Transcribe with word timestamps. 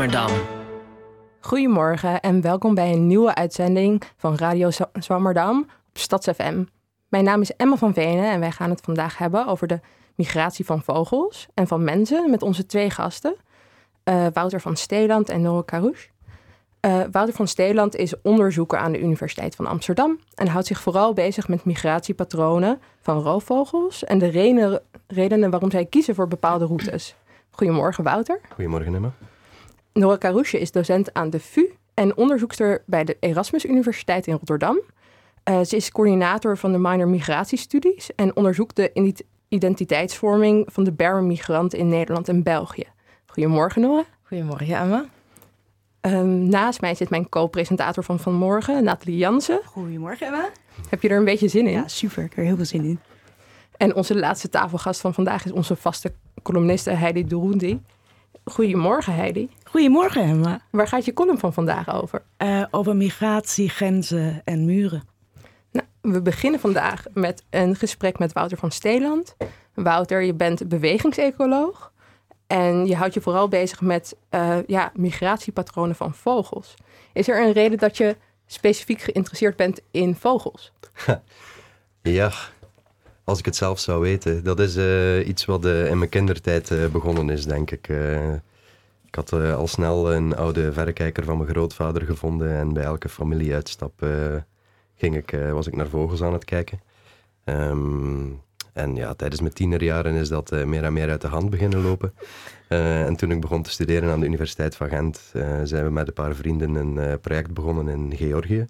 Zwammerdam. 0.00 0.36
Goedemorgen 1.40 2.20
en 2.20 2.40
welkom 2.40 2.74
bij 2.74 2.92
een 2.92 3.06
nieuwe 3.06 3.34
uitzending 3.34 4.02
van 4.16 4.36
Radio 4.36 4.70
Zwa- 4.70 4.90
Zwammerdam 4.92 5.58
op 5.60 5.98
StadsFM. 5.98 6.64
Mijn 7.08 7.24
naam 7.24 7.40
is 7.40 7.56
Emma 7.56 7.76
van 7.76 7.94
Venen 7.94 8.30
en 8.30 8.40
wij 8.40 8.50
gaan 8.50 8.70
het 8.70 8.80
vandaag 8.80 9.18
hebben 9.18 9.46
over 9.46 9.66
de 9.66 9.80
migratie 10.14 10.64
van 10.64 10.82
vogels 10.82 11.48
en 11.54 11.66
van 11.66 11.84
mensen 11.84 12.30
met 12.30 12.42
onze 12.42 12.66
twee 12.66 12.90
gasten, 12.90 13.36
eh, 14.02 14.26
Wouter 14.32 14.60
van 14.60 14.76
Steeland 14.76 15.28
en 15.28 15.42
Nora 15.42 15.62
Carouche. 15.64 16.08
Eh, 16.80 17.00
Wouter 17.10 17.34
van 17.34 17.48
Steeland 17.48 17.96
is 17.96 18.20
onderzoeker 18.22 18.78
aan 18.78 18.92
de 18.92 19.00
Universiteit 19.00 19.54
van 19.54 19.66
Amsterdam 19.66 20.18
en 20.34 20.46
houdt 20.46 20.66
zich 20.66 20.80
vooral 20.80 21.12
bezig 21.12 21.48
met 21.48 21.64
migratiepatronen 21.64 22.80
van 23.00 23.18
roofvogels 23.18 24.04
en 24.04 24.18
de 24.18 24.28
reden- 24.28 24.82
redenen 25.06 25.50
waarom 25.50 25.70
zij 25.70 25.84
kiezen 25.84 26.14
voor 26.14 26.28
bepaalde 26.28 26.66
routes. 26.66 27.14
Goedemorgen 27.50 28.04
Wouter. 28.04 28.40
Goedemorgen 28.54 28.94
Emma. 28.94 29.12
Nora 30.00 30.18
Carouche 30.18 30.58
is 30.58 30.72
docent 30.72 31.14
aan 31.14 31.30
de 31.30 31.40
VU 31.40 31.68
en 31.94 32.16
onderzoekster 32.16 32.82
bij 32.86 33.04
de 33.04 33.16
Erasmus 33.20 33.64
Universiteit 33.64 34.26
in 34.26 34.32
Rotterdam. 34.34 34.80
Eh, 35.42 35.60
ze 35.60 35.76
is 35.76 35.90
coördinator 35.90 36.56
van 36.56 36.72
de 36.72 36.78
minor 36.78 37.08
migratiestudies 37.08 38.14
en 38.14 38.36
onderzoekt 38.36 38.76
de 38.76 38.90
ident- 38.94 39.22
identiteitsvorming 39.48 40.68
van 40.72 40.84
de 40.84 40.92
Berber-migranten 40.92 41.78
in 41.78 41.88
Nederland 41.88 42.28
en 42.28 42.42
België. 42.42 42.86
Goedemorgen 43.26 43.80
Nora. 43.80 44.04
Goedemorgen, 44.22 44.76
Emma. 44.76 45.04
Ehm, 46.00 46.48
naast 46.48 46.80
mij 46.80 46.94
zit 46.94 47.10
mijn 47.10 47.28
co-presentator 47.28 48.04
van 48.04 48.18
vanmorgen, 48.18 48.84
Nathalie 48.84 49.18
Jansen. 49.18 49.60
Goedemorgen, 49.64 50.26
Emma. 50.26 50.48
Heb 50.88 51.02
je 51.02 51.08
er 51.08 51.16
een 51.18 51.24
beetje 51.24 51.48
zin 51.48 51.66
in? 51.66 51.72
Ja, 51.72 51.88
super. 51.88 52.22
Ik 52.22 52.28
heb 52.28 52.38
er 52.38 52.44
heel 52.44 52.56
veel 52.56 52.64
zin 52.64 52.84
in. 52.84 53.00
En 53.76 53.94
onze 53.94 54.18
laatste 54.18 54.48
tafelgast 54.48 55.00
van 55.00 55.14
vandaag 55.14 55.44
is 55.44 55.52
onze 55.52 55.76
vaste 55.76 56.12
columniste 56.42 56.90
Heidi 56.90 57.24
Doerundi. 57.26 57.80
Goedemorgen 58.44 59.14
Heidi. 59.14 59.48
Goedemorgen, 59.70 60.22
Emma. 60.22 60.60
Waar 60.70 60.88
gaat 60.88 61.04
je 61.04 61.12
column 61.12 61.38
van 61.38 61.52
vandaag 61.52 61.94
over? 61.94 62.22
Eh, 62.36 62.64
over 62.70 62.96
migratie, 62.96 63.68
grenzen 63.68 64.42
en 64.44 64.64
muren. 64.64 65.02
Nou, 65.72 65.86
we 66.00 66.22
beginnen 66.22 66.60
vandaag 66.60 67.04
met 67.14 67.42
een 67.50 67.76
gesprek 67.76 68.18
met 68.18 68.32
Wouter 68.32 68.58
van 68.58 68.70
Steeland. 68.70 69.36
Wouter, 69.74 70.22
je 70.22 70.34
bent 70.34 70.68
bewegingsecoloog 70.68 71.92
en 72.46 72.86
je 72.86 72.96
houdt 72.96 73.14
je 73.14 73.20
vooral 73.20 73.48
bezig 73.48 73.80
met 73.80 74.16
eh, 74.28 74.56
ja, 74.66 74.92
migratiepatronen 74.94 75.96
van 75.96 76.14
vogels. 76.14 76.74
Is 77.12 77.28
er 77.28 77.42
een 77.42 77.52
reden 77.52 77.78
dat 77.78 77.96
je 77.96 78.16
specifiek 78.46 79.00
geïnteresseerd 79.00 79.56
bent 79.56 79.80
in 79.90 80.14
vogels? 80.14 80.72
Ja, 82.02 82.32
als 83.24 83.38
ik 83.38 83.44
het 83.44 83.56
zelf 83.56 83.78
zou 83.80 84.00
weten. 84.00 84.44
Dat 84.44 84.60
is 84.60 84.76
eh, 84.76 85.28
iets 85.28 85.44
wat 85.44 85.64
eh, 85.64 85.86
in 85.86 85.98
mijn 85.98 86.10
kindertijd 86.10 86.70
eh, 86.70 86.86
begonnen 86.86 87.30
is, 87.30 87.44
denk 87.44 87.70
ik. 87.70 87.88
Ik 89.10 89.16
had 89.16 89.32
eh, 89.32 89.56
al 89.56 89.66
snel 89.66 90.12
een 90.12 90.36
oude 90.36 90.72
verrekijker 90.72 91.24
van 91.24 91.36
mijn 91.36 91.48
grootvader 91.48 92.02
gevonden. 92.02 92.56
En 92.56 92.72
bij 92.72 92.82
elke 92.82 93.08
familieuitstap 93.08 94.02
eh, 94.02 94.10
ging 94.94 95.16
ik, 95.16 95.32
eh, 95.32 95.52
was 95.52 95.66
ik 95.66 95.76
naar 95.76 95.88
vogels 95.88 96.22
aan 96.22 96.32
het 96.32 96.44
kijken. 96.44 96.80
Ehm, 97.44 98.26
en 98.72 98.94
ja, 98.94 99.14
tijdens 99.14 99.40
mijn 99.40 99.52
tienerjaren 99.52 100.14
is 100.14 100.28
dat 100.28 100.50
meer 100.50 100.84
en 100.84 100.92
meer 100.92 101.10
uit 101.10 101.20
de 101.20 101.26
hand 101.26 101.50
beginnen 101.50 101.82
lopen. 101.82 102.14
En 102.68 103.16
toen 103.16 103.30
ik 103.30 103.40
begon 103.40 103.62
te 103.62 103.70
studeren 103.70 104.10
aan 104.10 104.20
de 104.20 104.26
Universiteit 104.26 104.76
van 104.76 104.88
Gent, 104.88 105.32
zijn 105.64 105.84
we 105.84 105.90
met 105.90 106.06
een 106.08 106.12
paar 106.12 106.34
vrienden 106.34 106.74
een 106.74 107.20
project 107.20 107.54
begonnen 107.54 107.88
in 107.88 108.16
Georgië. 108.16 108.66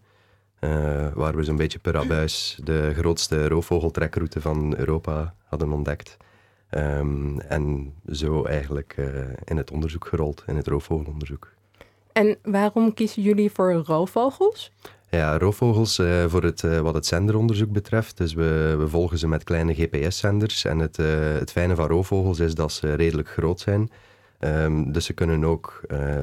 Waar 1.15 1.37
we 1.37 1.45
zo'n 1.45 1.57
beetje 1.57 1.78
per 1.78 1.97
abuis 1.97 2.59
de 2.65 2.93
grootste 2.97 3.49
roofvogeltrekroute 3.49 4.41
van 4.41 4.77
Europa 4.77 5.34
hadden 5.45 5.72
ontdekt. 5.72 6.17
Ehm, 6.71 7.39
en 7.39 7.95
zo 8.13 8.45
eigenlijk 8.45 8.95
eh, 8.97 9.07
in 9.45 9.57
het 9.57 9.71
onderzoek 9.71 10.07
gerold, 10.07 10.43
in 10.47 10.57
het 10.57 10.67
roofvogelonderzoek. 10.67 11.53
En 12.13 12.39
waarom 12.43 12.95
kiezen 12.95 13.23
jullie 13.23 13.51
voor 13.51 13.73
roofvogels? 13.73 14.73
Ja, 15.09 15.39
roofvogels 15.39 15.99
eh, 15.99 16.25
voor 16.27 16.43
het, 16.43 16.65
eh, 16.65 16.79
wat 16.79 16.95
het 16.95 17.07
zenderonderzoek 17.07 17.73
betreft. 17.73 18.17
Dus 18.17 18.35
we, 18.35 18.75
we 18.79 18.89
volgen 18.89 19.19
ze 19.19 19.29
met 19.29 19.45
kleine 19.45 19.75
GPS-zenders. 19.75 20.65
En 20.65 20.79
het, 20.79 20.97
het 21.39 21.53
fijne 21.53 21.75
van 21.75 21.87
roofvogels 21.87 22.39
is 22.39 22.55
dat 22.55 22.73
ze 22.73 22.95
redelijk 22.95 23.29
groot 23.29 23.61
zijn. 23.61 23.91
Ehm, 24.39 24.93
dus 24.93 25.05
ze 25.05 25.13
kunnen 25.13 25.45
ook 25.45 25.81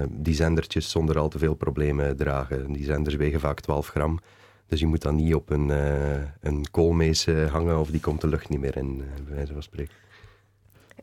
die 0.09 0.35
zendertjes 0.35 0.91
zonder 0.91 1.18
al 1.18 1.29
te 1.29 1.40
veel 1.40 1.53
problemen 1.53 2.18
dragen. 2.18 2.74
Die 2.74 2.85
zenders 2.85 3.16
wegen 3.16 3.40
vaak 3.40 3.59
12 3.59 3.88
gram. 3.88 4.19
Dus 4.68 4.79
je 4.79 4.88
moet 4.88 5.02
dan 5.02 5.16
niet 5.16 5.35
op 5.35 5.50
een, 5.50 5.69
een 6.41 6.66
koolmees 6.72 7.28
hangen 7.52 7.79
of 7.79 7.90
die 7.90 8.00
komt 8.00 8.22
de 8.22 8.28
lucht 8.28 8.50
niet 8.50 8.59
meer 8.59 8.78
in, 8.78 9.03
bij 9.25 9.35
wijze 9.35 9.53
van 9.53 9.64
spreken. 9.64 9.94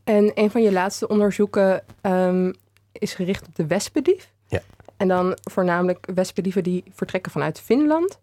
En 0.04 0.31
een 0.34 0.50
van 0.50 0.62
je 0.62 0.72
laatste 0.72 1.09
onderzoeken 1.09 1.82
ehm, 2.00 2.53
is 2.92 3.15
gericht 3.15 3.47
op 3.47 3.56
de 3.56 3.66
wespendief. 3.66 4.32
Ja. 4.47 4.60
En 4.97 5.09
dan 5.09 5.38
voornamelijk 5.50 6.06
wespendieven 6.15 6.62
die 6.62 6.84
vertrekken 6.92 7.32
vanuit 7.32 7.60
Finland. 7.60 8.20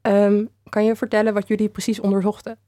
Ehm, 0.00 0.44
kan 0.68 0.84
je 0.84 0.96
vertellen 0.96 1.34
wat 1.34 1.48
jullie 1.48 1.68
precies 1.68 2.00
onderzochten? 2.00 2.58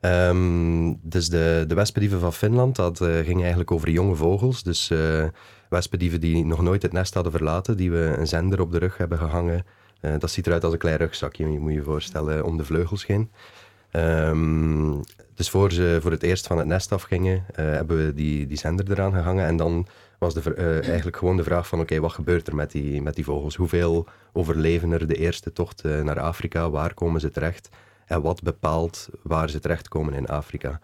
Ehm, 0.00 0.94
dus 1.02 1.28
de, 1.28 1.64
de 1.66 1.74
wespendieven 1.74 2.20
van 2.20 2.32
Finland, 2.32 2.76
dat 2.76 3.00
eh, 3.00 3.18
ging 3.18 3.40
eigenlijk 3.40 3.70
over 3.70 3.90
jonge 3.90 4.14
vogels. 4.14 4.62
Dus 4.62 4.90
eh 4.90 5.24
wespendieven 5.70 6.20
die 6.20 6.44
nog 6.44 6.62
nooit 6.62 6.82
het 6.82 6.92
nest 6.92 7.14
hadden 7.14 7.32
verlaten, 7.32 7.76
die 7.76 7.90
we 7.90 8.14
een 8.18 8.26
zender 8.26 8.60
op 8.60 8.72
de 8.72 8.78
rug 8.78 8.96
hebben 8.96 9.18
gehangen. 9.18 9.64
Eh, 10.00 10.12
dat 10.18 10.30
ziet 10.30 10.46
eruit 10.46 10.64
als 10.64 10.72
een 10.72 10.78
klein 10.78 10.96
rugzakje, 10.96 11.52
je 11.52 11.58
moet 11.58 11.72
je 11.72 11.82
voorstellen, 11.82 12.44
om 12.44 12.56
de 12.56 12.64
vleugels 12.64 13.06
heen. 13.06 13.30
Ehm, 13.90 15.00
dus 15.40 15.50
voor 15.50 15.72
ze 15.72 15.98
voor 16.00 16.10
het 16.10 16.22
eerst 16.22 16.46
van 16.46 16.58
het 16.58 16.66
nest 16.66 16.92
afgingen, 16.92 17.44
eh, 17.54 17.64
hebben 17.64 18.06
we 18.06 18.14
die, 18.14 18.46
die 18.46 18.58
zender 18.58 18.90
eraan 18.90 19.12
gehangen. 19.12 19.46
En 19.46 19.56
dan 19.56 19.86
was 20.18 20.34
de, 20.34 20.54
eh, 20.54 20.88
eigenlijk 20.88 21.16
gewoon 21.16 21.36
de 21.36 21.42
vraag 21.42 21.66
van, 21.66 21.80
oké, 21.80 22.00
wat 22.00 22.12
gebeurt 22.12 22.46
er 22.46 22.54
met 22.54 22.70
die, 22.70 23.02
met 23.02 23.14
die 23.14 23.24
vogels? 23.24 23.54
Hoeveel 23.54 24.06
overleven 24.32 24.92
er 24.92 25.06
de 25.06 25.14
eerste 25.14 25.52
tocht 25.52 25.80
eh, 25.80 26.00
naar 26.02 26.20
Afrika? 26.20 26.70
Waar 26.70 26.94
komen 26.94 27.20
ze 27.20 27.30
terecht? 27.30 27.68
En 28.06 28.22
wat 28.22 28.42
bepaalt 28.42 29.08
waar 29.22 29.50
ze 29.50 29.58
terechtkomen 29.58 30.14
in 30.14 30.26
Afrika? 30.26 30.80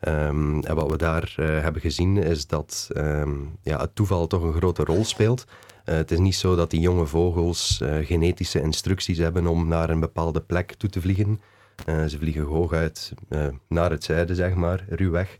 Ehm, 0.00 0.60
en 0.60 0.74
wat 0.74 0.90
we 0.90 0.96
daar 0.96 1.34
hebben 1.36 1.82
gezien 1.82 2.16
is 2.16 2.46
dat 2.46 2.88
ehm, 2.92 3.34
ja, 3.62 3.80
het 3.80 3.94
toeval 3.94 4.26
toch 4.26 4.42
een 4.42 4.54
grote 4.54 4.84
rol 4.84 5.04
speelt. 5.04 5.44
Het 5.84 6.10
is 6.10 6.18
niet 6.18 6.34
zo 6.34 6.56
dat 6.56 6.70
die 6.70 6.80
jonge 6.80 7.06
vogels 7.06 7.80
genetische 8.02 8.60
instructies 8.60 9.18
hebben 9.18 9.46
om 9.46 9.68
naar 9.68 9.90
een 9.90 10.00
bepaalde 10.00 10.40
plek 10.40 10.74
toe 10.74 10.90
te 10.90 11.00
vliegen. 11.00 11.40
Eh, 11.86 12.04
ze 12.04 12.18
vliegen 12.18 12.42
hooguit 12.42 13.12
eh, 13.28 13.46
naar 13.68 13.90
het 13.90 14.04
zuiden, 14.04 14.36
zeg 14.36 14.54
maar, 14.54 14.84
ruwweg. 14.88 15.38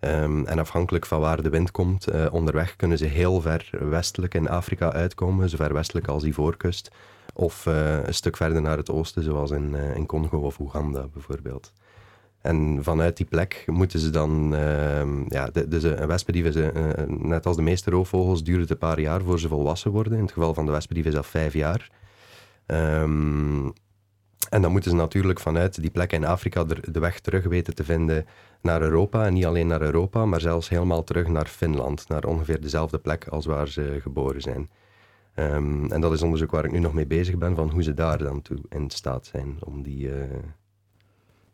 Ehm, 0.00 0.44
en 0.44 0.58
afhankelijk 0.58 1.06
van 1.06 1.20
waar 1.20 1.42
de 1.42 1.48
wind 1.48 1.70
komt, 1.70 2.06
eh, 2.06 2.26
onderweg 2.30 2.76
kunnen 2.76 2.98
ze 2.98 3.04
heel 3.04 3.40
ver 3.40 3.70
westelijk 3.80 4.34
in 4.34 4.48
Afrika 4.48 4.92
uitkomen, 4.92 5.48
zo 5.48 5.56
ver 5.56 5.72
westelijk 5.72 6.08
als 6.08 6.24
Ivoorkust. 6.24 6.90
Of 7.34 7.66
eh, 7.66 8.06
een 8.06 8.14
stuk 8.14 8.36
verder 8.36 8.62
naar 8.62 8.76
het 8.76 8.90
oosten, 8.90 9.22
zoals 9.22 9.50
in, 9.50 9.74
in 9.74 10.06
Congo 10.06 10.38
of 10.38 10.58
Oeganda 10.60 11.06
bijvoorbeeld. 11.12 11.72
En 12.40 12.78
vanuit 12.82 13.16
die 13.16 13.26
plek 13.26 13.64
moeten 13.66 14.00
ze 14.00 14.10
dan, 14.10 14.54
ehm, 14.54 15.22
ja, 15.28 15.50
de, 15.52 15.68
dus 15.68 15.82
een 15.82 16.06
wespendief 16.06 16.44
is, 16.44 16.70
net 17.06 17.46
als 17.46 17.56
de 17.56 17.62
meeste 17.62 17.90
roofvogels, 17.90 18.44
duurt 18.44 18.60
het 18.60 18.70
een 18.70 18.78
paar 18.78 19.00
jaar 19.00 19.22
voor 19.22 19.38
ze 19.38 19.48
volwassen 19.48 19.90
worden. 19.90 20.12
In 20.12 20.22
het 20.22 20.32
geval 20.32 20.54
van 20.54 20.66
de 20.66 20.72
wespendief 20.72 21.06
is 21.06 21.14
dat 21.14 21.26
vijf 21.26 21.52
jaar. 21.52 21.90
Ehm, 22.66 23.68
en 24.48 24.62
dan 24.62 24.72
moeten 24.72 24.90
ze 24.90 24.96
natuurlijk 24.96 25.40
vanuit 25.40 25.80
die 25.80 25.90
plek 25.90 26.12
in 26.12 26.24
Afrika 26.24 26.64
de, 26.64 26.76
de 26.90 27.00
weg 27.00 27.20
terug 27.20 27.44
weten 27.44 27.74
te 27.74 27.84
vinden 27.84 28.26
naar 28.60 28.82
Europa. 28.82 29.26
En 29.26 29.32
niet 29.32 29.46
alleen 29.46 29.66
naar 29.66 29.82
Europa, 29.82 30.26
maar 30.26 30.40
zelfs 30.40 30.68
helemaal 30.68 31.04
terug 31.04 31.28
naar 31.28 31.46
Finland. 31.46 32.08
Naar 32.08 32.24
ongeveer 32.24 32.60
dezelfde 32.60 32.98
plek 32.98 33.26
als 33.28 33.46
waar 33.46 33.68
ze 33.68 33.98
geboren 34.00 34.40
zijn. 34.40 34.70
Ehm, 35.34 35.84
en 35.92 36.00
dat 36.00 36.12
is 36.12 36.22
onderzoek 36.22 36.50
waar 36.50 36.64
ik 36.64 36.72
nu 36.72 36.78
nog 36.78 36.92
mee 36.92 37.06
bezig 37.06 37.38
ben, 37.38 37.54
van 37.54 37.70
hoe 37.70 37.82
ze 37.82 37.94
daar 37.94 38.18
dan 38.18 38.42
toe 38.42 38.58
in 38.68 38.90
staat 38.90 39.26
zijn 39.26 39.56
om, 39.60 39.82
die, 39.82 40.12
eh, 40.12 40.28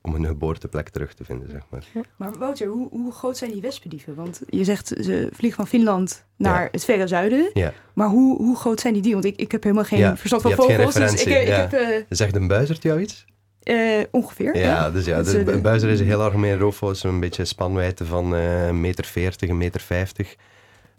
om 0.03 0.13
hun 0.15 0.27
geboorteplek 0.27 0.89
terug 0.89 1.15
te 1.15 1.25
vinden, 1.25 1.51
zeg 1.51 1.63
maar. 1.71 1.83
Maar 2.17 2.39
Wouter, 2.39 2.67
hoe, 2.67 2.89
hoe 2.91 3.13
groot 3.13 3.37
zijn 3.37 3.51
die 3.53 3.61
wespendieven? 3.61 4.15
Want 4.15 4.41
je 4.49 4.65
zegt, 4.65 4.87
ze 4.89 5.29
vliegen 5.33 5.59
van 5.59 5.67
Finland 5.69 6.25
naar 6.37 6.63
Ja. 6.63 6.69
het 6.73 6.85
verre 6.85 7.07
zuiden. 7.07 7.51
Ja. 7.55 7.73
Maar 7.95 8.09
hoe, 8.09 8.37
hoe 8.37 8.57
groot 8.57 8.81
zijn 8.81 8.93
die 8.93 9.03
dieren? 9.03 9.23
Want 9.23 9.35
ik, 9.35 9.41
ik 9.41 9.53
heb 9.53 9.63
helemaal 9.63 9.85
geen 9.85 9.99
Ja, 9.99 10.17
verstand 10.17 10.43
van 10.43 10.51
je 10.51 10.57
hebt 10.57 10.69
geen 10.73 10.85
vogels. 10.93 11.11
Dus 11.13 11.25
ik, 11.25 11.41
ik 11.43 11.49
heb 11.49 11.73
eh, 11.73 11.87
Zegt 12.09 12.37
een 12.37 12.47
buizerd 12.47 12.83
jou 12.83 13.01
iets? 13.01 13.25
eh, 13.63 13.77
ongeveer. 14.11 14.57
Ja, 14.59 14.91
dus 14.91 15.05
ja, 15.05 15.23
dus 15.23 15.35
is, 15.35 15.45
eh, 15.47 15.55
een 15.55 15.63
buizer 15.63 15.89
is 15.91 16.01
een 16.01 16.07
heel 16.07 16.23
algemeen 16.23 16.59
roofvogel, 16.59 16.95
zo'n 16.95 17.21
beetje 17.21 17.45
spanwijdte 17.45 18.05
van 18.07 18.35
eh, 18.35 18.67
een 18.67 18.81
meter 18.81 19.05
veertig, 19.05 19.49
een 19.49 19.59
meter 19.59 19.81
vijftig. 19.81 20.35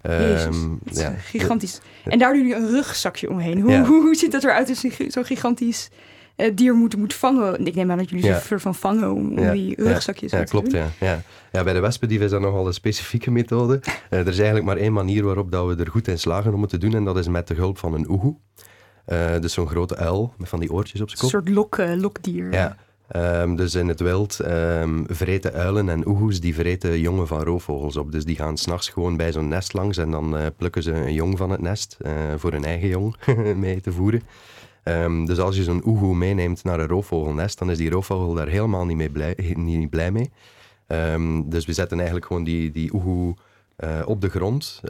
Jezus, 0.01 0.43
Ehm, 0.45 0.69
dat 0.83 0.93
is, 0.95 1.01
ja. 1.01 1.07
eh, 1.09 1.19
gigantisch. 1.23 1.79
En 2.05 2.19
daar 2.19 2.33
doen 2.33 2.47
jullie 2.47 2.63
een 2.63 2.69
rugzakje 2.71 3.29
omheen. 3.29 3.59
Hoe, 3.61 3.71
Ja. 3.71 3.83
hoe, 3.85 4.15
ziet 4.15 4.31
dat 4.31 4.43
eruit 4.43 4.77
zo'n 5.07 5.25
gigantisch 5.25 5.89
eh, 6.35 6.51
dier 6.55 6.73
moet, 6.75 6.97
moet 6.97 7.13
vangen? 7.13 7.65
Ik 7.65 7.75
neem 7.75 7.91
aan 7.91 7.97
dat 7.97 8.09
jullie 8.09 8.25
Ja. 8.25 8.39
soort 8.39 8.61
van 8.61 8.75
vangen 8.75 9.11
om, 9.13 9.31
om 9.31 9.39
Ja, 9.43 9.51
die 9.51 9.69
ja, 9.69 9.89
rugzakjes 9.89 10.31
Ja, 10.31 10.43
te 10.43 10.51
klopt. 10.51 10.71
doen. 10.71 10.79
Ja. 10.79 10.87
Ja. 10.99 11.21
Ja, 11.51 11.63
bij 11.63 11.73
de 11.73 11.79
wespendief 11.79 12.21
is 12.21 12.29
dat 12.31 12.41
nogal 12.41 12.67
een 12.67 12.73
specifieke 12.73 13.31
methode. 13.31 13.79
Eh, 14.09 14.19
er 14.19 14.27
is 14.27 14.35
eigenlijk 14.35 14.65
maar 14.65 14.77
één 14.77 14.93
manier 14.93 15.23
waarop 15.23 15.51
dat 15.51 15.67
we 15.67 15.83
er 15.83 15.91
goed 15.91 16.07
in 16.07 16.19
slagen 16.19 16.53
om 16.53 16.61
het 16.61 16.69
te 16.69 16.77
doen, 16.77 16.93
en 16.95 17.03
dat 17.03 17.17
is 17.17 17.27
met 17.27 17.47
de 17.47 17.53
hulp 17.53 17.77
van 17.77 17.93
een 17.93 18.09
oehoe. 18.09 18.35
Eh, 19.05 19.39
dus 19.39 19.53
zo'n 19.53 19.67
grote 19.67 19.95
uil 19.95 20.33
met 20.37 20.49
van 20.49 20.59
die 20.59 20.71
oortjes 20.73 21.01
op 21.01 21.09
zijn 21.09 21.21
Een 21.23 21.29
kop. 21.31 21.41
soort 21.45 21.55
lok, 21.55 22.01
lokdier. 22.01 22.51
Ja, 22.53 22.75
Ehm, 23.07 23.55
dus 23.55 23.75
in 23.75 23.87
het 23.87 23.99
wild 23.99 24.39
um, 24.45 25.05
vreten 25.09 25.53
uilen 25.53 25.89
en 25.89 26.07
oehoes, 26.07 26.39
die 26.39 26.55
vreten 26.55 26.99
jongen 26.99 27.27
van 27.27 27.41
roofvogels 27.43 27.97
op. 27.97 28.11
Dus 28.11 28.25
die 28.25 28.35
gaan 28.35 28.57
s'nachts 28.57 28.89
gewoon 28.89 29.17
bij 29.17 29.31
zo'n 29.31 29.47
nest 29.47 29.73
langs 29.73 29.97
en 29.97 30.11
dan 30.11 30.35
plukken 30.57 30.83
ze 30.83 30.91
een 30.91 31.13
jong 31.13 31.37
van 31.37 31.49
het 31.49 31.61
nest 31.61 31.97
voor 32.37 32.51
hun 32.51 32.63
eigen 32.65 32.87
jong 32.87 33.15
mee 33.55 33.81
te 33.81 33.91
voeren. 33.91 34.21
Um, 34.83 35.25
dus 35.25 35.39
als 35.39 35.55
je 35.55 35.63
zo'n 35.63 35.87
oehoe 35.87 36.15
meeneemt 36.15 36.63
naar 36.63 36.79
een 36.79 36.87
roofvogelnest, 36.87 37.59
dan 37.59 37.71
is 37.71 37.77
die 37.77 37.89
roofvogel 37.89 38.33
daar 38.33 38.47
helemaal 38.47 38.85
niet, 38.85 38.97
mee 38.97 39.09
blij, 39.09 39.35
niet 39.55 39.89
blij 39.89 40.11
mee. 40.11 40.31
dus 41.45 41.65
we 41.65 41.73
zetten 41.73 41.97
eigenlijk 41.97 42.25
gewoon 42.25 42.43
die, 42.43 42.71
die 42.71 42.93
oehoe 42.93 43.35
uh, 43.77 44.01
op 44.05 44.21
de 44.21 44.29
grond, 44.29 44.81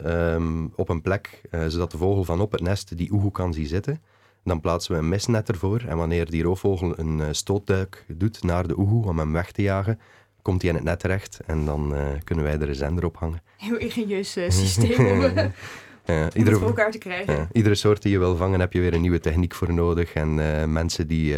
op 0.76 0.88
een 0.88 1.02
plek, 1.02 1.40
zodat 1.68 1.90
de 1.90 1.98
vogel 1.98 2.24
van 2.24 2.40
op 2.40 2.52
het 2.52 2.60
nest 2.60 2.96
die 2.96 3.12
oehoe 3.12 3.30
kan 3.30 3.52
zien 3.52 3.66
zitten. 3.66 4.00
Dan 4.44 4.60
plaatsen 4.60 4.92
we 4.92 4.98
een 4.98 5.08
misnet 5.08 5.48
ervoor. 5.48 5.82
En 5.86 5.96
wanneer 5.96 6.30
die 6.30 6.42
roofvogel 6.42 6.98
een 6.98 7.18
uh, 7.18 7.26
stootduik 7.30 8.04
doet 8.08 8.42
naar 8.42 8.66
de 8.66 8.78
oehoe 8.78 9.06
om 9.06 9.18
hem 9.18 9.32
weg 9.32 9.52
te 9.52 9.62
jagen, 9.62 10.00
komt 10.42 10.62
hij 10.62 10.70
in 10.70 10.76
het 10.76 10.84
net 10.84 11.00
terecht. 11.00 11.40
En 11.46 11.64
dan 11.64 11.94
uh, 11.94 12.06
kunnen 12.24 12.44
wij 12.44 12.58
er 12.58 12.68
een 12.68 12.74
zender 12.74 13.04
op 13.04 13.16
hangen. 13.16 13.42
Heel 13.56 13.76
ingenieus 13.76 14.32
systeem 14.32 15.32
om, 16.06 16.14
om 16.14 16.28
iedere, 16.34 16.56
voor 16.56 16.66
elkaar 16.66 16.90
te 16.90 16.98
krijgen. 16.98 17.48
iedere 17.52 17.74
soort 17.74 18.02
die 18.02 18.12
je 18.12 18.18
wil 18.18 18.36
vangen 18.36 18.60
heb 18.60 18.72
je 18.72 18.80
weer 18.80 18.94
een 18.94 19.00
nieuwe 19.00 19.20
techniek 19.20 19.54
voor 19.54 19.72
nodig. 19.72 20.12
En 20.12 20.34
mensen 20.72 21.06
die 21.06 21.36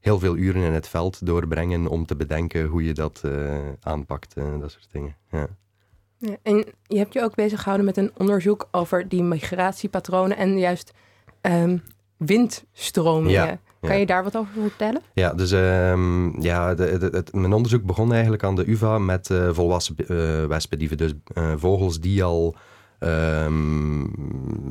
heel 0.00 0.18
veel 0.18 0.36
uren 0.36 0.62
in 0.62 0.72
het 0.72 0.88
veld 0.88 1.26
doorbrengen 1.26 1.86
om 1.86 2.06
te 2.06 2.16
bedenken 2.16 2.66
hoe 2.66 2.84
je 2.84 2.94
dat 2.94 3.22
aanpakt. 3.80 4.34
dat 4.60 4.70
soort 4.70 4.88
dingen. 4.92 5.16
Ja. 5.30 5.46
Ja, 6.22 6.36
en 6.42 6.64
je 6.86 6.98
hebt 6.98 7.12
je 7.12 7.22
ook 7.22 7.34
bezig 7.34 7.58
gehouden 7.58 7.86
met 7.86 7.96
een 7.96 8.10
onderzoek 8.16 8.68
over 8.70 9.08
die 9.08 9.22
migratiepatronen 9.22 10.36
en 10.36 10.58
juist 10.58 10.92
um, 11.40 11.82
windstromingen. 12.16 13.60
Kan 13.80 13.98
je 13.98 14.06
daar 14.06 14.22
wat 14.22 14.36
over 14.36 14.52
vertellen? 14.62 15.02
Ja, 15.14 15.34
dus 15.34 15.50
um, 15.50 16.42
ja, 16.42 16.74
de, 16.74 16.98
de, 16.98 17.08
het, 17.12 17.32
mijn 17.32 17.52
onderzoek 17.52 17.84
begon 17.84 18.12
eigenlijk 18.12 18.44
aan 18.44 18.56
de 18.56 18.70
UvA 18.70 18.98
met 18.98 19.28
uh, 19.28 19.48
volwassen 19.52 19.96
uh, 19.98 20.44
wespendieven. 20.44 20.96
Dus 20.96 21.12
uh, 21.34 21.52
vogels 21.56 22.00
die 22.00 22.24
al 22.24 22.56
um, 23.04 24.10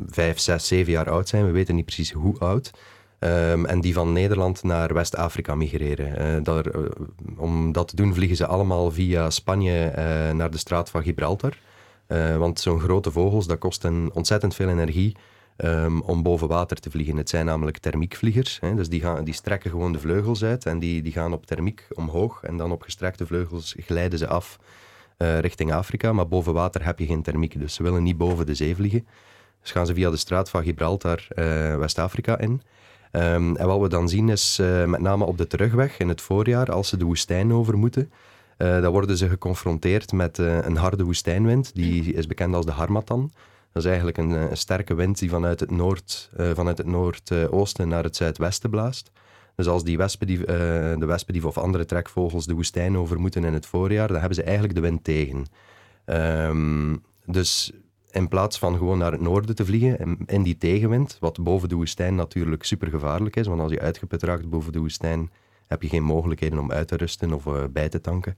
vijf, 0.08 0.40
zes, 0.40 0.68
zeven 0.68 0.92
jaar 0.92 1.10
oud 1.10 1.28
zijn. 1.28 1.46
We 1.46 1.52
weten 1.52 1.76
niet 1.76 1.86
precies 1.86 2.12
hoe 2.12 2.40
oud. 2.40 2.72
Um, 3.20 3.66
en 3.66 3.82
die 3.82 3.94
van 3.94 4.14
Nederland 4.14 4.64
naar 4.64 4.94
West-Afrika 4.94 5.56
migreren. 5.56 6.44
Daar, 6.44 6.66
om 7.38 7.72
dat 7.72 7.88
te 7.88 7.96
doen 7.96 8.14
vliegen 8.14 8.38
ze 8.38 8.46
allemaal 8.48 8.92
via 8.92 9.30
Spanje 9.30 9.92
naar 10.34 10.52
de 10.52 10.58
straat 10.58 10.90
van 10.90 11.04
Gibraltar. 11.04 11.58
want 12.38 12.60
zo'n 12.60 12.80
grote 12.80 13.12
vogels, 13.12 13.48
dat 13.48 13.60
kost 13.60 13.84
een 13.84 14.10
ontzettend 14.14 14.56
veel 14.56 14.70
energie 14.70 15.16
um, 15.58 16.02
om 16.02 16.24
boven 16.24 16.48
water 16.48 16.80
te 16.80 16.92
vliegen. 16.92 17.18
Het 17.18 17.30
zijn 17.30 17.46
namelijk 17.46 17.78
thermiekvliegers. 17.78 18.58
Hè, 18.62 18.76
dus 18.76 18.90
die, 18.90 19.02
gaan, 19.02 19.24
die 19.24 19.34
strekken 19.34 19.70
gewoon 19.70 19.92
de 19.92 20.00
vleugels 20.00 20.44
uit 20.44 20.66
en 20.66 20.80
die, 20.80 21.02
die 21.02 21.12
gaan 21.12 21.34
op 21.34 21.46
thermiek 21.46 21.88
omhoog. 21.94 22.44
En 22.44 22.58
dan 22.58 22.72
op 22.72 22.82
gestrekte 22.82 23.26
vleugels 23.26 23.76
glijden 23.78 24.20
ze 24.20 24.28
af 24.28 24.60
uh, 25.22 25.40
richting 25.40 25.74
Afrika. 25.74 26.14
Maar 26.14 26.28
boven 26.28 26.54
water 26.54 26.86
heb 26.86 27.00
je 27.00 27.06
geen 27.06 27.22
thermiek. 27.22 27.60
Dus 27.60 27.74
ze 27.74 27.84
willen 27.84 28.04
niet 28.04 28.18
boven 28.18 28.46
de 28.46 28.56
zee 28.56 28.76
vliegen. 28.76 29.08
Dus 29.62 29.72
gaan 29.72 29.86
ze 29.86 29.94
via 29.94 30.10
de 30.10 30.18
straat 30.18 30.50
van 30.50 30.64
Gibraltar 30.64 31.28
uh, 31.36 31.76
West-Afrika 31.76 32.40
in. 32.40 32.62
Um, 33.12 33.56
en 33.56 33.68
wat 33.68 33.80
we 33.80 33.90
dan 33.90 34.10
zien 34.10 34.30
is, 34.30 34.58
uh, 34.62 34.86
met 34.86 35.02
name 35.02 35.26
op 35.26 35.38
de 35.38 35.48
terugweg 35.48 36.00
in 36.00 36.08
het 36.08 36.22
voorjaar, 36.22 36.72
als 36.72 36.88
ze 36.88 36.98
de 36.98 37.06
woestijn 37.06 37.54
over 37.54 37.78
moeten, 37.78 38.12
dan 38.58 38.92
worden 38.92 39.18
ze 39.18 39.30
geconfronteerd 39.30 40.12
met 40.12 40.38
een 40.38 40.76
harde 40.76 41.04
woestijnwind. 41.04 41.76
Die 41.76 42.14
is 42.14 42.28
bekend 42.28 42.56
als 42.56 42.66
de 42.66 42.72
Harmattan. 42.72 43.32
Dat 43.72 43.84
is 43.84 43.90
eigenlijk 43.90 44.18
een, 44.18 44.30
een 44.30 44.58
sterke 44.58 44.94
wind 44.94 45.20
die 45.20 45.30
vanuit 45.30 45.60
het, 45.60 45.72
noord, 45.72 46.30
vanuit 46.54 46.78
het 46.78 46.88
noordoosten 46.88 47.88
naar 47.88 48.04
het 48.04 48.16
zuidwesten 48.16 48.70
blaast. 48.70 49.12
Dus 49.62 49.70
als 49.70 49.84
die 49.84 49.98
wespendief, 49.98 50.40
uh, 50.40 50.46
de 50.98 51.06
wespendief 51.06 51.46
of 51.46 51.58
andere 51.58 51.86
trekvogels 51.86 52.46
de 52.46 52.54
woestijn 52.54 52.98
over 52.98 53.20
moeten 53.20 53.44
in 53.44 53.54
het 53.54 53.66
voorjaar, 53.66 54.08
dan 54.08 54.18
hebben 54.18 54.36
ze 54.36 54.44
eigenlijk 54.44 54.76
de 54.76 54.82
wind 54.82 55.04
tegen. 55.04 55.46
Um, 56.06 57.04
dus 57.26 57.72
in 58.12 58.28
plaats 58.28 58.60
van 58.60 58.78
gewoon 58.78 58.98
naar 58.98 59.12
het 59.12 59.22
noorden 59.22 59.56
te 59.56 59.66
vliegen 59.66 60.18
in 60.26 60.44
die 60.44 60.58
tegenwind, 60.58 61.18
wat 61.20 61.44
boven 61.44 61.70
de 61.70 61.76
woestijn 61.76 62.16
natuurlijk 62.16 62.64
super 62.64 62.88
gevaarlijk 62.88 63.36
is, 63.36 63.48
want 63.48 63.62
als 63.62 63.72
je 63.72 63.80
uitgeput 63.80 64.24
raakt 64.24 64.50
boven 64.50 64.72
de 64.72 64.80
woestijn, 64.80 65.32
heb 65.68 65.82
je 65.82 65.90
geen 65.90 66.04
mogelijkheden 66.04 66.60
om 66.60 66.72
uit 66.72 66.88
te 66.88 66.96
rusten 66.96 67.34
of 67.34 67.46
uh, 67.46 67.64
bij 67.70 67.90
te 67.90 68.02
tanken. 68.02 68.38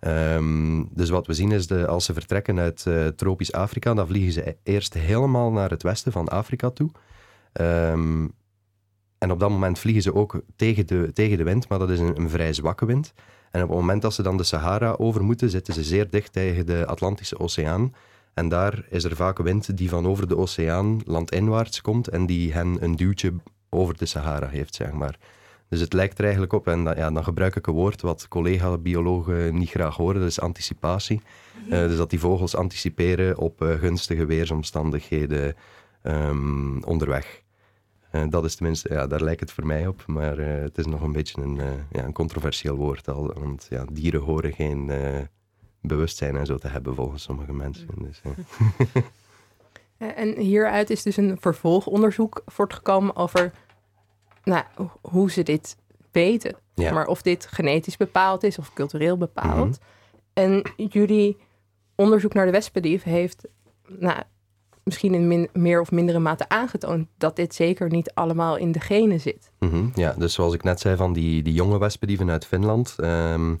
Um, 0.00 0.88
dus 0.94 1.08
wat 1.08 1.26
we 1.26 1.32
zien 1.32 1.52
is, 1.52 1.66
de, 1.66 1.86
als 1.86 2.04
ze 2.04 2.12
vertrekken 2.12 2.58
uit 2.58 2.84
uh, 2.88 3.06
tropisch 3.06 3.52
Afrika, 3.52 3.94
dan 3.94 4.06
vliegen 4.06 4.32
ze 4.32 4.56
eerst 4.62 4.94
helemaal 4.94 5.50
naar 5.50 5.70
het 5.70 5.82
westen 5.82 6.12
van 6.12 6.28
Afrika 6.28 6.70
toe. 6.70 6.90
Um, 7.60 8.32
en 9.18 9.30
op 9.30 9.40
dat 9.40 9.50
moment 9.50 9.78
vliegen 9.78 10.02
ze 10.02 10.14
ook 10.14 10.40
tegen 10.56 10.86
de, 10.86 11.10
tegen 11.12 11.36
de 11.36 11.44
wind, 11.44 11.68
maar 11.68 11.78
dat 11.78 11.90
is 11.90 11.98
een, 11.98 12.16
een, 12.20 12.30
vrij 12.30 12.52
zwakke 12.52 12.86
wind. 12.86 13.12
En 13.50 13.62
op 13.62 13.68
het 13.68 13.78
moment 13.78 14.02
dat 14.02 14.14
ze 14.14 14.22
dan 14.22 14.36
de 14.36 14.42
Sahara 14.42 14.94
over 14.98 15.24
moeten, 15.24 15.50
zitten 15.50 15.74
ze 15.74 15.84
zeer 15.84 16.10
dicht 16.10 16.32
tegen 16.32 16.66
de 16.66 16.86
Atlantische 16.86 17.38
Oceaan. 17.38 17.94
En 18.34 18.48
daar 18.48 18.84
is 18.90 19.04
er 19.04 19.16
vaak 19.16 19.38
wind 19.38 19.76
die 19.76 19.88
van 19.88 20.06
over 20.06 20.28
de 20.28 20.36
oceaan 20.36 21.00
landinwaarts 21.04 21.80
komt 21.80 22.08
en 22.08 22.26
die 22.26 22.52
hen 22.52 22.76
een 22.80 22.96
duwtje 22.96 23.32
over 23.68 23.96
de 23.96 24.06
Sahara 24.06 24.48
heeft, 24.48 24.74
zeg 24.74 24.92
maar. 24.92 25.18
Dus 25.68 25.80
het 25.80 25.92
lijkt 25.92 26.18
er 26.18 26.22
eigenlijk 26.22 26.52
op, 26.52 26.66
en 26.66 26.84
dan, 26.84 26.96
ja, 26.96 27.10
dan 27.10 27.24
gebruik 27.24 27.56
ik 27.56 27.66
een 27.66 27.74
woord 27.74 28.00
wat 28.00 28.28
collega-biologen 28.28 29.58
niet 29.58 29.70
graag 29.70 29.96
horen, 29.96 30.20
dat 30.20 30.28
is 30.28 30.40
anticipatie. 30.40 31.20
Uh, 31.66 31.70
dus 31.70 31.96
dat 31.96 32.10
die 32.10 32.20
vogels 32.20 32.56
anticiperen 32.56 33.38
op 33.38 33.62
uh, 33.62 33.78
gunstige 33.78 34.26
weersomstandigheden 34.26 35.56
um, 36.02 36.82
onderweg. 36.84 37.42
Uh, 38.18 38.30
dat 38.30 38.44
is 38.44 38.54
tenminste, 38.54 38.92
ja, 38.92 39.06
daar 39.06 39.22
lijkt 39.22 39.40
het 39.40 39.52
voor 39.52 39.66
mij 39.66 39.86
op, 39.86 40.06
maar 40.06 40.38
het 40.38 40.78
is 40.78 40.86
nog 40.86 41.02
een 41.02 41.12
beetje 41.12 41.42
een, 41.42 41.60
ja, 41.90 42.04
een 42.04 42.12
controversieel 42.12 42.76
woord 42.76 43.08
al, 43.08 43.32
want 43.32 43.66
ja, 43.70 43.84
dieren 43.92 44.20
horen 44.20 44.52
geen 44.52 44.90
bewustzijn 45.80 46.36
en 46.36 46.46
zo 46.46 46.56
te 46.56 46.68
hebben 46.68 46.94
volgens 46.94 47.22
sommige 47.22 47.52
mensen. 47.52 47.88
Dus, 47.98 48.20
en 50.22 50.38
hieruit 50.38 50.90
is 50.90 51.02
dus 51.02 51.16
een 51.16 51.36
vervolgonderzoek 51.40 52.42
voortgekomen 52.46 53.16
over 53.16 53.52
nou, 54.44 54.64
hoe 55.00 55.30
ze 55.30 55.42
dit 55.42 55.76
weten. 56.12 56.56
Maar 56.74 57.06
of 57.06 57.22
dit 57.22 57.46
genetisch 57.46 57.96
bepaald 57.96 58.42
is 58.42 58.58
of 58.58 58.72
cultureel 58.72 59.16
bepaald. 59.16 59.78
Mhm. 59.78 59.88
En 60.32 60.72
jullie 60.76 61.36
onderzoek 61.94 62.34
naar 62.34 62.44
de 62.44 62.52
wespendief 62.52 63.02
heeft 63.02 63.48
nou, 63.86 64.22
misschien 64.88 65.14
in 65.14 65.48
meer 65.52 65.80
of 65.80 65.90
mindere 65.90 66.18
mate 66.18 66.48
aangetoond 66.48 67.06
dat 67.18 67.36
dit 67.36 67.54
zeker 67.54 67.90
niet 67.90 68.10
allemaal 68.14 68.56
in 68.56 68.72
de 68.72 68.80
genen 68.80 69.20
zit. 69.20 69.50
Mhm. 69.58 69.86
Ja, 69.94 70.14
dus 70.18 70.34
zoals 70.34 70.54
ik 70.54 70.62
net 70.62 70.80
zei 70.80 70.96
van 70.96 71.12
die, 71.12 71.42
die 71.42 71.52
jonge 71.52 71.78
wespendieven 71.78 72.30
uit 72.30 72.46
Finland. 72.46 72.96
Um, 73.00 73.58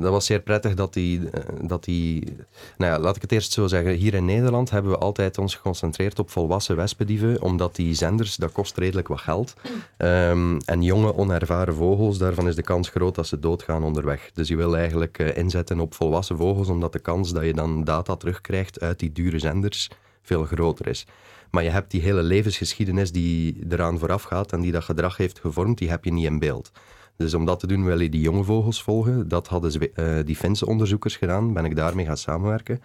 dat 0.00 0.10
was 0.10 0.26
zeer 0.26 0.40
prettig 0.40 0.74
dat 0.74 0.92
die, 0.92 1.30
eh, 1.30 1.42
dat 1.60 1.84
die... 1.84 2.36
Nou 2.76 2.92
ja, 2.92 2.98
laat 2.98 3.16
ik 3.16 3.22
het 3.22 3.32
eerst 3.32 3.52
zo 3.52 3.66
zeggen. 3.66 3.92
Hier 3.92 4.14
in 4.14 4.24
Nederland 4.24 4.70
hebben 4.70 4.90
we 4.90 4.98
altijd 4.98 5.38
ons 5.38 5.54
geconcentreerd 5.54 6.18
op 6.18 6.30
volwassen 6.30 6.76
wespendieven, 6.76 7.42
omdat 7.42 7.76
die 7.76 7.94
zenders, 7.94 8.36
dat 8.36 8.52
kost 8.52 8.76
redelijk 8.76 9.08
wat 9.08 9.20
geld. 9.20 9.54
Um, 9.98 10.58
en 10.60 10.82
jonge, 10.82 11.16
onervaren 11.16 11.74
vogels, 11.74 12.18
daarvan 12.18 12.48
is 12.48 12.54
de 12.54 12.62
kans 12.62 12.88
groot 12.88 13.14
dat 13.14 13.26
ze 13.26 13.38
doodgaan 13.38 13.84
onderweg. 13.84 14.30
Dus 14.34 14.48
je 14.48 14.56
wil 14.56 14.76
eigenlijk 14.76 15.18
uh, 15.18 15.36
inzetten 15.36 15.80
op 15.80 15.94
volwassen 15.94 16.36
vogels, 16.36 16.68
omdat 16.68 16.92
de 16.92 16.98
kans 16.98 17.32
dat 17.32 17.44
je 17.44 17.54
dan 17.54 17.84
data 17.84 18.16
terugkrijgt 18.16 18.80
uit 18.80 18.98
die 18.98 19.12
dure 19.12 19.38
zenders 19.38 19.90
veel 20.22 20.44
groter 20.44 20.86
is. 20.86 21.06
Maar 21.50 21.62
je 21.62 21.70
hebt 21.70 21.90
die 21.90 22.00
hele 22.00 22.22
levensgeschiedenis 22.22 23.12
die 23.12 23.66
eraan 23.68 23.98
vooraf 23.98 24.22
gaat 24.22 24.52
en 24.52 24.60
die 24.60 24.72
dat 24.72 24.84
gedrag 24.84 25.16
heeft 25.16 25.38
gevormd, 25.38 25.78
die 25.78 25.90
heb 25.90 26.04
je 26.04 26.12
niet 26.12 26.24
in 26.24 26.38
beeld. 26.38 26.72
Dus 27.16 27.34
om 27.34 27.44
dat 27.44 27.60
te 27.60 27.66
doen 27.66 27.84
wil 27.84 28.00
je 28.00 28.08
die 28.08 28.20
jonge 28.20 28.44
vogels 28.44 28.82
volgen. 28.82 29.28
Dat 29.28 29.48
hadden 29.48 29.72
ze, 29.72 29.90
uh, 29.94 30.26
die 30.26 30.36
Finse 30.36 30.66
onderzoekers 30.66 31.16
gedaan. 31.16 31.52
Ben 31.52 31.64
ik 31.64 31.76
daarmee 31.76 32.06
gaan 32.06 32.16
samenwerken. 32.16 32.82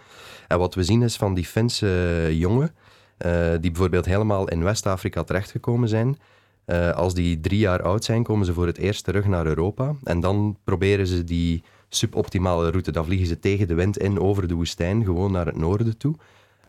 En 0.48 0.60
wat 0.60 0.76
we 0.76 0.84
zien 0.84 1.02
is 1.02 1.16
van 1.16 1.34
die 1.34 1.46
Finse 1.46 2.28
jongen, 2.32 2.72
uh, 3.26 3.50
die 3.52 3.72
bijvoorbeeld 3.72 4.06
helemaal 4.06 4.48
in 4.48 4.64
West-Afrika 4.64 5.24
terechtgekomen 5.24 5.90
zijn. 5.90 6.18
Als 6.96 7.14
die 7.14 7.40
drie 7.40 7.60
jaar 7.60 7.82
oud 7.82 8.04
zijn, 8.04 8.24
komen 8.24 8.46
ze 8.46 8.54
voor 8.54 8.66
het 8.66 8.78
eerst 8.78 9.04
terug 9.04 9.26
naar 9.26 9.46
Europa. 9.46 9.96
En 10.04 10.20
dan 10.20 10.58
proberen 10.64 11.08
ze 11.08 11.24
die 11.24 11.64
suboptimale 11.90 12.70
route. 12.70 12.92
Dan 12.92 13.06
vliegen 13.06 13.28
ze 13.28 13.40
tegen 13.40 13.68
de 13.68 13.74
wind 13.74 13.98
in 13.98 14.20
over 14.20 14.48
de 14.48 14.54
woestijn, 14.54 15.04
gewoon 15.04 15.32
naar 15.32 15.46
het 15.46 15.58
noorden 15.58 15.98
toe. 15.98 16.16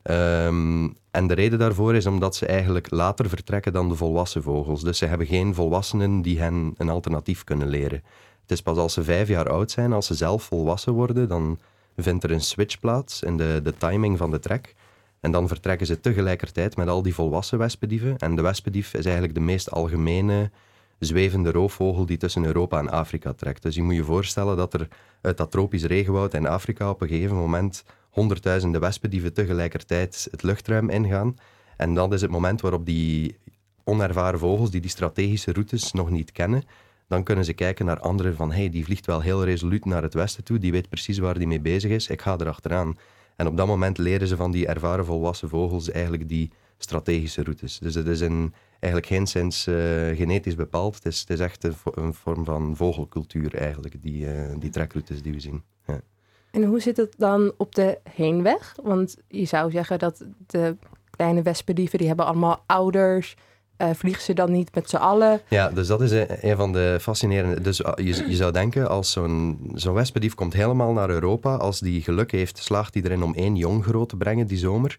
Um, 0.03 0.97
en 1.11 1.27
de 1.27 1.35
reden 1.35 1.59
daarvoor 1.59 1.95
is 1.95 2.07
omdat 2.07 2.37
ze 2.37 2.47
eigenlijk 2.47 2.91
later 2.91 3.29
vertrekken 3.29 3.73
dan 3.73 3.89
de 3.89 3.95
volwassen 3.95 4.43
vogels. 4.43 4.83
Dus 4.83 4.99
ze 4.99 5.07
hebben 5.07 5.27
geen 5.27 5.55
volwassenen 5.55 6.23
die 6.23 6.41
hen 6.41 6.75
een 6.77 6.89
alternatief 6.89 7.45
kunnen 7.45 7.69
leren. 7.69 8.03
Het 8.43 8.51
is 8.51 8.63
pas 8.63 8.77
als 8.77 8.93
ze 8.93 9.05
vijf 9.05 9.29
jaar 9.29 9.49
oud 9.49 9.71
zijn, 9.71 9.93
als 9.93 10.07
ze 10.07 10.15
zelf 10.15 10.43
volwassen 10.43 10.93
worden, 10.93 11.29
dan 11.29 11.59
vindt 11.97 12.25
er 12.25 12.31
een 12.31 12.41
switch 12.41 12.81
plaats 12.81 13.23
in 13.23 13.37
de, 13.37 13.61
de 13.63 13.77
timing 13.77 14.19
van 14.19 14.31
de 14.31 14.39
trek. 14.39 14.75
En 15.21 15.33
dan 15.33 15.49
vertrekken 15.49 15.87
ze 15.87 16.01
tegelijkertijd 16.01 16.77
met 16.77 16.89
al 16.89 17.03
die 17.03 17.15
volwassen 17.15 17.59
wespendieven. 17.59 18.19
En 18.19 18.37
de 18.37 18.43
wespendief 18.43 18.95
is 18.95 19.05
eigenlijk 19.05 19.35
de 19.35 19.41
meest 19.41 19.71
algemene 19.71 20.51
zwevende 20.99 21.51
roofvogel 21.51 22.07
die 22.07 22.17
tussen 22.17 22.45
Europa 22.45 22.79
en 22.79 22.91
Afrika 22.91 23.33
trekt. 23.33 23.63
Dus 23.63 23.75
je 23.75 23.83
moet 23.83 23.95
je 23.95 24.05
voorstellen 24.05 24.57
dat 24.57 24.75
er 24.75 24.89
uit 25.21 25.37
dat 25.37 25.51
tropisch 25.51 25.85
regenwoud 25.85 26.35
in 26.35 26.47
Afrika 26.47 26.91
op 26.91 27.01
een 27.01 27.09
gegeven 27.09 27.37
moment 27.37 27.85
honderdduizenden 28.11 28.81
wespendieven 28.81 29.33
tegelijkertijd 29.33 30.29
het 30.31 30.43
luchtruim 30.43 30.91
ingaan. 30.91 31.37
En 31.77 31.95
dat 31.95 32.13
is 32.13 32.21
het 32.21 32.31
moment 32.31 32.61
waarop 32.61 32.87
die 32.87 33.37
onervaren 33.85 34.39
vogels, 34.39 34.71
die 34.71 34.81
die 34.81 34.91
strategische 34.91 35.53
routes 35.53 35.93
nog 35.93 36.11
niet 36.11 36.33
kennen, 36.33 36.63
dan 37.09 37.23
kunnen 37.23 37.45
ze 37.45 37.53
kijken 37.53 37.87
naar 37.87 38.01
anderen 38.01 38.37
van 38.37 38.53
hey, 38.53 38.69
die 38.69 38.85
vliegt 38.85 39.07
wel 39.07 39.21
heel 39.21 39.45
resoluut 39.45 39.85
naar 39.85 40.03
het 40.03 40.15
westen 40.15 40.45
toe, 40.45 40.59
die 40.59 40.73
weet 40.73 40.89
precies 40.89 41.19
waar 41.19 41.39
die 41.39 41.47
mee 41.47 41.61
bezig 41.61 41.91
is, 41.91 42.09
ik 42.09 42.23
ga 42.23 42.37
erachteraan. 42.39 42.99
En 43.37 43.47
op 43.47 43.57
dat 43.57 43.67
moment 43.67 43.99
leren 43.99 44.29
ze 44.29 44.37
van 44.37 44.51
die 44.51 44.67
ervaren 44.67 45.05
volwassen 45.05 45.49
vogels 45.49 45.91
eigenlijk 45.91 46.29
die 46.29 46.51
strategische 46.79 47.43
routes. 47.43 47.79
Dus 47.79 47.95
het 47.95 48.07
is 48.07 48.21
een, 48.21 48.55
eigenlijk 48.71 49.07
geen 49.07 49.27
sinds 49.27 49.67
uh, 49.67 49.77
genetisch 50.17 50.55
bepaald, 50.55 50.95
het 50.95 51.07
is, 51.07 51.21
het 51.21 51.31
is 51.31 51.41
echt 51.41 51.65
een, 51.65 52.15
vorm 52.15 52.45
van 52.45 52.77
vogelcultuur 52.77 53.55
eigenlijk, 53.55 54.03
die, 54.03 54.27
uh, 54.27 54.55
die 54.59 54.71
trekkroutes 54.71 55.23
die 55.23 55.33
we 55.33 55.41
zien. 55.41 55.63
En 56.51 56.65
hoe 56.65 56.81
zit 56.81 56.97
het 56.97 57.15
dan 57.17 57.53
op 57.57 57.75
de 57.75 57.99
heenweg? 58.15 58.75
Want 58.83 59.17
je 59.29 59.45
zou 59.45 59.71
zeggen 59.71 59.99
dat 59.99 60.25
de 60.47 60.77
kleine 61.11 61.43
wespendieven, 61.43 61.99
die 61.99 62.07
hebben 62.07 62.27
allemaal 62.27 62.63
ouders, 62.67 63.37
uh, 63.79 63.91
vliegen 63.95 64.23
ze 64.23 64.35
dan 64.35 64.53
niet 64.53 64.75
met 64.75 64.91
z'n 64.91 64.97
allen? 64.97 65.41
Ja, 65.49 65.69
dus 65.69 65.87
dat 65.87 66.01
is 66.01 66.11
een, 66.11 66.57
van 66.57 66.73
de 66.73 66.99
fascinerende... 67.01 67.61
Dus 67.61 67.77
je, 67.77 68.29
je 68.29 68.37
zou 68.37 68.53
denken, 68.53 68.89
als 68.89 69.13
zo'n 69.13 69.71
zo'n 69.75 69.95
wespendief 69.95 70.35
komt 70.35 70.53
helemaal 70.53 70.93
naar 70.93 71.11
Europa, 71.11 71.55
als 71.55 71.81
die 71.81 72.03
geluk 72.03 72.31
heeft, 72.31 72.59
slaagt 72.59 72.95
hij 72.95 73.03
erin 73.03 73.23
om 73.23 73.35
één 73.35 73.57
jong 73.57 73.85
groot 73.85 74.09
te 74.09 74.17
brengen 74.17 74.47
die 74.47 74.59
zomer. 74.59 74.99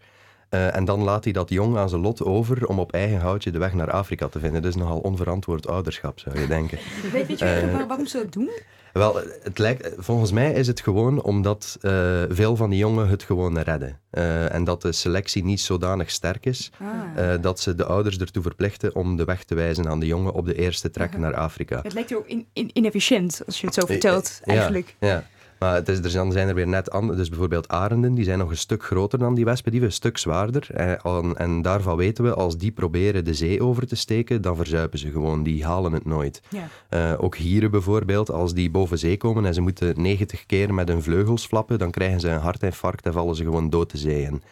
Uh, 0.49 0.75
en 0.75 0.85
dan 0.85 1.01
laat 1.01 1.23
hij 1.23 1.33
dat 1.33 1.49
jong 1.49 1.77
aan 1.77 1.89
zijn 1.89 2.01
lot 2.01 2.23
over 2.23 2.67
om 2.67 2.79
op 2.79 2.91
eigen 2.91 3.19
houtje 3.19 3.51
de 3.51 3.57
weg 3.57 3.73
naar 3.73 3.91
Afrika 3.91 4.27
te 4.27 4.39
vinden. 4.39 4.61
Dus 4.61 4.75
nogal 4.75 4.99
onverantwoord 4.99 5.67
ouderschap, 5.67 6.19
zou 6.19 6.39
je 6.39 6.47
denken. 6.47 6.79
Weet 7.11 7.39
je 7.39 7.71
uh, 7.71 7.87
waarom 7.87 8.05
ze 8.05 8.17
dat 8.17 8.33
doen? 8.33 8.49
Wel, 8.93 9.21
het 9.43 9.57
lijkt, 9.57 9.89
volgens 9.97 10.31
mij 10.31 10.53
is 10.53 10.67
het 10.67 10.81
gewoon 10.81 11.23
omdat 11.23 11.77
uh, 11.81 12.21
veel 12.29 12.55
van 12.55 12.69
die 12.69 12.79
jongen 12.79 13.07
het 13.07 13.23
gewoon 13.23 13.59
redden. 13.59 13.99
Uh, 14.11 14.53
en 14.53 14.63
dat 14.63 14.81
de 14.81 14.91
selectie 14.91 15.43
niet 15.43 15.61
zodanig 15.61 16.11
sterk 16.11 16.45
is 16.45 16.71
ah. 16.79 16.87
uh, 17.17 17.41
dat 17.41 17.59
ze 17.59 17.75
de 17.75 17.85
ouders 17.85 18.17
ertoe 18.17 18.41
verplichten 18.41 18.95
om 18.95 19.15
de 19.17 19.25
weg 19.25 19.43
te 19.43 19.55
wijzen 19.55 19.89
aan 19.89 19.99
de 19.99 20.05
jongen 20.05 20.33
op 20.33 20.45
de 20.45 20.55
eerste 20.55 20.91
trek 20.91 21.17
naar 21.17 21.35
Afrika. 21.35 21.79
Het 21.83 21.93
lijkt 21.93 22.15
ook 22.15 22.27
in, 22.27 22.47
in, 22.53 22.69
inefficiënt 22.73 23.41
als 23.45 23.59
je 23.59 23.65
het 23.65 23.75
zo 23.75 23.85
vertelt, 23.85 24.39
eigenlijk. 24.43 24.95
Ja. 24.99 25.25
Maar 25.61 25.73
het 25.73 25.89
is, 25.89 25.99
er 25.99 26.09
zijn, 26.09 26.31
zijn 26.31 26.47
er 26.47 26.55
weer 26.55 26.67
net 26.67 26.91
andere. 26.91 27.17
Dus 27.17 27.29
bijvoorbeeld 27.29 27.67
arenden, 27.67 28.13
die 28.13 28.23
zijn 28.23 28.37
nog 28.37 28.49
een 28.49 28.57
stuk 28.57 28.83
groter 28.83 29.19
dan 29.19 29.35
die 29.35 29.45
wespen, 29.45 29.83
een 29.83 29.91
stuk 29.91 30.17
zwaarder. 30.17 30.67
En, 30.73 31.35
en, 31.35 31.61
daarvan 31.61 31.97
weten 31.97 32.23
we, 32.23 32.33
als 32.33 32.57
die 32.57 32.71
proberen 32.71 33.25
de 33.25 33.33
zee 33.33 33.63
over 33.63 33.87
te 33.87 33.95
steken, 33.95 34.41
dan 34.41 34.55
verzuipen 34.55 34.99
ze 34.99 35.11
gewoon. 35.11 35.43
Die 35.43 35.65
halen 35.65 35.93
het 35.93 36.05
nooit. 36.05 36.41
Ja. 36.49 36.67
Uh, 37.13 37.23
ook 37.23 37.35
hieren 37.35 37.71
bijvoorbeeld, 37.71 38.31
als 38.31 38.53
die 38.53 38.71
boven 38.71 38.97
zee 38.97 39.17
komen 39.17 39.45
en 39.45 39.53
ze 39.53 39.61
moeten 39.61 40.01
90 40.01 40.45
keer 40.45 40.73
met 40.73 40.87
hun 40.87 41.03
vleugels 41.03 41.45
flappen, 41.45 41.79
dan 41.79 41.91
krijgen 41.91 42.19
ze 42.19 42.29
een 42.29 42.39
hartinfarct 42.39 43.05
en 43.05 43.13
vallen 43.13 43.35
ze 43.35 43.43
gewoon 43.43 43.69
dood 43.69 43.91
de 43.91 43.97
zee 43.97 44.21
in. 44.21 44.43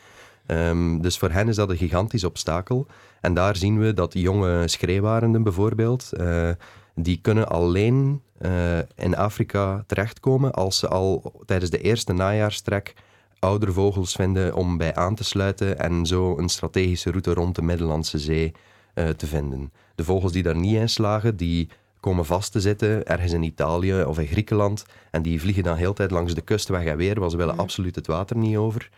Um, 0.47 1.01
dus 1.01 1.17
voor 1.17 1.29
hen 1.29 1.47
is 1.47 1.55
dat 1.55 1.69
een 1.69 1.77
gigantisch 1.77 2.23
obstakel. 2.23 2.87
En 3.21 3.33
daar 3.33 3.55
zien 3.55 3.79
we 3.79 3.93
dat 3.93 4.13
jonge 4.13 4.67
schreeuwarenden 4.67 5.43
bijvoorbeeld, 5.43 6.11
uh, 6.19 6.49
die 6.95 7.19
kunnen 7.21 7.47
alleen 7.47 8.21
uh, 8.41 8.77
in 8.95 9.15
Afrika 9.15 9.83
terechtkomen 9.87 10.53
als 10.53 10.79
ze 10.79 10.87
al 10.87 11.33
tijdens 11.45 11.71
de 11.71 11.81
eerste 11.81 12.13
najaarstrek 12.13 12.93
oudere 13.39 13.71
vogels 13.71 14.13
vinden 14.13 14.55
om 14.55 14.77
bij 14.77 14.95
aan 14.95 15.15
te 15.15 15.23
sluiten 15.23 15.79
en 15.79 16.05
zo 16.05 16.37
een 16.37 16.49
strategische 16.49 17.09
route 17.09 17.33
rond 17.33 17.55
de 17.55 17.61
Middellandse 17.61 18.19
Zee 18.19 18.51
uh, 18.95 19.09
te 19.09 19.27
vinden. 19.27 19.71
De 19.95 20.03
vogels 20.03 20.31
die 20.31 20.43
daar 20.43 20.55
niet 20.55 20.75
in 20.75 20.89
slagen, 20.89 21.35
die 21.35 21.69
komen 21.99 22.25
vast 22.25 22.51
te 22.51 22.61
zitten 22.61 23.05
ergens 23.05 23.31
in 23.31 23.43
Italië 23.43 24.03
of 24.03 24.19
in 24.19 24.27
Griekenland 24.27 24.85
en 25.11 25.21
die 25.21 25.39
vliegen 25.41 25.63
dan 25.63 25.75
heel 25.75 25.93
tijd 25.93 26.11
langs 26.11 26.33
de 26.33 26.41
kust 26.41 26.67
weg 26.67 26.85
en 26.85 26.97
weer, 26.97 27.19
want 27.19 27.31
ze 27.31 27.37
willen 27.37 27.53
mhm. 27.53 27.63
absoluut 27.63 27.95
het 27.95 28.07
water 28.07 28.37
niet 28.37 28.57
over. 28.57 28.89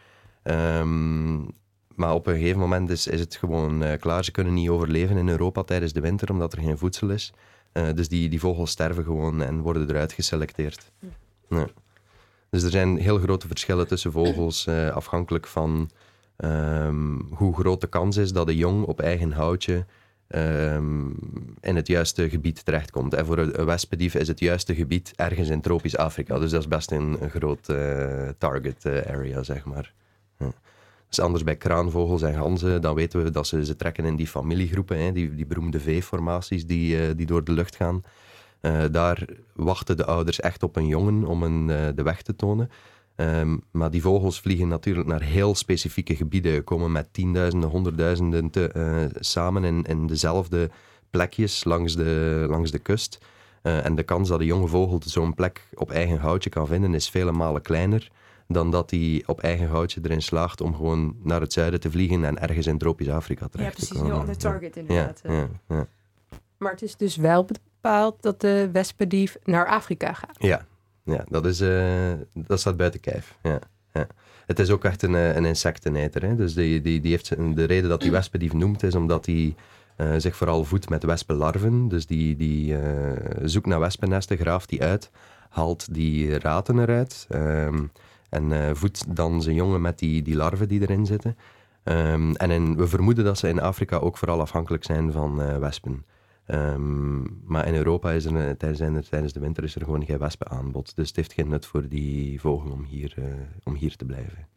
Um, 0.43 1.47
maar 1.95 2.13
op 2.13 2.27
een 2.27 2.35
gegeven 2.35 2.59
moment 2.59 2.89
is, 2.89 3.07
is 3.07 3.19
het 3.19 3.35
gewoon 3.35 3.83
uh, 3.83 3.91
klaar. 3.99 4.23
Ze 4.23 4.31
kunnen 4.31 4.53
niet 4.53 4.69
overleven 4.69 5.17
in 5.17 5.29
Europa 5.29 5.63
tijdens 5.63 5.93
de 5.93 6.01
winter, 6.01 6.31
omdat 6.31 6.53
er 6.53 6.61
geen 6.61 6.77
voedsel 6.77 7.09
is. 7.09 7.33
Uh, 7.73 7.87
dus 7.95 8.07
die, 8.07 8.29
die 8.29 8.39
vogels 8.39 8.71
sterven 8.71 9.03
gewoon 9.03 9.41
en 9.41 9.61
worden 9.61 9.89
eruit 9.89 10.13
geselecteerd. 10.13 10.91
Ja. 11.49 11.67
Dus 12.49 12.63
er 12.63 12.69
zijn 12.69 12.97
heel 12.97 13.17
grote 13.17 13.47
verschillen 13.47 13.87
tussen 13.87 14.11
vogels, 14.11 14.65
uh, 14.67 14.89
afhankelijk 14.89 15.47
van 15.47 15.89
um, 16.37 17.27
hoe 17.31 17.55
groot 17.55 17.81
de 17.81 17.87
kans 17.87 18.17
is 18.17 18.31
dat 18.31 18.47
een 18.47 18.55
jong 18.55 18.85
op 18.85 18.99
eigen 18.99 19.31
houtje 19.31 19.85
um, 20.27 21.15
in 21.61 21.75
het 21.75 21.87
juiste 21.87 22.29
gebied 22.29 22.65
terechtkomt. 22.65 23.13
En 23.13 23.25
voor 23.25 23.37
een, 23.37 23.65
wespendief 23.65 24.15
is 24.15 24.27
het 24.27 24.39
juiste 24.39 24.75
gebied 24.75 25.13
ergens 25.15 25.49
in 25.49 25.61
tropisch 25.61 25.97
Afrika. 25.97 26.39
Dus 26.39 26.51
dat 26.51 26.61
is 26.61 26.67
best 26.67 26.91
een, 26.91 27.17
een 27.23 27.29
groot 27.29 27.69
uh, 27.69 28.29
target 28.37 28.85
area, 28.85 29.43
zeg 29.43 29.65
maar. 29.65 29.93
Ja. 30.37 30.51
Dus 31.11 31.23
anders 31.23 31.43
bij 31.43 31.55
kraanvogels 31.55 32.21
en 32.21 32.33
ganzen, 32.33 32.81
dan 32.81 32.95
weten 32.95 33.23
we 33.23 33.29
dat 33.29 33.47
ze, 33.47 33.65
ze 33.65 33.75
trekken 33.75 34.05
in 34.05 34.15
die 34.15 34.27
familiegroepen, 34.27 34.97
hè, 34.97 35.11
die, 35.11 35.35
die 35.35 35.45
beroemde 35.45 35.79
V-formaties 35.79 36.65
die, 36.65 36.95
uh, 36.95 37.15
die 37.15 37.25
door 37.25 37.43
de 37.43 37.51
lucht 37.51 37.75
gaan. 37.75 38.03
Uh, 38.61 38.83
daar 38.91 39.25
wachten 39.53 39.97
de 39.97 40.05
ouders 40.05 40.39
echt 40.39 40.63
op 40.63 40.75
een 40.75 40.87
jongen 40.87 41.25
om 41.25 41.43
een, 41.43 41.69
uh, 41.69 41.87
de 41.95 42.03
weg 42.03 42.21
te 42.21 42.35
tonen. 42.35 42.69
Um, 43.15 43.63
maar 43.71 43.91
die 43.91 44.01
vogels 44.01 44.39
vliegen 44.39 44.67
natuurlijk 44.67 45.07
naar 45.07 45.21
heel 45.21 45.55
specifieke 45.55 46.15
gebieden, 46.15 46.63
komen 46.63 46.91
met 46.91 47.13
tienduizenden, 47.13 47.69
honderdduizenden 47.69 48.49
te, 48.49 49.09
samen 49.19 49.63
in, 49.63 49.83
in 49.83 50.07
dezelfde 50.07 50.69
plekjes 51.09 51.63
langs 51.63 51.95
de, 51.95 52.45
langs 52.49 52.71
de 52.71 52.79
kust. 52.79 53.17
en 53.61 53.95
de 53.95 54.03
kans 54.03 54.29
dat 54.29 54.39
een 54.39 54.45
jonge 54.45 54.67
vogel 54.67 55.01
zo'n 55.05 55.33
plek 55.33 55.67
op 55.73 55.91
eigen 55.91 56.19
houtje 56.19 56.49
kan 56.49 56.67
vinden 56.67 56.93
is 56.93 57.09
vele 57.09 57.31
malen 57.31 57.61
kleiner 57.61 58.11
dan 58.51 58.71
dat 58.71 58.91
hij 58.91 59.23
op 59.25 59.39
eigen 59.39 59.67
houtje 59.67 59.99
erin 60.03 60.21
slaagt 60.21 60.61
om 60.61 60.75
gewoon 60.75 61.15
naar 61.23 61.41
het 61.41 61.53
zuiden 61.53 61.79
te 61.79 61.91
vliegen 61.91 62.25
en 62.25 62.39
ergens 62.39 62.67
in 62.67 62.77
tropisch 62.77 63.09
Afrika 63.09 63.47
terecht 63.47 63.79
te 63.79 63.93
komen. 63.93 64.07
Ja, 64.07 64.13
precies. 64.13 64.41
Heel 64.41 64.51
on 64.53 64.59
the 64.59 64.59
target 64.61 64.77
inderdaad. 64.77 65.21
Ja, 65.23 65.47
ja, 65.67 65.87
maar 66.57 66.71
het 66.71 66.81
is 66.81 66.95
dus 66.95 67.15
wel 67.15 67.45
bepaald 67.45 68.21
dat 68.21 68.41
de 68.41 68.69
wespendief 68.71 69.37
naar 69.43 69.67
Afrika 69.67 70.13
gaat. 70.13 70.35
Ja, 70.37 70.65
ja 71.03 71.25
dat, 71.29 71.45
is, 71.45 71.61
uh, 71.61 72.11
dat 72.33 72.59
staat 72.59 72.77
buiten 72.77 72.99
kijf. 72.99 73.37
Ja, 73.43 73.59
ja. 73.93 74.07
Het 74.45 74.59
is 74.59 74.69
ook 74.69 74.83
echt 74.83 75.01
een, 75.01 75.15
eh, 75.15 75.35
een 75.35 75.45
insecteneter. 75.45 76.21
Hè? 76.21 76.35
Dus 76.35 76.53
die, 76.53 76.81
die, 76.81 77.01
die 77.01 77.11
heeft, 77.11 77.29
de 77.55 77.63
reden 77.63 77.89
dat 77.89 78.01
die 78.01 78.11
wespendief 78.11 78.53
noemt 78.53 78.83
is 78.83 78.95
omdat 78.95 79.25
hij 79.25 79.55
uh, 79.97 80.13
zich 80.17 80.35
vooral 80.35 80.63
voedt 80.63 80.89
met 80.89 81.03
wespenlarven. 81.03 81.87
Dus 81.87 82.05
die, 82.05 82.35
die 82.35 82.73
uh, 82.73 82.81
zoekt 83.43 83.65
naar 83.65 83.79
wespennesten, 83.79 84.37
graaft 84.37 84.69
die 84.69 84.83
uit, 84.83 85.11
haalt 85.49 85.93
die 85.93 86.39
raten 86.39 86.79
eruit. 86.79 87.27
Um, 87.29 87.91
en 88.31 88.51
uh, 88.51 88.69
voedt 88.73 89.15
dan 89.15 89.41
zijn 89.41 89.55
jongen 89.55 89.81
met 89.81 89.99
die, 89.99 90.21
die 90.21 90.35
larven 90.35 90.67
die 90.67 90.81
erin 90.81 91.05
zitten. 91.05 91.37
Um, 91.83 92.35
en 92.35 92.77
we 92.77 92.87
vermoeden 92.87 93.23
dat 93.23 93.37
ze 93.37 93.47
in 93.47 93.61
Afrika 93.61 93.97
ook 93.97 94.17
vooral 94.17 94.41
afhankelijk 94.41 94.83
zijn 94.83 95.11
van 95.11 95.41
uh, 95.41 95.57
wespen. 95.57 96.05
Um, 96.47 97.41
maar 97.45 97.67
in 97.67 97.75
Europa 97.75 98.11
is 98.11 98.25
er, 98.25 98.57
tijdens, 98.57 99.09
tijdens 99.09 99.33
de 99.33 99.39
winter 99.39 99.63
is 99.63 99.75
er 99.75 99.83
gewoon 99.83 100.05
geen 100.05 100.17
wespenaanbod. 100.17 100.95
Dus 100.95 101.07
het 101.07 101.15
heeft 101.15 101.33
geen 101.33 101.47
nut 101.47 101.65
voor 101.65 101.87
die 101.87 102.39
vogel 102.39 102.71
om 102.71 102.83
hier, 102.83 103.13
uh, 103.19 103.25
om 103.63 103.75
hier 103.75 103.95
te 103.95 104.05
blijven. 104.05 104.47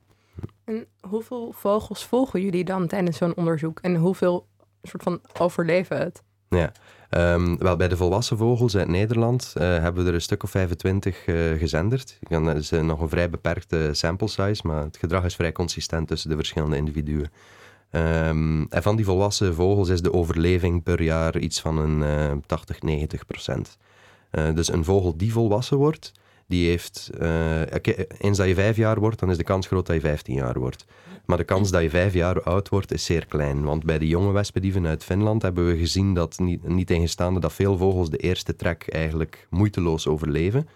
En 0.65 0.87
hoeveel 1.09 1.53
vogels 1.53 2.07
volgen 2.07 2.41
jullie 2.41 2.65
dan 2.65 2.87
tijdens 2.87 3.17
zo'n 3.17 3.37
onderzoek? 3.37 3.81
En 3.81 3.97
hoeveel 3.97 4.47
soort 4.83 5.03
van 5.03 5.21
overleven 5.39 5.99
het? 5.99 6.23
Ja, 6.49 6.73
um, 7.17 7.59
wel 7.59 7.77
bij 7.77 7.89
de 7.89 7.97
volwassen 7.97 8.37
vogels 8.37 8.77
uit 8.77 8.89
Nederland 8.89 9.55
uh, 9.57 9.63
hebben 9.63 10.03
we 10.03 10.09
er 10.09 10.15
een 10.15 10.21
stuk 10.21 10.43
of 10.43 10.51
25 10.51 11.27
uh, 11.27 11.59
gezenderd. 11.59 12.19
Dat 12.29 12.57
is 12.57 12.73
uh, 12.73 12.81
nog 12.81 13.01
een 13.01 13.09
vrij 13.09 13.31
beperkte 13.31 13.89
sample 13.93 14.29
size, 14.29 14.67
maar 14.67 14.83
het 14.83 14.97
gedrag 14.97 15.25
is 15.25 15.35
vrij 15.35 15.53
consistent 15.53 16.09
tussen 16.09 16.31
de 16.31 16.37
verschillende 16.37 16.77
individuen. 16.77 17.31
Um, 17.91 18.67
en 18.69 18.83
van 18.83 18.97
die 18.97 19.05
volwassen 19.05 19.55
vogels 19.55 19.89
is 19.89 20.03
de 20.03 20.13
overleving 20.13 20.83
per 20.83 21.03
jaar 21.03 21.39
iets 21.39 21.61
van 21.61 21.79
een 21.79 22.43
80, 22.47 22.83
90 22.83 23.27
procent. 23.27 23.79
dus 24.31 24.73
een 24.73 24.85
vogel 24.85 25.17
die 25.17 25.33
volwassen 25.33 25.77
wordt, 25.77 26.13
die 26.55 26.69
heeft, 26.69 27.11
eens 28.19 28.37
dat 28.37 28.47
je 28.47 28.55
vijf 28.55 28.77
jaar 28.77 29.01
wordt, 29.01 29.19
dan 29.19 29.31
is 29.31 29.37
de 29.37 29.45
kans 29.45 29.67
groot 29.67 29.87
dat 29.87 29.95
je 29.95 30.01
15 30.01 30.35
jaar 30.35 30.59
wordt. 30.59 30.87
Maar 31.25 31.37
de 31.37 31.45
kans 31.45 31.71
dat 31.71 31.83
je 31.83 31.91
vijf 31.91 32.15
jaar 32.15 32.43
oud 32.43 32.69
wordt 32.69 32.93
is 32.93 33.05
zeer 33.05 33.27
klein. 33.27 33.65
Want 33.65 33.85
bij 33.85 33.99
de 33.99 34.09
jonge 34.09 34.33
wespendieven 34.33 34.87
uit 34.87 35.05
Finland 35.05 35.43
hebben 35.43 35.67
we 35.67 35.77
gezien 35.77 36.15
dat, 36.15 36.39
niet, 36.39 36.69
niet 36.69 36.87
tegenstaande 36.87 37.41
dat 37.41 37.53
veel 37.53 37.77
vogels 37.77 38.11
de 38.11 38.17
eerste 38.17 38.57
trek 38.57 38.89
eigenlijk 38.89 39.47
moeiteloos 39.51 40.07
overleven. 40.07 40.69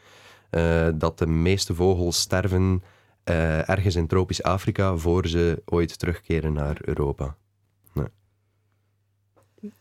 Uh, 0.50 0.88
dat 0.94 1.18
de 1.18 1.26
meeste 1.26 1.74
vogels 1.74 2.20
sterven 2.20 2.82
uh, 3.24 3.68
ergens 3.68 3.96
in 3.96 4.06
tropisch 4.06 4.42
Afrika 4.42 4.96
voor 4.96 5.26
ze 5.26 5.62
ooit 5.64 5.98
terugkeren 5.98 6.52
naar 6.52 6.76
Europa. 6.80 7.36
Nee. 7.92 8.06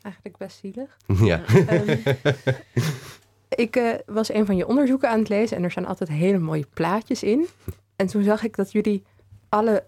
Eigenlijk 0.02 0.38
best 0.38 0.58
zielig. 0.60 0.98
Ja. 1.20 1.44
Um, 1.70 2.00
ik 3.50 3.76
uh, 3.76 3.94
was 4.06 4.34
een 4.34 4.46
van 4.46 4.56
je 4.56 4.68
onderzoeken 4.68 5.10
aan 5.10 5.20
het 5.20 5.30
lezen 5.30 5.58
en 5.58 5.64
er 5.64 5.72
staan 5.72 5.86
altijd 5.86 6.10
hele 6.10 6.40
mooie 6.40 6.68
plaatjes 6.74 7.24
in. 7.24 7.48
En 7.96 8.08
toen 8.08 8.24
zag 8.24 8.44
ik 8.44 8.56
dat 8.56 8.72
jullie 8.72 9.04
alle 9.50 9.84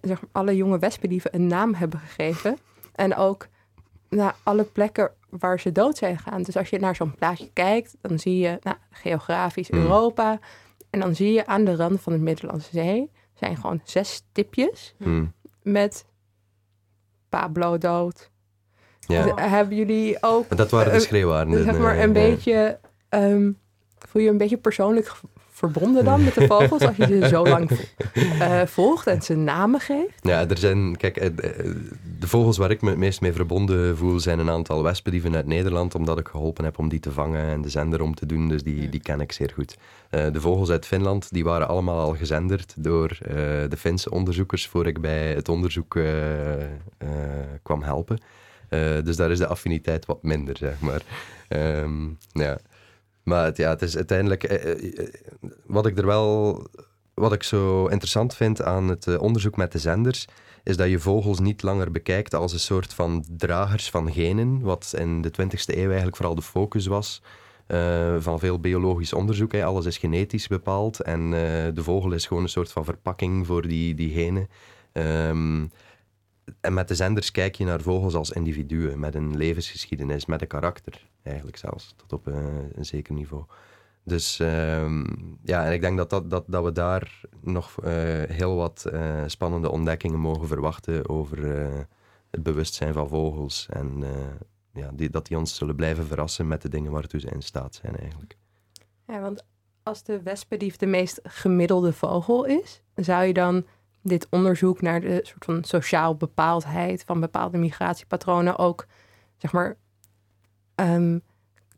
zeg 0.00 0.20
maar, 0.20 0.30
alle 0.32 0.56
jonge 0.56 0.78
wespendieven 0.78 1.34
een 1.34 1.46
naam 1.46 1.74
hebben 1.74 2.00
gegeven. 2.00 2.58
En 2.94 3.16
ook 3.16 3.46
naar 4.08 4.36
alle 4.42 4.64
plekken 4.64 5.10
waar 5.28 5.60
ze 5.60 5.72
dood 5.72 5.96
zijn 5.96 6.16
gegaan. 6.16 6.42
Dus 6.42 6.56
als 6.56 6.70
je 6.70 6.78
naar 6.78 6.96
zo'n 6.96 7.14
plaatje 7.14 7.50
kijkt, 7.52 7.96
dan 8.00 8.18
zie 8.18 8.38
je 8.38 8.58
nou, 8.62 8.76
geografisch 8.90 9.68
hmm. 9.68 9.80
Europa. 9.80 10.38
En 10.90 11.00
dan 11.00 11.14
zie 11.14 11.32
je 11.32 11.46
aan 11.46 11.64
de 11.64 11.76
rand 11.76 12.00
van 12.00 12.12
de 12.12 12.18
Middellandse 12.18 12.70
Zee 12.72 13.10
zijn 13.38 13.56
gewoon 13.56 13.80
zes 13.84 14.12
stipjes 14.12 14.94
mm. 14.98 15.32
met 15.62 16.06
Pablo 17.28 17.78
dood, 17.78 18.30
Ja. 19.08 19.34
Hebben 19.34 19.76
jullie 19.76 20.16
ook 20.20 20.56
Dat 20.56 20.70
waren 20.70 20.92
de 20.92 20.98
eh, 20.98 21.04
schreeuwarenden. 21.04 21.64
zeg 21.64 21.78
maar 21.78 21.98
een 21.98 22.12
beetje... 22.12 22.78
ehm, 23.08 23.50
voel 23.98 24.22
je 24.22 24.28
een 24.28 24.38
beetje 24.38 24.56
persoonlijk 24.56 25.12
verbonden 25.58 26.04
dan 26.04 26.24
met 26.24 26.34
de 26.34 26.46
vogels 26.56 26.82
als 26.82 26.96
je 26.96 27.06
ze 27.06 27.28
zo 27.28 27.46
lang 27.46 27.70
eh, 28.38 28.62
volgt 28.66 29.06
en 29.06 29.22
ze 29.22 29.34
namen 29.34 29.80
geeft? 29.80 30.18
Ja, 30.20 30.48
er 30.48 30.58
zijn, 30.58 30.96
kijk, 30.96 31.16
eh, 31.16 31.30
de 32.18 32.28
vogels 32.28 32.56
waar 32.56 32.70
ik 32.70 32.82
me 32.82 32.88
het 32.88 32.98
meest 32.98 33.20
mee 33.20 33.32
verbonden 33.32 33.96
voel 33.96 34.20
zijn 34.20 34.38
een 34.38 34.50
aantal 34.50 34.82
wespendieven 34.82 35.34
uit 35.36 35.46
Nederland, 35.46 35.94
omdat 35.94 36.18
ik 36.18 36.28
geholpen 36.28 36.64
heb 36.64 36.78
om 36.78 36.88
die 36.88 37.00
te 37.00 37.12
vangen 37.12 37.46
en 37.46 37.62
de 37.62 37.68
zender 37.68 38.02
om 38.02 38.14
te 38.14 38.26
doen, 38.26 38.48
dus 38.48 38.62
die, 38.62 38.88
die 38.88 39.00
ken 39.00 39.20
ik 39.20 39.32
zeer 39.32 39.50
goed. 39.54 39.76
De 40.10 40.40
vogels 40.40 40.70
uit 40.70 40.86
Finland, 40.86 41.32
die 41.32 41.44
waren 41.44 41.68
allemaal 41.68 42.00
al 42.00 42.14
gezenderd 42.14 42.74
door 42.78 43.18
eh, 43.22 43.34
de 43.68 43.76
Finse 43.76 44.10
onderzoekers 44.10 44.66
voor 44.66 44.86
ik 44.86 45.00
bij 45.00 45.32
het 45.34 45.48
onderzoek 45.48 45.98
kwam 47.62 47.82
helpen. 47.82 48.18
Eh, 48.68 49.02
dus 49.04 49.16
daar 49.16 49.30
is 49.30 49.38
de 49.38 49.46
affiniteit 49.46 50.06
wat 50.06 50.22
minder, 50.22 50.56
zeg 50.56 50.80
maar. 50.80 51.02
Ehm, 51.48 52.08
ja. 52.32 52.58
Maar 53.22 53.44
het, 53.44 53.56
ja, 53.56 53.70
het 53.70 53.82
is 53.82 53.96
uiteindelijk... 53.96 54.44
eh, 54.44 54.98
eh, 54.98 55.08
wat 55.66 55.86
ik 55.86 55.98
er 55.98 56.06
wel... 56.06 56.66
Wat 57.14 57.32
ik 57.32 57.42
zo 57.42 57.86
interessant 57.86 58.34
vind 58.34 58.62
aan 58.62 58.88
het 58.88 59.18
onderzoek 59.18 59.56
met 59.56 59.72
de 59.72 59.78
zenders, 59.78 60.26
is 60.62 60.76
dat 60.76 60.88
je 60.88 60.98
vogels 60.98 61.40
niet 61.40 61.62
langer 61.62 61.90
bekijkt 61.90 62.34
als 62.34 62.52
een 62.52 62.60
soort 62.60 62.94
van 62.94 63.24
dragers 63.36 63.90
van 63.90 64.12
genen, 64.12 64.60
wat 64.60 64.94
in 64.98 65.22
de 65.22 65.30
20e 65.30 65.64
eeuw 65.64 65.86
eigenlijk 65.86 66.16
vooral 66.16 66.34
de 66.34 66.42
focus 66.42 66.86
was 66.86 67.22
van 68.18 68.38
veel 68.38 68.60
biologisch 68.60 69.12
onderzoek. 69.12 69.52
Hè. 69.52 69.64
Alles 69.64 69.86
is 69.86 69.98
genetisch 69.98 70.46
bepaald 70.46 71.00
en 71.00 71.30
de 71.74 71.82
vogel 71.82 72.12
is 72.12 72.26
gewoon 72.26 72.42
een 72.42 72.48
soort 72.48 72.72
van 72.72 72.84
verpakking 72.84 73.46
voor 73.46 73.68
die, 73.68 73.94
die 73.94 74.12
genen. 74.12 74.48
Ehm, 74.92 75.64
en 76.60 76.74
met 76.74 76.88
de 76.88 76.94
zenders 76.94 77.30
kijk 77.30 77.54
je 77.54 77.64
naar 77.64 77.80
vogels 77.80 78.14
als 78.14 78.30
individuen, 78.30 78.98
met 78.98 79.14
een 79.14 79.36
levensgeschiedenis, 79.36 80.26
met 80.26 80.40
een 80.40 80.46
karakter, 80.46 81.08
eigenlijk 81.22 81.56
zelfs, 81.56 81.94
tot 81.96 82.12
op 82.12 82.28
eh, 82.28 82.34
een 82.72 82.84
zeker 82.84 83.14
niveau. 83.14 83.44
Dus 84.04 84.40
ehm, 84.40 85.04
ja, 85.42 85.66
en 85.66 85.72
ik 85.72 85.80
denk 85.80 85.96
dat, 85.96 86.10
dat, 86.10 86.30
dat, 86.30 86.44
dat 86.46 86.64
we 86.64 86.72
daar 86.72 87.20
nog 87.40 87.80
eh, 87.82 87.92
heel 88.28 88.56
wat 88.56 88.84
eh, 88.84 89.22
spannende 89.26 89.70
ontdekkingen 89.70 90.18
mogen 90.18 90.48
verwachten 90.48 91.08
over 91.08 91.42
het 92.30 92.42
bewustzijn 92.42 92.92
van 92.92 93.08
vogels. 93.08 93.66
En 93.70 94.04
ja, 94.72 94.90
die, 94.94 95.10
dat 95.10 95.26
die 95.26 95.38
ons 95.38 95.54
zullen 95.54 95.76
blijven 95.76 96.06
verrassen 96.06 96.48
met 96.48 96.62
de 96.62 96.68
dingen 96.68 96.92
waartoe 96.92 97.20
ze 97.20 97.30
in 97.30 97.42
staat 97.42 97.74
zijn 97.74 97.96
eigenlijk. 97.96 98.36
Ja, 99.06 99.20
want 99.20 99.44
als 99.82 100.02
de 100.02 100.22
wespendief 100.22 100.76
de 100.76 100.86
meest 100.86 101.20
gemiddelde 101.22 101.92
vogel 101.92 102.44
is, 102.44 102.82
zou 102.94 103.24
je 103.24 103.32
dan 103.32 103.66
dit 104.02 104.26
onderzoek 104.30 104.80
naar 104.80 105.00
de 105.00 105.20
soort 105.22 105.44
van 105.44 105.64
sociaal 105.64 106.14
bepaaldheid 106.16 107.02
van 107.06 107.20
bepaalde 107.20 107.58
migratiepatronen 107.58 108.58
ook, 108.58 108.86
zeg 109.36 109.52
maar, 109.52 109.76
ehm, 110.74 111.18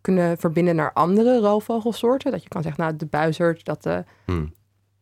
kunnen 0.01 0.39
verbinden 0.39 0.77
naar 0.77 0.93
andere 0.93 1.39
roofvogelsoorten? 1.39 2.31
Dat 2.33 2.43
je 2.43 2.49
kan 2.49 2.63
zeggen, 2.63 2.83
nou, 2.85 2.97
de 2.97 3.07
buizerd, 3.07 3.65
dat 3.65 3.87
eh, 3.87 3.99
Hm. 4.27 4.47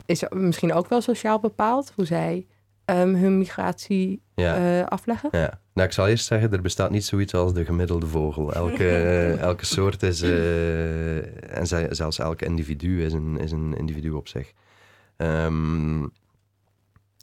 is 0.06 0.24
misschien 0.30 0.72
ook 0.72 0.88
wel 0.88 1.00
sociaal 1.00 1.38
bepaald, 1.40 1.92
hoe 1.94 2.04
zij 2.04 2.46
ehm, 2.84 3.14
hun 3.14 3.38
migratie 3.38 4.22
Ja. 4.34 4.80
eh, 4.80 4.86
afleggen. 4.86 5.28
Ja, 5.32 5.60
nou, 5.74 5.86
ik 5.88 5.94
zal 5.94 6.08
eerst 6.08 6.26
zeggen, 6.26 6.52
er 6.52 6.60
bestaat 6.62 6.90
niet 6.90 7.04
zoiets 7.04 7.34
als 7.34 7.52
de 7.54 7.64
gemiddelde 7.64 8.06
vogel. 8.06 8.52
Elke, 8.52 8.88
elke 9.40 9.64
soort 9.64 10.02
is, 10.02 10.22
eh, 10.22 11.56
en 11.58 11.66
ze- 11.66 11.88
zelfs 11.90 12.18
elk 12.18 12.42
individu 12.42 13.04
is 13.04 13.12
een, 13.12 13.38
is 13.38 13.52
een 13.52 13.76
individu 13.76 14.10
op 14.10 14.28
zich. 14.28 14.52
Ehm, 15.16 16.06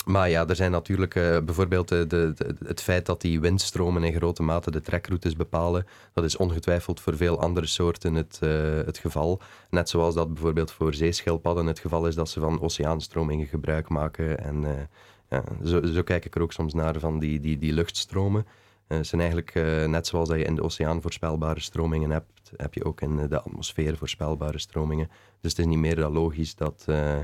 maar 0.06 0.30
ja, 0.30 0.48
er 0.48 0.56
zijn 0.56 0.72
natuurlijk 0.72 1.16
eh, 1.16 1.38
bijvoorbeeld 1.40 1.88
de, 1.88 2.08
de, 2.08 2.34
de- 2.36 2.56
het 2.66 2.82
feit 2.82 3.06
dat 3.06 3.22
die 3.22 3.40
windstromen 3.40 4.04
in 4.04 4.14
grote 4.14 4.44
mate 4.44 4.72
de 4.72 4.82
trekroutes 4.82 5.36
bepalen. 5.36 5.86
Dat 6.14 6.24
is 6.24 6.38
ongetwijfeld 6.38 7.00
voor 7.00 7.18
veel 7.18 7.40
andere 7.40 7.66
soorten 7.66 8.14
het, 8.14 8.40
eh, 8.42 8.50
het 8.86 8.98
geval. 8.98 9.42
Net 9.70 9.90
zoals 9.90 10.16
dat 10.16 10.34
bijvoorbeeld 10.34 10.72
voor 10.72 10.94
zeeschildpadden 10.94 11.66
het 11.66 11.80
geval 11.80 12.08
is 12.08 12.16
dat 12.16 12.30
ze 12.30 12.40
van 12.40 12.62
oceaanstromingen 12.62 13.48
gebruik 13.48 13.90
maken. 13.90 14.40
En 14.40 14.66
eh, 14.66 14.84
ja, 15.30 15.44
zo, 15.66 15.86
zo 15.86 16.02
kijk 16.04 16.26
ik 16.26 16.36
er 16.36 16.42
ook 16.42 16.54
soms 16.54 16.74
naar 16.74 17.00
van 17.00 17.20
die, 17.20 17.40
die, 17.40 17.58
die 17.58 17.74
luchtstromen. 17.74 18.46
Eh, 18.88 18.98
Het 18.98 19.08
zijn 19.08 19.22
eigenlijk 19.22 19.56
eh, 19.56 19.86
net 19.86 20.08
zoals 20.08 20.30
dat 20.30 20.38
je 20.38 20.44
in 20.46 20.56
de 20.56 20.64
oceaan 20.64 21.02
voorspelbare 21.02 21.60
stromingen 21.60 22.10
hebt, 22.12 22.52
heb 22.56 22.74
je 22.74 22.86
ook 22.86 23.02
in 23.02 23.28
de 23.28 23.42
atmosfeer 23.42 23.98
voorspelbare 23.98 24.60
stromingen. 24.60 25.08
Dus 25.42 25.52
het 25.52 25.60
is 25.60 25.66
niet 25.66 25.78
meer 25.80 25.96
dan 25.96 26.12
logisch 26.14 26.56
dat 26.56 26.84
eh, 26.88 27.18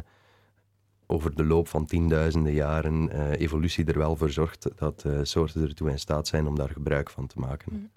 over 1.12 1.36
de 1.36 1.45
loop 1.45 1.67
van 1.67 1.86
tienduizenden 1.86 2.54
jaren 2.54 3.10
eh, 3.10 3.39
evolutie 3.39 3.86
er 3.86 3.97
wel 3.97 4.15
voor 4.15 4.30
zorgt 4.30 4.69
dat 4.76 5.04
eh, 5.06 5.19
soorten 5.24 5.62
ertoe 5.62 5.89
in 5.89 6.00
staat 6.00 6.28
zijn 6.28 6.47
om 6.47 6.56
daar 6.56 6.69
gebruik 6.69 7.10
van 7.10 7.28
te 7.28 7.39
maken. 7.39 7.91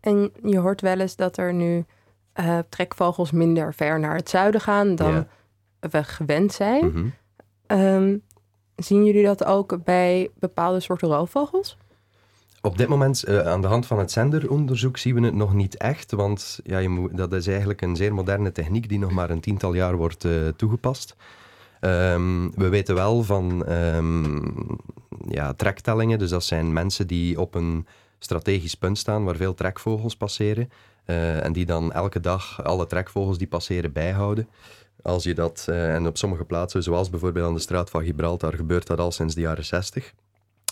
En 0.00 0.32
je 0.42 0.58
hoort 0.58 0.80
wel 0.80 1.00
eens 1.00 1.16
dat 1.16 1.36
er 1.36 1.54
nu 1.54 1.84
eh, 2.32 2.58
trekvogels 2.68 3.30
minder 3.30 3.74
ver 3.74 4.00
naar 4.00 4.14
het 4.14 4.28
zuiden 4.28 4.60
gaan 4.60 4.94
dan 4.94 5.12
Ja. 5.12 5.26
we 5.90 6.04
gewend 6.04 6.52
zijn. 6.52 6.86
Mhm. 6.86 7.06
Ehm, 7.66 8.16
zien 8.76 9.04
jullie 9.04 9.24
dat 9.24 9.44
ook 9.44 9.84
bij 9.84 10.30
bepaalde 10.38 10.80
soorten 10.80 11.08
roofvogels? 11.08 11.76
Op 12.62 12.78
dit 12.78 12.88
moment, 12.88 13.24
eh, 13.24 13.46
aan 13.46 13.60
de 13.60 13.66
hand 13.66 13.86
van 13.86 13.98
het 13.98 14.10
zenderonderzoek, 14.10 14.96
zien 14.96 15.14
we 15.14 15.20
het 15.20 15.34
nog 15.34 15.54
niet 15.54 15.76
echt. 15.76 16.12
Want 16.12 16.60
ja, 16.64 16.78
je 16.78 16.88
moet, 16.88 17.16
dat 17.16 17.32
is 17.32 17.46
eigenlijk 17.46 17.80
een 17.82 17.96
zeer 17.96 18.14
moderne 18.14 18.52
techniek 18.52 18.88
die 18.88 18.98
nog 18.98 19.10
maar 19.10 19.30
een 19.30 19.40
tiental 19.40 19.74
jaar 19.74 19.96
wordt 19.96 20.24
eh, 20.24 20.48
toegepast. 20.56 21.16
Ehm, 21.80 22.50
we 22.54 22.68
weten 22.68 22.94
wel 22.94 23.22
van 23.22 23.64
ehm, 23.66 24.38
ja, 25.28 25.52
trektellingen. 25.52 26.18
Dus 26.18 26.30
dat 26.30 26.44
zijn 26.44 26.72
mensen 26.72 27.06
die 27.06 27.40
op 27.40 27.54
een 27.54 27.86
strategisch 28.18 28.74
punt 28.74 28.98
staan 28.98 29.24
waar 29.24 29.36
veel 29.36 29.54
trekvogels 29.54 30.16
passeren. 30.16 30.70
eh, 31.04 31.44
en 31.44 31.52
die 31.52 31.66
dan 31.66 31.92
elke 31.92 32.20
dag 32.20 32.64
alle 32.64 32.86
trekvogels 32.86 33.38
die 33.38 33.46
passeren 33.46 33.92
bijhouden. 33.92 34.48
Als 35.02 35.24
je 35.24 35.34
dat, 35.34 35.64
en 35.68 36.06
op 36.06 36.18
sommige 36.18 36.44
plaatsen, 36.44 36.82
zoals 36.82 37.10
bijvoorbeeld 37.10 37.46
aan 37.46 37.54
de 37.54 37.60
straat 37.60 37.90
van 37.90 38.04
Gibraltar, 38.04 38.54
gebeurt 38.54 38.86
dat 38.86 38.98
al 38.98 39.12
sinds 39.12 39.34
de 39.34 39.40
jaren 39.40 39.64
60. 39.64 40.12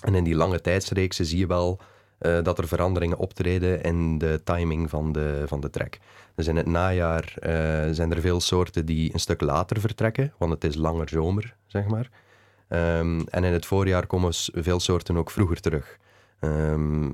En 0.02 0.14
in 0.14 0.24
die 0.24 0.34
lange 0.34 0.61
tijdsreeksen 0.61 1.26
zie 1.26 1.38
je 1.38 1.46
wel 1.46 1.80
eh, 2.18 2.42
dat 2.42 2.58
er 2.58 2.68
veranderingen 2.68 3.18
optreden 3.18 3.82
in 3.82 4.18
de 4.18 4.40
timing 4.44 4.90
van 4.90 5.12
de, 5.12 5.42
van 5.46 5.61
de 5.61 5.70
trek. 5.70 6.00
Dus 6.34 6.46
in 6.46 6.56
het 6.56 6.66
najaar 6.66 7.34
eh, 7.40 7.50
zijn 7.90 8.12
er 8.12 8.20
veel 8.20 8.40
soorten 8.40 8.87
die 8.87 9.12
een 9.12 9.20
stuk 9.20 9.40
later 9.40 9.80
vertrekken, 9.80 10.32
want 10.38 10.52
het 10.52 10.64
is 10.64 10.74
langer 10.74 11.08
zomer, 11.08 11.54
zeg 11.66 11.87
maar. 11.87 12.11
Ehm, 12.68 13.20
en 13.30 13.44
in 13.44 13.52
het 13.52 13.66
voorjaar 13.66 14.06
komen 14.06 14.32
veel 14.34 14.80
soorten 14.80 15.16
ook 15.16 15.30
vroeger 15.30 15.61
terug. 15.61 15.98
Ehm, 16.40 17.11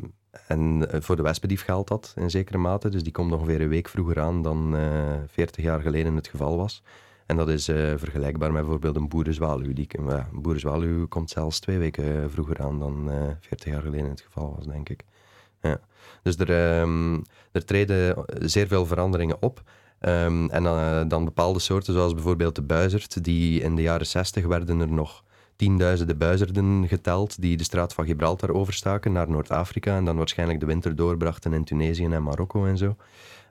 en 0.46 0.90
eh, 0.90 1.00
voor 1.00 1.16
de 1.16 1.22
wespendief 1.22 1.64
geldt 1.64 1.88
dat 1.88 2.14
in 2.16 2.30
zekere 2.30 2.58
mate, 2.58 2.88
dus 2.88 3.02
die 3.02 3.12
komt 3.12 3.32
ongeveer 3.32 3.60
een 3.60 3.68
week 3.68 3.88
vroeger 3.88 4.20
aan 4.20 4.42
dan 4.42 4.76
eh 4.76 5.12
40 5.26 5.64
jaar 5.64 5.80
geleden 5.80 6.16
het 6.16 6.28
geval 6.28 6.56
was. 6.56 6.82
En 7.26 7.36
dat 7.36 7.48
is 7.48 7.68
eh, 7.68 7.92
vergelijkbaar 7.96 8.52
met 8.52 8.62
bijvoorbeeld 8.62 8.96
een 8.96 9.08
boerenzwaluw. 9.08 9.72
Die, 9.72 9.88
een 9.90 10.26
boerenzwaluw 10.32 11.06
komt 11.06 11.30
zelfs 11.30 11.60
twee 11.60 11.78
weken 11.78 12.22
eh, 12.22 12.28
vroeger 12.28 12.62
aan 12.62 12.78
dan 12.78 13.10
eh 13.10 13.30
40 13.40 13.72
jaar 13.72 13.82
geleden 13.82 14.08
het 14.08 14.20
geval 14.20 14.54
was, 14.56 14.66
denk 14.66 14.88
ik. 14.88 15.04
Ja. 15.60 15.80
Dus 16.22 16.36
er, 16.36 16.78
ehm, 16.80 17.20
er 17.52 17.64
treden 17.64 18.24
zeer 18.40 18.66
veel 18.66 18.86
veranderingen 18.86 19.42
op. 19.42 19.62
Ehm, 20.04 20.48
en 20.48 20.66
eh, 20.66 21.02
dan 21.08 21.24
bepaalde 21.24 21.58
soorten, 21.58 21.94
zoals 21.94 22.14
bijvoorbeeld 22.14 22.54
de 22.54 22.62
buizerd, 22.62 23.24
die 23.24 23.60
in 23.60 23.76
de 23.76 23.82
jaren 23.82 24.06
60 24.06 24.46
werden 24.46 24.80
er 24.80 24.92
nog 24.92 25.24
tienduizenden 25.56 26.18
buizerden 26.18 26.88
geteld 26.88 27.40
die 27.40 27.56
de 27.56 27.64
straat 27.64 27.94
van 27.94 28.04
Gibraltar 28.04 28.50
overstaken 28.50 29.12
naar 29.12 29.30
Noord-Afrika 29.30 29.96
en 29.96 30.04
dan 30.04 30.16
waarschijnlijk 30.16 30.60
de 30.60 30.66
winter 30.66 30.96
doorbrachten 30.96 31.52
in 31.52 31.64
Tunesië 31.64 32.04
en 32.04 32.22
Marokko 32.22 32.66
en 32.66 32.78
zo. 32.78 32.96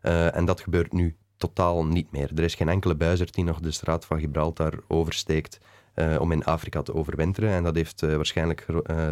Eh, 0.02 0.36
en 0.36 0.46
dat 0.46 0.62
gebeurt 0.62 0.92
nu 0.92 1.16
totaal 1.38 1.86
niet 1.86 2.12
meer. 2.12 2.32
Er 2.36 2.44
is 2.44 2.56
geen 2.56 2.70
enkele 2.70 2.96
buizerd 2.96 3.34
die 3.34 3.44
nog 3.44 3.60
de 3.60 3.72
straat 3.72 4.06
van 4.06 4.20
Gibraltar 4.20 4.74
oversteekt 4.88 5.60
eh, 5.94 6.16
om 6.20 6.32
in 6.32 6.44
Afrika 6.44 6.82
te 6.82 6.94
overwinteren. 6.94 7.50
En 7.50 7.64
dat 7.64 7.76
heeft 7.76 8.04
eh, 8.04 8.16
waarschijnlijk 8.16 8.66
eh, 8.86 9.10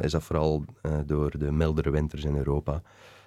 is 0.00 0.10
dat 0.10 0.22
vooral 0.22 0.64
door 1.06 1.38
de 1.38 1.50
mildere 1.50 1.90
winters 1.90 2.24
in 2.24 2.36
Europa. 2.36 2.82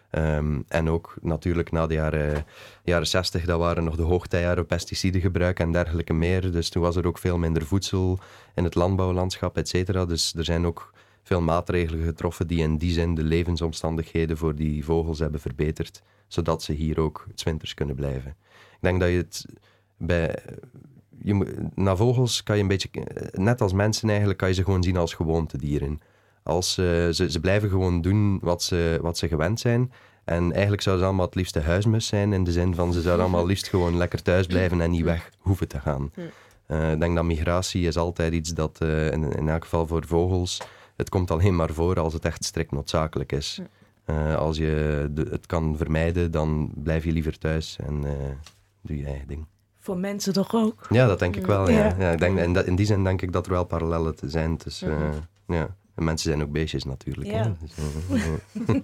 Ehm, 0.10 0.62
en 0.68 0.90
ook 0.90 1.16
natuurlijk 1.22 1.72
na 1.72 1.88
de 1.88 1.94
jaren, 1.94 2.46
jaren 2.84 3.08
60, 3.08 3.46
dat 3.46 3.60
waren 3.60 3.84
nog 3.84 3.96
de 3.96 4.04
hoogtijjaren 4.04 4.66
pesticidengebruik 4.66 5.60
en 5.60 5.72
dergelijke 5.72 6.14
meer. 6.14 6.52
Dus 6.52 6.70
toen 6.70 6.82
was 6.82 6.96
er 6.96 7.08
ook 7.08 7.18
veel 7.18 7.38
minder 7.38 7.66
voedsel 7.66 8.20
in 8.56 8.64
het 8.64 8.76
landbouwlandschap, 8.76 9.58
et 9.58 9.68
cetera. 9.70 10.06
Dus 10.06 10.34
er 10.34 10.46
zijn 10.46 10.66
ook 10.66 10.94
veel 11.28 11.42
maatregelen 11.42 12.06
getroffen 12.06 12.48
die 12.48 12.60
in 12.60 12.78
die 12.78 12.92
zin 12.92 13.16
de 13.16 13.24
levensomstandigheden 13.24 14.38
voor 14.38 14.56
die 14.56 14.86
vogels 14.86 15.20
hebben 15.20 15.40
verbeterd, 15.40 16.02
zodat 16.28 16.64
ze 16.64 16.74
hier 16.74 17.00
ook 17.00 17.28
's 17.36 17.44
winters 17.44 17.74
kunnen 17.74 17.96
blijven. 17.96 18.36
Ik 18.52 18.78
denk 18.80 19.00
dat 19.00 19.10
je 19.10 19.18
het 19.18 19.46
bij... 19.98 20.44
Je, 21.24 21.68
naar 21.76 21.98
vogels 21.98 22.44
kan 22.44 22.56
je 22.56 22.62
een 22.62 22.68
beetje, 22.68 22.90
net 23.32 23.62
als 23.62 23.74
mensen 23.74 24.10
eigenlijk, 24.10 24.38
kan 24.40 24.48
je 24.48 24.54
ze 24.54 24.64
gewoon 24.64 24.84
zien 24.84 24.98
als 24.98 25.14
gewoontedieren. 25.14 26.00
Als, 26.44 26.78
eh, 26.78 26.86
ze, 27.10 27.32
ze 27.32 27.40
blijven 27.40 27.70
gewoon 27.70 28.02
doen 28.02 28.40
wat 28.42 28.64
ze, 28.64 29.00
wat 29.02 29.18
ze 29.18 29.28
gewend 29.28 29.60
zijn. 29.60 29.92
En 30.24 30.52
eigenlijk 30.52 30.82
zouden 30.82 31.04
ze 31.04 31.10
allemaal 31.10 31.30
het 31.30 31.36
liefste 31.36 31.60
huismus 31.60 32.08
zijn, 32.08 32.34
in 32.34 32.44
de 32.44 32.52
zin 32.52 32.76
van 32.76 32.94
ze 32.94 33.02
zouden 33.02 33.26
allemaal 33.26 33.46
liefst 33.46 33.68
gewoon 33.68 33.98
lekker 33.98 34.22
thuis 34.22 34.46
blijven 34.46 34.82
en 34.82 34.92
niet 34.92 35.04
weg 35.04 35.30
hoeven 35.38 35.68
te 35.68 35.80
gaan. 35.80 36.12
Eh, 36.66 36.92
ik 36.92 37.00
denk 37.00 37.16
dat 37.16 37.24
migratie 37.24 37.88
is 37.88 37.98
altijd 37.98 38.34
iets 38.34 38.54
dat, 38.54 38.82
eh, 38.82 39.12
in, 39.12 39.32
in 39.32 39.50
elk 39.50 39.64
geval 39.64 39.88
voor 39.88 40.06
vogels, 40.06 40.62
het 40.98 41.10
komt 41.10 41.32
alleen 41.32 41.56
maar 41.56 41.70
voor 41.74 42.00
als 42.00 42.14
het 42.14 42.26
echt 42.26 42.44
strikt 42.44 42.72
noodzakelijk 42.72 43.32
is. 43.32 43.62
Eh, 44.06 44.36
als 44.36 44.58
je 44.58 45.08
de- 45.12 45.28
het 45.32 45.46
kan 45.46 45.78
vermijden, 45.78 46.32
dan 46.32 46.72
blijf 46.76 47.04
je 47.04 47.12
liever 47.12 47.38
thuis 47.38 47.78
en 47.88 48.06
eh, 48.06 48.12
doe 48.82 48.98
je 48.98 49.06
eigen 49.06 49.28
ding. 49.28 49.46
Voor 49.80 49.98
mensen 49.98 50.34
toch 50.34 50.54
ook? 50.54 50.86
Ja, 50.90 51.08
dat 51.08 51.20
denk 51.20 51.36
ik 51.36 51.46
wel. 51.46 51.70
Ja. 51.70 51.78
Ja. 51.78 51.96
Ja. 52.00 52.12
ik 52.12 52.20
denk, 52.20 52.40
in, 52.40 52.54
dat- 52.54 52.66
in 52.66 52.76
die 52.76 52.86
zin 52.86 53.04
denk 53.04 53.22
ik 53.22 53.32
dat 53.32 53.46
er 53.46 53.52
wel 53.52 53.64
parallellen 53.66 54.16
zijn 54.22 54.58
tussen. 54.58 54.92
Eh, 54.92 55.10
ja. 55.58 55.76
En 55.96 56.04
mensen 56.04 56.30
zijn 56.30 56.42
ook 56.44 56.52
beestjes 56.52 56.84
natuurlijk. 56.84 57.28
Ja. 57.30 57.56
Dus. 57.60 57.74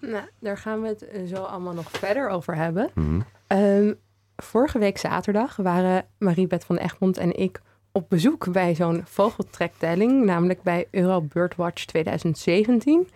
Nou, 0.00 0.24
daar 0.38 0.58
gaan 0.58 0.80
we 0.82 0.88
het 0.88 1.28
zo 1.28 1.34
allemaal 1.42 1.72
nog 1.74 1.90
verder 1.90 2.28
over 2.28 2.56
hebben. 2.56 2.90
Mhm. 2.94 3.20
Ehm, 3.46 3.92
vorige 4.36 4.78
week 4.78 4.98
zaterdag 4.98 5.56
waren 5.56 6.04
Mariebeth 6.18 6.64
van 6.64 6.76
Egmond 6.76 7.16
en 7.16 7.36
ik 7.38 7.60
op 7.98 8.08
bezoek 8.08 8.52
bij 8.52 8.74
zo'n 8.74 9.02
vogeltrektelling, 9.04 10.24
namelijk 10.24 10.62
bij 10.62 10.86
Euro 10.90 11.20
Birdwatch 11.20 11.84
2017. 11.84 13.08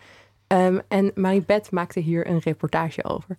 Ehm, 0.47 0.79
en 0.89 1.13
Mariebeth 1.15 1.71
maakte 1.71 2.01
hier 2.01 2.27
een 2.27 2.39
reportage 2.39 3.05
over. 3.05 3.37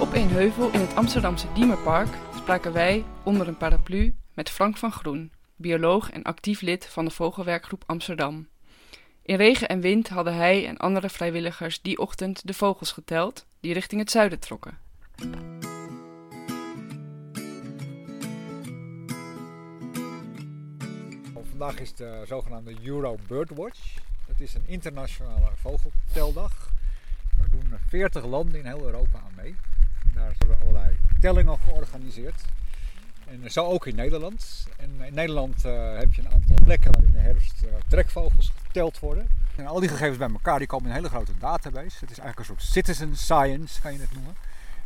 Op 0.00 0.14
een 0.14 0.28
heuvel 0.28 0.70
in 0.70 0.80
het 0.80 0.94
Amsterdamse 0.94 1.46
Diemerpark 1.52 2.08
spraken 2.36 2.72
wij 2.72 3.04
onder 3.24 3.48
een 3.48 3.56
paraplu 3.56 4.14
met 4.34 4.50
Frank 4.50 4.76
van 4.76 4.92
Groen, 4.92 5.32
bioloog 5.56 6.10
en 6.10 6.22
actief 6.22 6.60
lid 6.60 6.86
van 6.86 7.04
de 7.04 7.10
Vogelwerkgroep 7.10 7.82
Amsterdam. 7.86 8.48
In 9.22 9.36
regen 9.36 9.68
en 9.68 9.80
wind 9.80 10.08
hadden 10.08 10.34
hij 10.34 10.66
en 10.66 10.76
andere 10.76 11.08
vrijwilligers 11.08 11.82
die 11.82 11.98
ochtend 11.98 12.46
de 12.46 12.54
vogels 12.54 12.92
geteld 12.92 13.46
die 13.60 13.72
richting 13.72 14.00
het 14.00 14.10
zuiden 14.10 14.38
trokken. 14.38 14.78
Vandaag 21.58 21.80
is 21.80 21.94
de 21.94 22.22
zogenaamde 22.26 22.74
Euro 22.82 23.16
Birdwatch. 23.26 23.94
Dat 24.26 24.40
is 24.40 24.54
een 24.54 24.62
internationale 24.66 25.50
vogelteldag. 25.54 26.70
Daar 27.38 27.50
doen 27.50 27.78
40 27.88 28.24
landen 28.24 28.58
in 28.58 28.66
heel 28.66 28.84
Europa 28.84 29.18
aan 29.18 29.34
mee. 29.36 29.56
Daar 30.14 30.34
worden 30.38 30.60
allerlei 30.60 30.96
tellingen 31.20 31.58
georganiseerd. 31.58 32.44
En 33.26 33.50
zo 33.50 33.64
ook 33.64 33.86
in 33.86 33.94
Nederland. 33.94 34.68
En 34.76 35.06
in 35.06 35.14
Nederland 35.14 35.64
eh, 35.64 35.96
heb 35.98 36.14
je 36.14 36.22
een 36.22 36.32
aantal 36.32 36.56
plekken 36.64 36.92
waar 36.92 37.04
in 37.04 37.12
de 37.12 37.18
herfst 37.18 37.62
eh, 37.62 37.68
trekvogels 37.88 38.52
geteld 38.66 38.98
worden. 38.98 39.28
En 39.56 39.66
al 39.66 39.80
die 39.80 39.88
gegevens 39.88 40.18
bij 40.18 40.30
elkaar 40.30 40.58
die 40.58 40.66
komen 40.66 40.84
in 40.84 40.90
een 40.90 41.02
hele 41.02 41.14
grote 41.14 41.38
database. 41.38 41.98
Het 42.00 42.10
is 42.10 42.18
eigenlijk 42.18 42.38
een 42.38 42.44
soort 42.44 42.62
citizen 42.62 43.16
science, 43.16 43.80
kan 43.80 43.92
je 43.92 43.98
het 43.98 44.12
noemen. 44.12 44.34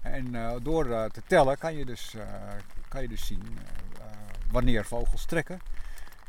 En 0.02 0.34
eh, 0.34 0.52
door 0.62 0.84
te 1.12 1.22
tellen 1.26 1.58
kan 1.58 1.76
je 1.76 1.84
dus, 1.84 2.14
kan 2.88 3.02
je 3.02 3.08
dus 3.08 3.26
zien 3.26 3.58
wanneer 4.50 4.84
vogels 4.84 5.24
trekken. 5.24 5.60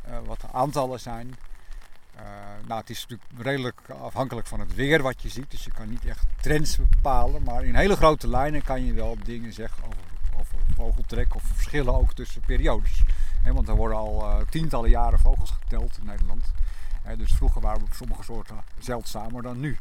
Eh, 0.09 0.17
wat 0.25 0.41
de 0.41 0.47
aantallen 0.51 0.99
zijn. 0.99 1.35
Eh, 2.15 2.23
nou, 2.67 2.79
het 2.79 2.89
is 2.89 3.01
natuurlijk 3.07 3.31
redelijk 3.41 3.81
afhankelijk 4.01 4.47
van 4.47 4.59
het 4.59 4.75
weer 4.75 5.01
wat 5.01 5.21
je 5.21 5.29
ziet, 5.29 5.51
dus 5.51 5.63
je 5.63 5.71
kan 5.71 5.89
niet 5.89 6.05
echt 6.05 6.25
trends 6.41 6.77
bepalen. 6.77 7.43
Maar 7.43 7.63
in 7.63 7.75
hele 7.75 7.95
grote 7.95 8.27
lijnen 8.27 8.63
kan 8.63 8.85
je 8.85 8.93
wel 8.93 9.17
dingen 9.23 9.53
zeggen 9.53 9.83
over, 9.83 10.39
over 10.39 10.55
vogeltrek 10.75 11.35
of 11.35 11.43
verschillen 11.43 11.93
ook 11.93 12.13
tussen 12.13 12.41
periodes. 12.41 13.03
Want 13.53 13.67
er 13.67 13.75
worden 13.75 13.97
al 13.97 14.21
eh, 14.21 14.47
tientallen 14.49 14.89
jaren 14.89 15.19
vogels 15.19 15.51
geteld 15.51 15.97
in 15.97 16.05
Nederland. 16.05 16.51
Dus 17.17 17.31
vroeger 17.33 17.61
waren 17.61 17.87
sommige 17.91 18.23
soorten 18.23 18.63
zeldzamer 18.79 19.41
dan 19.41 19.59
nu. 19.59 19.77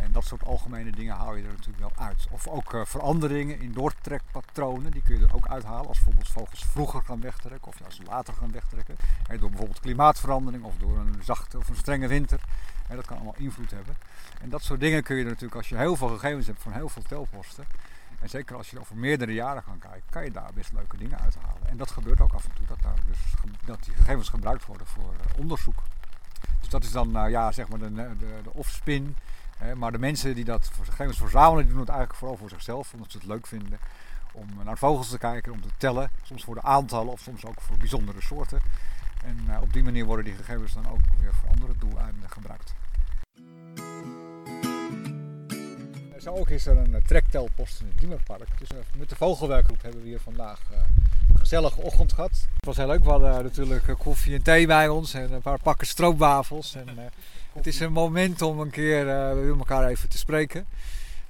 En 0.00 0.12
dat 0.12 0.24
soort 0.24 0.44
algemene 0.44 0.90
dingen 0.90 1.14
haal 1.14 1.34
je 1.34 1.42
er 1.42 1.50
natuurlijk 1.50 1.78
wel 1.78 2.06
uit. 2.06 2.26
Of 2.30 2.48
ook 2.48 2.74
eh, 2.74 2.84
veranderingen 2.84 3.60
in 3.60 3.72
doortrekpatronen, 3.72 4.90
die 4.90 5.02
kun 5.02 5.18
je 5.18 5.26
er 5.26 5.34
ook 5.34 5.48
uithalen. 5.48 5.86
Als 5.86 5.96
bijvoorbeeld 5.96 6.28
vogels 6.28 6.64
vroeger 6.64 7.02
gaan 7.02 7.20
wegtrekken 7.20 7.68
of 7.68 7.78
juist 7.78 8.02
later 8.06 8.34
gaan 8.34 8.52
wegtrekken. 8.52 8.96
Door 9.26 9.48
bijvoorbeeld 9.48 9.80
klimaatverandering 9.80 10.64
of 10.64 10.74
door 10.78 10.98
een 10.98 11.20
zachte 11.22 11.58
of 11.58 11.68
een 11.68 11.76
strenge 11.76 12.08
winter. 12.08 12.40
Dat 12.88 13.06
kan 13.06 13.16
allemaal 13.16 13.34
invloed 13.38 13.70
hebben. 13.70 13.96
En 14.40 14.50
dat 14.50 14.62
soort 14.62 14.80
dingen 14.80 15.02
kun 15.02 15.16
je 15.16 15.22
er 15.22 15.28
natuurlijk, 15.28 15.56
als 15.56 15.68
je 15.68 15.76
heel 15.76 15.96
veel 15.96 16.08
gegevens 16.08 16.46
hebt 16.46 16.62
van 16.62 16.72
heel 16.72 16.88
veel 16.88 17.02
telposten. 17.02 17.64
En 18.20 18.28
zeker 18.28 18.56
als 18.56 18.70
je 18.70 18.80
over 18.80 18.96
meerdere 18.96 19.34
jaren 19.34 19.64
kan 19.64 19.78
kijken, 19.78 20.02
kan 20.10 20.24
je 20.24 20.30
daar 20.30 20.50
best 20.54 20.72
leuke 20.72 20.96
dingen 20.96 21.20
uithalen. 21.20 21.68
En 21.68 21.76
dat 21.76 21.90
gebeurt 21.90 22.20
ook 22.20 22.32
af 22.32 22.44
en 22.44 22.52
toe, 22.54 22.66
dat, 22.66 22.82
daar 22.82 22.94
dus, 23.06 23.18
dat 23.64 23.84
die 23.84 23.94
gegevens 23.94 24.28
gebruikt 24.28 24.66
worden 24.66 24.86
voor 24.86 25.14
eh, 25.18 25.38
onderzoek. 25.38 25.82
Dus 26.60 26.68
dat 26.68 26.84
is 26.84 26.90
dan 26.90 27.16
eh, 27.16 27.30
ja, 27.30 27.52
zeg 27.52 27.68
maar 27.68 27.78
de, 27.78 27.92
de, 27.94 28.16
de 28.42 28.52
offspin. 28.52 29.16
Maar 29.76 29.92
de 29.92 29.98
mensen 29.98 30.34
die 30.34 30.44
dat 30.44 30.70
gegevens 30.82 31.18
verzamelen, 31.18 31.64
die 31.64 31.72
doen 31.72 31.80
het 31.80 31.88
eigenlijk 31.88 32.18
vooral 32.18 32.36
voor 32.36 32.48
zichzelf, 32.48 32.92
omdat 32.92 33.10
ze 33.10 33.18
het 33.18 33.26
leuk 33.26 33.46
vinden 33.46 33.78
om 34.32 34.46
naar 34.64 34.78
vogels 34.78 35.08
te 35.08 35.18
kijken, 35.18 35.52
om 35.52 35.60
te 35.60 35.68
tellen. 35.76 36.10
Soms 36.22 36.44
voor 36.44 36.54
de 36.54 36.62
aantallen 36.62 37.12
of 37.12 37.20
soms 37.20 37.44
ook 37.44 37.60
voor 37.60 37.76
bijzondere 37.76 38.20
soorten. 38.20 38.60
En 39.24 39.38
eh, 39.48 39.62
op 39.62 39.72
die 39.72 39.82
manier 39.82 40.04
worden 40.04 40.24
die 40.24 40.34
gegevens 40.34 40.74
dan 40.74 40.88
ook 40.88 41.00
weer 41.20 41.34
voor 41.34 41.48
andere 41.48 41.72
doeleinden 41.78 42.30
gebruikt. 42.30 42.74
Zo 46.18 46.34
ook 46.34 46.50
is 46.50 46.66
er 46.66 46.76
een 46.76 46.94
eh, 46.94 47.00
trektelpost 47.06 47.80
in 47.80 47.86
het 47.86 47.98
Diemerpark. 47.98 48.58
Dus 48.58 48.68
met 48.96 49.08
de 49.08 49.16
vogelwerkgroep 49.16 49.82
hebben 49.82 50.02
we 50.02 50.08
hier 50.08 50.20
vandaag 50.20 50.60
eh, 50.70 50.78
gezellige 51.38 51.80
ochtend 51.80 52.12
gehad. 52.12 52.30
Het 52.30 52.64
was 52.64 52.76
heel 52.76 52.86
leuk. 52.86 53.04
We 53.04 53.10
hadden 53.10 53.42
natuurlijk 53.42 53.88
eh, 53.88 53.94
koffie 53.98 54.34
en 54.34 54.42
thee 54.42 54.66
bij 54.66 54.88
ons 54.88 55.14
en 55.14 55.32
een 55.32 55.42
paar 55.42 55.62
pakken 55.62 55.86
stroopwafels. 55.86 56.74
En, 56.74 56.88
eh, 56.88 57.04
het 57.52 57.66
is 57.66 57.80
een 57.80 57.92
moment 57.92 58.42
om 58.42 58.60
een 58.60 58.70
keer 58.70 59.08
eh, 59.08 59.34
met 59.34 59.58
elkaar 59.58 59.88
even 59.88 60.08
te 60.08 60.18
spreken. 60.18 60.66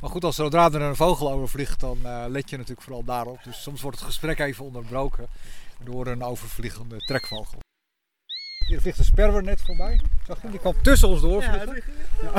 Maar 0.00 0.10
goed, 0.10 0.24
als 0.24 0.36
zodra 0.36 0.70
er 0.70 0.80
een 0.80 0.96
vogel 0.96 1.32
overvliegt, 1.32 1.80
dan 1.80 1.98
eh, 2.02 2.24
let 2.28 2.50
je 2.50 2.56
natuurlijk 2.56 2.82
vooral 2.82 3.04
daarop. 3.04 3.44
Dus 3.44 3.62
soms 3.62 3.82
wordt 3.82 3.98
het 3.98 4.06
gesprek 4.06 4.38
even 4.38 4.64
onderbroken 4.64 5.26
door 5.84 6.06
een 6.06 6.22
overvliegende 6.22 6.96
trekvogel. 6.98 7.58
Hier 8.66 8.80
vliegt 8.80 8.98
een 8.98 9.04
sperwer 9.04 9.42
net 9.42 9.60
voorbij. 9.60 10.00
Zag 10.26 10.42
je? 10.42 10.50
Die 10.50 10.58
kwam 10.58 10.82
tussen 10.82 11.08
ons 11.08 11.20
doorvliegen. 11.20 11.82
Ja. 12.22 12.32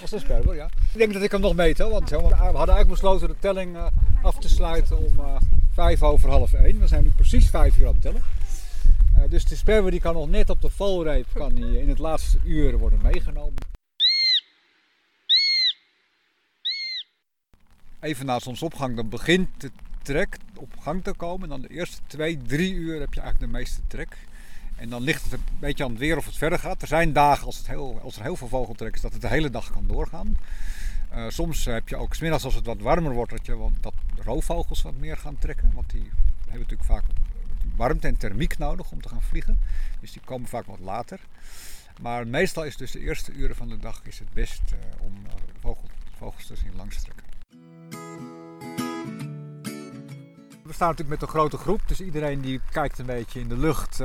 was 0.00 0.12
een 0.12 0.20
sperwer, 0.20 0.54
ja. 0.54 0.64
Ik 0.64 0.98
denk 0.98 1.12
dat 1.12 1.22
ik 1.22 1.30
hem 1.30 1.40
nog 1.40 1.54
meet, 1.54 1.78
hè, 1.78 1.88
want 1.88 2.10
we 2.10 2.16
hadden 2.16 2.54
eigenlijk 2.54 2.88
besloten 2.88 3.28
de 3.28 3.36
telling 3.38 3.76
eh, 3.76 3.86
af 4.22 4.38
te 4.38 4.48
sluiten 4.48 4.98
om 4.98 5.18
eh, 5.18 5.36
vijf 5.74 6.02
over 6.02 6.30
half 6.30 6.52
één. 6.52 6.78
Dan 6.78 6.88
zijn 6.88 7.02
we 7.02 7.08
nu 7.08 7.14
precies 7.14 7.50
vijf 7.50 7.76
uur 7.76 7.86
aan 7.86 7.92
het 7.92 8.02
tellen. 8.02 8.22
Eh, 9.16 9.22
dus 9.30 9.44
de 9.44 9.56
sperwer 9.56 9.90
die 9.90 10.00
kan 10.00 10.14
nog 10.14 10.28
net 10.28 10.50
op 10.50 10.60
de 10.60 10.70
valreep 10.70 11.26
kan 11.34 11.54
die 11.54 11.80
in 11.80 11.88
het 11.88 11.98
laatste 11.98 12.38
uur 12.44 12.78
worden 12.78 12.98
meegenomen. 13.02 13.54
Even 18.00 18.26
na 18.26 18.38
zonsopgang 18.38 18.96
dan 18.96 19.08
begint 19.08 19.48
de 19.60 19.70
trek 20.02 20.36
op 20.54 20.74
gang 20.80 21.04
te 21.04 21.14
komen. 21.14 21.42
En 21.42 21.48
dan 21.48 21.60
de 21.60 21.74
eerste 21.74 22.00
twee, 22.06 22.42
drie 22.42 22.72
uur 22.72 23.00
heb 23.00 23.14
je 23.14 23.20
eigenlijk 23.20 23.52
de 23.52 23.58
meeste 23.58 23.80
trek. 23.86 24.16
En 24.76 24.88
dan 24.88 25.02
ligt 25.02 25.24
het 25.24 25.32
een 25.32 25.40
beetje 25.58 25.84
aan 25.84 25.90
het 25.90 25.98
weer 25.98 26.16
of 26.16 26.26
het 26.26 26.36
verder 26.36 26.58
gaat. 26.58 26.82
Er 26.82 26.88
zijn 26.88 27.12
dagen 27.12 27.46
als, 27.46 27.56
het 27.56 27.66
heel, 27.66 28.00
als 28.02 28.16
er 28.16 28.22
heel 28.22 28.36
veel 28.36 28.48
vogeltrek 28.48 28.94
is 28.94 29.00
dat 29.00 29.12
het 29.12 29.22
de 29.22 29.28
hele 29.28 29.50
dag 29.50 29.72
kan 29.72 29.86
doorgaan. 29.86 30.36
Eh, 31.14 31.24
soms 31.28 31.64
heb 31.64 31.88
je 31.88 31.96
ook 31.96 32.14
smiddags 32.14 32.44
als 32.44 32.54
het 32.54 32.66
wat 32.66 32.80
warmer 32.80 33.12
wordt 33.12 33.30
dat, 33.30 33.46
je, 33.46 33.56
wat- 33.56 33.72
dat 33.80 33.94
roofvogels 34.24 34.82
wat 34.82 34.96
meer 34.96 35.16
gaan 35.16 35.38
trekken. 35.38 35.70
Want 35.74 35.90
die 35.90 36.10
hebben 36.40 36.60
natuurlijk 36.60 36.84
vaak 36.90 37.04
warmte 37.76 38.06
en 38.06 38.16
thermiek 38.16 38.58
nodig 38.58 38.90
om 38.90 39.00
te 39.02 39.08
gaan 39.08 39.22
vliegen. 39.22 39.58
Dus 40.00 40.12
die 40.12 40.22
komen 40.24 40.48
vaak 40.48 40.66
wat 40.66 40.78
later. 40.80 41.20
Maar 42.02 42.26
meestal 42.26 42.64
is 42.64 42.76
dus 42.76 42.90
de 42.90 43.00
eerste 43.00 43.32
uren 43.32 43.56
van 43.56 43.68
de 43.68 43.78
dag 43.78 44.00
is 44.04 44.18
het 44.18 44.32
best 44.32 44.62
eh, 44.72 44.78
om 45.02 45.12
eh, 45.26 45.32
vogel, 45.60 45.88
vogels 46.18 46.46
te 46.46 46.56
zien 46.56 46.76
langstrekken. 46.76 47.24
We 50.62 50.72
staan 50.72 50.88
natuurlijk 50.88 51.20
met 51.20 51.22
een 51.22 51.34
grote 51.34 51.56
groep, 51.56 51.80
dus 51.86 52.00
iedereen 52.00 52.40
die 52.40 52.60
kijkt 52.70 52.98
een 52.98 53.06
beetje 53.06 53.40
in 53.40 53.48
de 53.48 53.56
lucht 53.58 54.00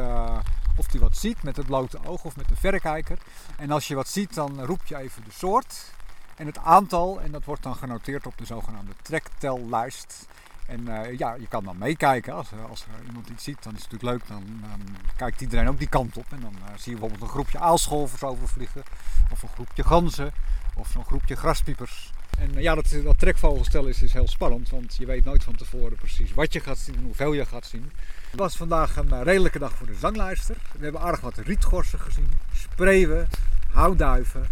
of 0.77 0.91
hij 0.91 0.99
wat 0.99 1.17
ziet 1.17 1.43
met 1.43 1.55
het 1.55 1.65
blote 1.65 1.99
oog 2.05 2.23
of 2.23 2.35
met 2.35 2.47
de 2.49 2.55
verrekijker. 2.55 3.17
En 3.57 3.71
als 3.71 3.87
je 3.87 3.95
wat 3.95 4.07
ziet, 4.07 4.33
dan 4.33 4.65
roep 4.65 4.85
je 4.85 4.97
even 4.97 5.23
de 5.23 5.31
soort 5.31 5.91
en 6.39 6.45
het 6.45 6.57
aantal 6.57 7.21
en 7.21 7.31
dat 7.31 7.43
wordt 7.45 7.63
dan 7.63 7.75
genoteerd 7.75 8.25
op 8.25 8.37
de 8.37 8.45
zogenaamde 8.45 8.91
trektellijst. 9.01 10.27
En 10.65 10.87
eh, 10.87 11.17
ja, 11.17 11.33
je 11.33 11.47
kan 11.47 11.63
dan 11.63 11.77
meekijken. 11.77 12.33
Als, 12.33 12.51
er- 12.51 12.67
als 12.69 12.81
er 12.85 13.05
iemand 13.07 13.29
iets 13.29 13.43
ziet, 13.43 13.63
dan 13.63 13.75
is 13.75 13.81
het 13.83 13.91
natuurlijk 13.91 14.19
leuk. 14.27 14.27
Dan, 14.39 14.43
dan 14.61 14.95
kijkt 15.15 15.41
iedereen 15.41 15.67
ook 15.69 15.77
die 15.79 15.89
kant 15.89 16.17
op. 16.17 16.25
En 16.29 16.39
dan 16.39 16.53
eh, 16.55 16.73
zie 16.77 16.93
je 16.93 16.99
bijvoorbeeld 16.99 17.21
een 17.21 17.27
groepje 17.35 17.59
aalscholvers 17.59 18.23
overvliegen. 18.23 18.83
Of 19.31 19.43
een 19.43 19.49
groepje 19.49 19.83
ganzen. 19.83 20.31
Of 20.75 20.87
zo'n 20.89 21.05
groepje 21.05 21.35
graspiepers. 21.35 22.11
En 22.37 22.55
eh, 22.55 22.61
ja, 22.61 22.75
dat, 22.75 22.95
dat 23.03 23.19
trekvogelstellen 23.19 23.89
is, 23.89 24.01
is 24.01 24.13
heel 24.13 24.27
spannend. 24.27 24.69
Want 24.69 24.95
je 24.95 25.05
weet 25.05 25.25
nooit 25.25 25.43
van 25.43 25.55
tevoren 25.55 25.97
precies 25.97 26.33
wat 26.33 26.53
je 26.53 26.59
gaat 26.59 26.77
zien 26.77 26.95
en 26.95 27.03
hoeveel 27.03 27.33
je 27.33 27.45
gaat 27.45 27.65
zien. 27.65 27.91
Het 28.31 28.39
was 28.39 28.55
vandaag 28.57 28.95
een 28.95 29.11
eh, 29.13 29.21
redelijke 29.21 29.59
dag 29.59 29.71
voor 29.75 29.87
de 29.87 29.95
zanglijster. 29.99 30.55
We 30.77 30.83
hebben 30.83 31.01
aardig 31.01 31.21
wat 31.21 31.37
rietgorsen 31.37 31.99
gezien. 31.99 32.29
Spreeuwen, 32.53 33.27
houtduiven. 33.71 34.47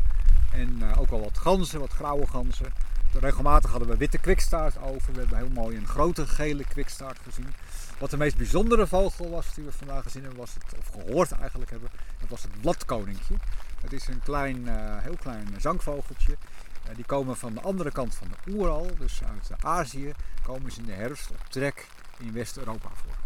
En 0.58 0.78
eh, 0.82 1.00
ook 1.00 1.10
al 1.10 1.20
wat 1.20 1.38
ganzen, 1.38 1.80
wat 1.80 1.92
grauwe 1.92 2.28
ganzen. 2.28 2.74
Regelmatig 3.20 3.72
hadden 3.72 3.90
we 3.90 3.98
witte 3.98 4.18
kwikstaart 4.18 4.78
over. 4.78 5.14
We 5.14 5.20
hebben 5.20 5.38
heel 5.38 5.50
mooi 5.50 5.78
een 5.78 5.88
grote 5.88 6.28
gele 6.28 6.64
kwikstaart 6.64 7.20
gezien. 7.24 7.54
Wat 8.00 8.10
de 8.10 8.18
meest 8.18 8.38
bijzondere 8.38 8.88
vogel 8.88 9.30
was 9.30 9.54
die 9.54 9.64
we 9.64 9.72
vandaag 9.72 10.04
gezien 10.04 10.22
hebben, 10.22 10.40
was 10.40 10.54
het, 10.54 10.80
of 10.80 10.88
gehoord 10.88 11.32
eigenlijk 11.32 11.72
hebben, 11.72 11.90
dat 12.20 12.30
was 12.30 12.42
het 12.42 12.62
bladkoninkje. 12.62 13.36
Het 13.82 13.94
is 13.94 14.08
een 14.08 14.22
klein, 14.24 14.68
eh, 14.68 14.98
heel 14.98 15.16
klein 15.20 15.48
zangvogeltje. 15.58 16.38
Eh, 16.84 16.96
die 16.96 17.06
komen 17.06 17.38
van 17.38 17.54
de 17.54 17.62
andere 17.62 17.92
kant 17.92 18.16
van 18.16 18.28
de 18.28 18.52
oeral, 18.52 18.88
dus 18.98 19.22
uit 19.24 19.64
Azië, 19.64 20.14
komen 20.44 20.72
ze 20.72 20.80
in 20.80 20.86
de 20.86 20.92
herfst 20.92 21.30
op 21.30 21.46
trek 21.50 21.88
in 22.20 22.34
West-Europa 22.34 22.90
voor. 22.94 23.17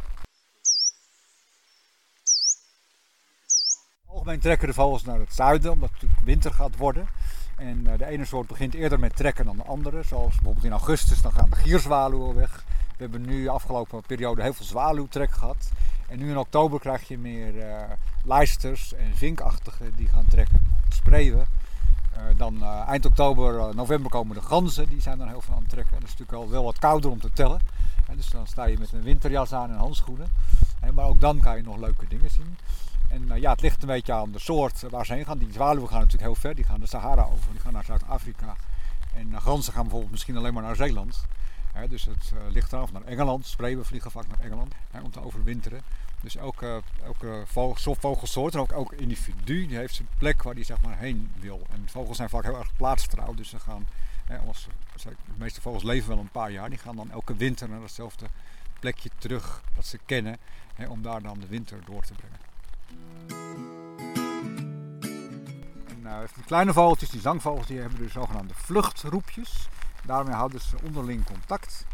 Algemeen 4.13 4.39
trekken 4.39 4.67
de 4.67 4.74
vogels 4.74 5.04
naar 5.04 5.19
het 5.19 5.34
zuiden, 5.34 5.71
omdat 5.71 5.89
het 6.00 6.10
winter 6.24 6.54
gaat 6.54 6.78
worden. 6.78 7.08
En 7.58 7.84
uh, 7.88 7.97
de 7.97 8.06
ene 8.06 8.26
soort 8.26 8.47
begint 8.47 8.74
eerder 8.74 9.00
met 9.00 9.15
trekken 9.15 9.45
dan 9.45 9.58
de 9.58 9.63
andere. 9.63 10.04
Zoals 10.04 10.36
bijvoorbeeld 10.36 10.65
in 10.65 10.71
augustus, 10.71 11.21
dan 11.21 11.32
gaan 11.32 11.50
de 11.50 11.56
gierzwaluwen 11.56 12.36
weg. 12.36 12.63
We 12.88 13.08
hebben 13.08 13.21
nu 13.21 13.43
de 13.43 13.50
afgelopen 13.50 14.02
periode 14.02 14.41
heel 14.41 14.54
veel 14.54 14.65
zwaluwtrek 14.65 15.32
gehad. 15.32 15.71
En 16.08 16.19
nu 16.19 16.30
in 16.30 16.38
oktober 16.38 16.80
krijg 16.80 17.08
je 17.08 17.17
meer 17.17 17.56
uh, 17.56 17.82
lijsters 18.24 18.93
en 18.93 19.15
vinkachtigen 19.15 19.95
die 19.95 20.08
gaan 20.08 20.26
trekken. 20.30 20.76
Spreeuwen. 20.89 21.45
Uh, 22.13 22.38
dan 22.38 22.63
eind 22.63 23.06
oktober, 23.06 23.76
november 23.76 24.12
komen 24.12 24.36
de 24.36 24.41
ganzen, 24.41 24.89
die 24.89 25.02
zijn 25.02 25.17
dan 25.17 25.28
heel 25.28 25.41
veel 25.41 25.54
aan 25.54 25.62
het 25.62 25.69
trekken. 25.69 25.93
Dat 25.93 26.10
is 26.10 26.17
natuurlijk 26.17 26.38
al 26.38 26.50
wel 26.50 26.63
wat 26.63 26.80
kouder 26.80 27.12
om 27.12 27.19
te 27.19 27.32
tellen. 27.34 27.60
En 28.08 28.15
dus 28.15 28.30
dan 28.30 28.47
sta 28.47 28.65
je 28.65 28.78
met 28.80 28.91
een 28.91 29.04
winterjas 29.04 29.54
aan 29.54 29.69
en 29.69 29.78
handschoenen. 29.78 30.28
En, 30.80 30.93
maar 30.93 31.06
ook 31.06 31.19
dan 31.19 31.39
kan 31.39 31.58
je 31.58 31.63
nog 31.63 31.78
leuke 31.78 32.06
dingen 32.08 32.30
zien. 32.30 32.58
En 33.12 33.21
uh, 33.21 33.38
ja, 33.38 33.52
het 33.52 33.62
ligt 33.62 33.82
een 33.82 33.88
beetje 33.88 34.13
aan 34.13 34.32
de 34.32 34.39
soort 34.39 34.82
waar 34.89 35.06
ze 35.06 35.13
heen 35.13 35.26
gaan. 35.26 35.38
Die 35.38 35.52
zwaluwen 35.52 35.89
gaan 35.89 36.00
natuurlijk 36.00 36.24
heel 36.24 36.41
ver. 36.41 36.56
Die 36.56 36.63
gaan 36.63 36.80
de 36.80 36.88
Sahara 36.88 37.24
over, 37.24 37.52
die 37.52 37.60
gaan 37.60 37.74
naar 37.74 37.84
Zuid-Afrika. 37.84 38.56
En 39.13 39.28
uh, 39.28 39.41
ganzen 39.41 39.74
gaan 39.74 39.82
bijvoorbeeld 39.82 40.12
misschien 40.12 40.38
alleen 40.38 40.54
maar 40.54 40.63
naar 40.63 40.76
Zeeland. 40.76 41.26
Dus 41.89 42.06
het 42.06 42.32
uh, 42.34 42.52
ligt 42.52 42.74
eraf 42.74 42.91
naar 42.91 43.04
Engeland. 43.04 43.45
Spreeuwen 43.45 43.86
vliegen 43.86 44.12
vaak 44.12 44.28
naar 44.28 44.39
Engeland 44.39 44.74
om 45.04 45.12
te 45.12 45.24
overwinteren. 45.24 45.82
Dus 46.21 46.36
elke, 46.36 46.82
elke 47.04 47.43
vogel, 47.45 47.95
vogelsoort 47.95 48.54
en 48.54 48.60
ook 48.60 48.71
elk 48.71 48.91
individu 48.91 49.76
heeft 49.76 49.95
zijn 49.95 50.08
plek 50.17 50.43
waar 50.43 50.56
die 50.56 50.63
zeg 50.63 50.82
maar 50.82 50.97
heen 50.97 51.32
wil. 51.39 51.62
En 51.71 51.89
vogels 51.89 52.17
zijn 52.17 52.30
vaak 52.30 52.43
heel 52.43 52.58
erg 52.58 52.76
plaatstrouw. 52.78 53.34
Dus 53.34 53.50
ze 53.50 53.60
gaan, 53.60 53.88
de 54.28 55.13
meeste 55.38 55.62
vogels 55.62 55.84
leven 55.84 56.10
wel 56.10 56.19
een 56.19 56.30
paar 56.30 56.52
jaar. 56.52 56.69
Die 56.69 56.78
gaan 56.78 56.95
dan 56.95 57.12
elke 57.12 57.36
winter 57.36 57.69
naar 57.69 57.82
hetzelfde 57.82 58.26
plekje 58.80 59.10
terug 59.17 59.63
dat 59.76 59.86
ze 59.86 60.00
kennen. 60.06 60.38
Om 60.88 61.02
daar 61.02 61.21
dan 61.21 61.39
de 61.39 61.47
winter 61.47 61.80
door 61.86 62.04
te 62.04 62.13
brengen. 62.13 62.41
Uh, 66.04 66.18
die 66.36 66.44
kleine 66.44 66.74
vogeltjes, 66.74 67.10
die 67.10 67.22
zangvogels, 67.22 67.68
die 67.68 67.80
hebben 67.80 67.98
dus 68.00 68.12
zogenaamde 68.12 68.54
vluchtroepjes. 68.54 69.68
Daarmee 70.06 70.34
houden 70.34 70.62
ze 70.62 70.76
onderling 70.84 71.26
contact. 71.26 71.86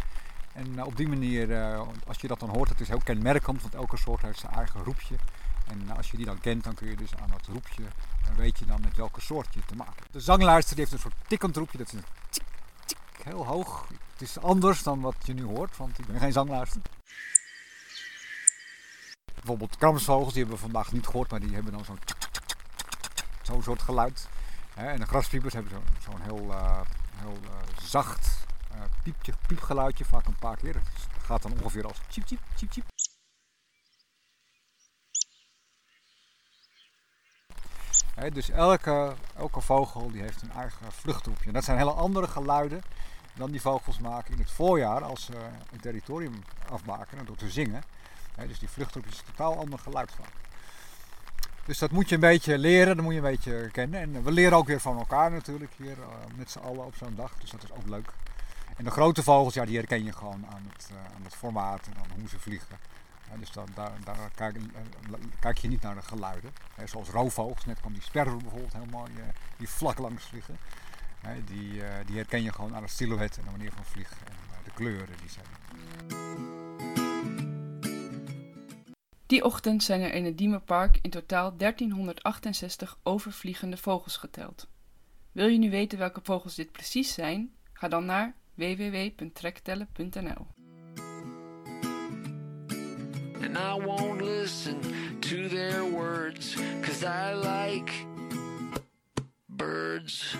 En 0.54 0.68
uh, 0.74 0.86
op 0.86 0.98
die 0.98 1.08
manier, 1.08 1.50
uh, 1.50 1.82
als 2.08 2.18
je 2.22 2.28
dat 2.28 2.40
dan 2.40 2.50
hoort, 2.50 2.70
het 2.70 2.80
is 2.80 2.88
heel 2.88 3.02
kenmerkend, 3.04 3.62
want 3.62 3.76
elke 3.76 3.98
soort 3.98 4.22
heeft 4.22 4.40
zijn 4.40 4.54
eigen 4.54 4.84
roepje. 4.84 5.16
En 5.68 5.98
als 5.98 6.12
je 6.12 6.18
die 6.18 6.26
dan 6.26 6.40
kent, 6.40 6.64
dan 6.64 6.74
kun 6.74 6.90
je 6.90 6.96
dus 6.96 7.16
aan 7.16 7.30
dat 7.30 7.48
roepje, 7.52 7.84
dan 8.26 8.36
weet 8.36 8.60
je 8.60 8.66
dan 8.66 8.82
met 8.82 8.96
welke 8.96 9.22
soort 9.22 9.54
je 9.54 9.60
te 9.66 9.76
maken 9.76 9.96
hebt. 9.96 10.14
De 10.14 10.20
zangluister 10.20 10.78
heeft 10.78 10.92
een 10.92 11.00
soort 11.00 11.16
tikkend 11.28 11.58
roepje, 11.58 11.78
dat 11.78 11.88
is 11.88 11.94
een 11.94 12.06
tik, 12.30 12.44
tik, 12.86 12.98
heel 13.24 13.46
hoog. 13.46 13.88
Het 14.12 14.22
is 14.22 14.40
anders 14.40 14.84
dan 14.84 15.02
wat 15.02 15.16
je 15.24 15.34
nu 15.34 15.44
hoort, 15.44 15.78
want 15.78 16.00
ik 16.00 16.06
ben 16.06 16.20
geen 16.20 16.32
zangluister. 16.32 16.82
Bijvoorbeeld 19.48 19.80
kramsvogels, 19.80 20.34
die 20.34 20.42
hebben 20.44 20.56
we 20.56 20.72
vandaag 20.72 20.92
niet 20.92 21.06
gehoord, 21.06 21.32
maar 21.32 21.40
die 21.40 21.54
hebben 21.54 21.72
dan 21.72 21.86
zo'n 21.86 22.00
zo'n 23.42 23.64
soort 23.64 23.82
geluid. 23.82 24.28
En 24.74 25.00
de 25.00 25.06
graspiepers 25.06 25.54
hebben 25.54 25.72
zo'n 25.72 25.84
zo 26.00 26.18
heel, 26.22 26.46
uh, 26.46 26.82
heel 27.16 27.38
uh, 27.44 27.50
zacht 27.82 28.46
uh, 28.74 28.82
piepje, 29.04 29.34
piepgeluidje, 29.48 30.06
vaak 30.06 30.26
een 30.26 30.40
paar 30.40 30.58
keer. 30.58 30.76
Het 30.76 31.24
gaat 31.24 31.42
dan 31.42 31.52
ongeveer 31.52 31.88
als 31.88 31.98
chip 32.10 32.28
chip 32.28 32.40
chip 32.56 32.72
chip. 32.72 32.86
Dus 38.34 38.50
elke, 38.50 39.16
elke 39.36 39.62
vogel 39.62 40.12
die 40.12 40.22
heeft 40.22 40.42
een 40.42 40.52
eigen 40.52 40.92
vluchtroepje. 40.92 41.52
Dat 41.52 41.64
zijn 41.64 41.78
hele 41.78 41.94
andere 41.94 42.28
geluiden 42.28 42.82
dan 43.34 43.52
die 43.52 43.62
vogels 43.62 44.00
maken 44.00 44.34
in 44.34 44.40
het 44.40 44.52
voorjaar 44.52 45.04
als 45.04 45.26
ze 45.26 45.34
een 45.72 45.80
territorium 45.80 46.44
afmaken 46.70 47.26
door 47.26 47.36
te 47.36 47.50
zingen. 47.50 47.84
Dus 48.45 48.60
die 48.60 48.69
vluchtroep 48.69 49.06
is 49.06 49.23
totaal 49.26 49.58
ander 49.58 49.80
geluid 49.80 50.12
van. 50.12 50.26
Dus 51.67 51.78
dat 51.78 51.91
moet 51.91 52.10
je 52.10 52.15
een 52.15 52.21
beetje 52.21 52.58
leren, 52.58 52.95
dat 52.95 53.06
moet 53.06 53.13
je 53.13 53.19
een 53.19 53.32
beetje 53.32 53.69
kennen. 53.71 54.00
En 54.00 54.23
we 54.23 54.32
leren 54.32 54.58
ook 54.58 54.67
weer 54.67 54.80
van 54.80 54.97
elkaar 54.97 55.32
natuurlijk 55.32 55.71
hier 55.78 55.97
uh, 55.97 56.06
met 56.36 56.52
z'n 56.52 56.60
allen 56.60 56.86
op 56.86 56.95
zo'n 56.95 57.15
dag. 57.15 57.34
Dus 57.39 57.50
dat 57.50 57.63
is 57.63 57.71
ook 57.71 57.88
leuk. 57.88 58.10
En 58.76 58.84
de 58.84 58.91
grote 58.91 59.23
vogels, 59.23 59.54
ja, 59.54 59.65
die 59.65 59.78
herken 59.78 60.04
je 60.04 60.13
gewoon 60.13 60.45
aan 60.47 60.67
het, 60.71 60.89
uh, 60.91 60.97
aan 61.15 61.23
het 61.23 61.36
formaat 61.36 61.86
en 61.86 61.93
aan 61.97 62.19
hoe 62.19 62.30
ze 62.30 62.39
vliegen. 62.39 62.78
Dus 63.39 63.52
dan, 63.52 63.67
daar, 63.73 63.91
daar 64.04 64.30
kijk, 64.36 64.56
uh, 64.56 64.63
kijk, 65.39 65.58
je 65.58 65.67
niet 65.67 65.82
naar 65.82 65.95
de 65.95 66.02
geluiden. 66.02 66.52
He, 66.76 66.88
zoals 66.88 67.10
roofvogels, 67.10 67.65
net 67.65 67.80
kwam 67.80 67.93
die 67.93 68.02
sperwer 68.02 68.38
bijvoorbeeld 68.38 68.73
heel 68.73 68.88
mooi, 68.91 69.12
die 69.58 69.69
vlak 69.69 69.97
langs 69.97 70.26
vliegen. 70.26 70.58
Die, 71.45 71.82
die 72.06 72.15
herken 72.15 72.43
je 72.43 72.54
gewoon 72.54 72.76
aan 72.76 72.82
het 72.82 72.91
silhouet 72.91 73.38
en 73.38 73.43
de 73.43 73.52
manier 73.52 73.71
van 73.71 73.86
vliegen 73.86 74.17
en 74.28 74.34
de 74.63 74.71
kleuren 74.73 75.15
die 75.21 75.30
zijn. 75.30 76.87
Die 79.28 79.44
ochtend 79.44 79.84
zijn 79.84 80.02
er 80.02 80.13
in 80.13 80.26
het 80.26 80.38
Diemerpark 80.38 81.00
in 81.02 81.10
totaal 81.10 81.58
1368 81.58 83.00
overvliegende 83.04 83.78
vogels 83.78 84.18
geteld. 84.18 84.68
Wil 85.32 85.48
je 85.48 85.58
nu 85.58 85.70
weten 85.70 85.98
welke 85.98 86.20
vogels 86.24 86.56
dit 86.56 86.72
precies 86.72 87.13
zijn? 87.13 87.54
Ga 87.74 87.88
dan 87.88 88.06
naar 88.06 88.36
www.trektellen.nl. 88.54 90.48
And 93.42 93.58
I 93.58 93.86
won't 93.86 94.22
listen 94.22 94.80
to 95.20 95.48
their 95.48 95.92
words, 95.92 96.56
cause 96.82 97.06
I 97.06 97.36
like 97.36 97.92
birds. 99.46 100.38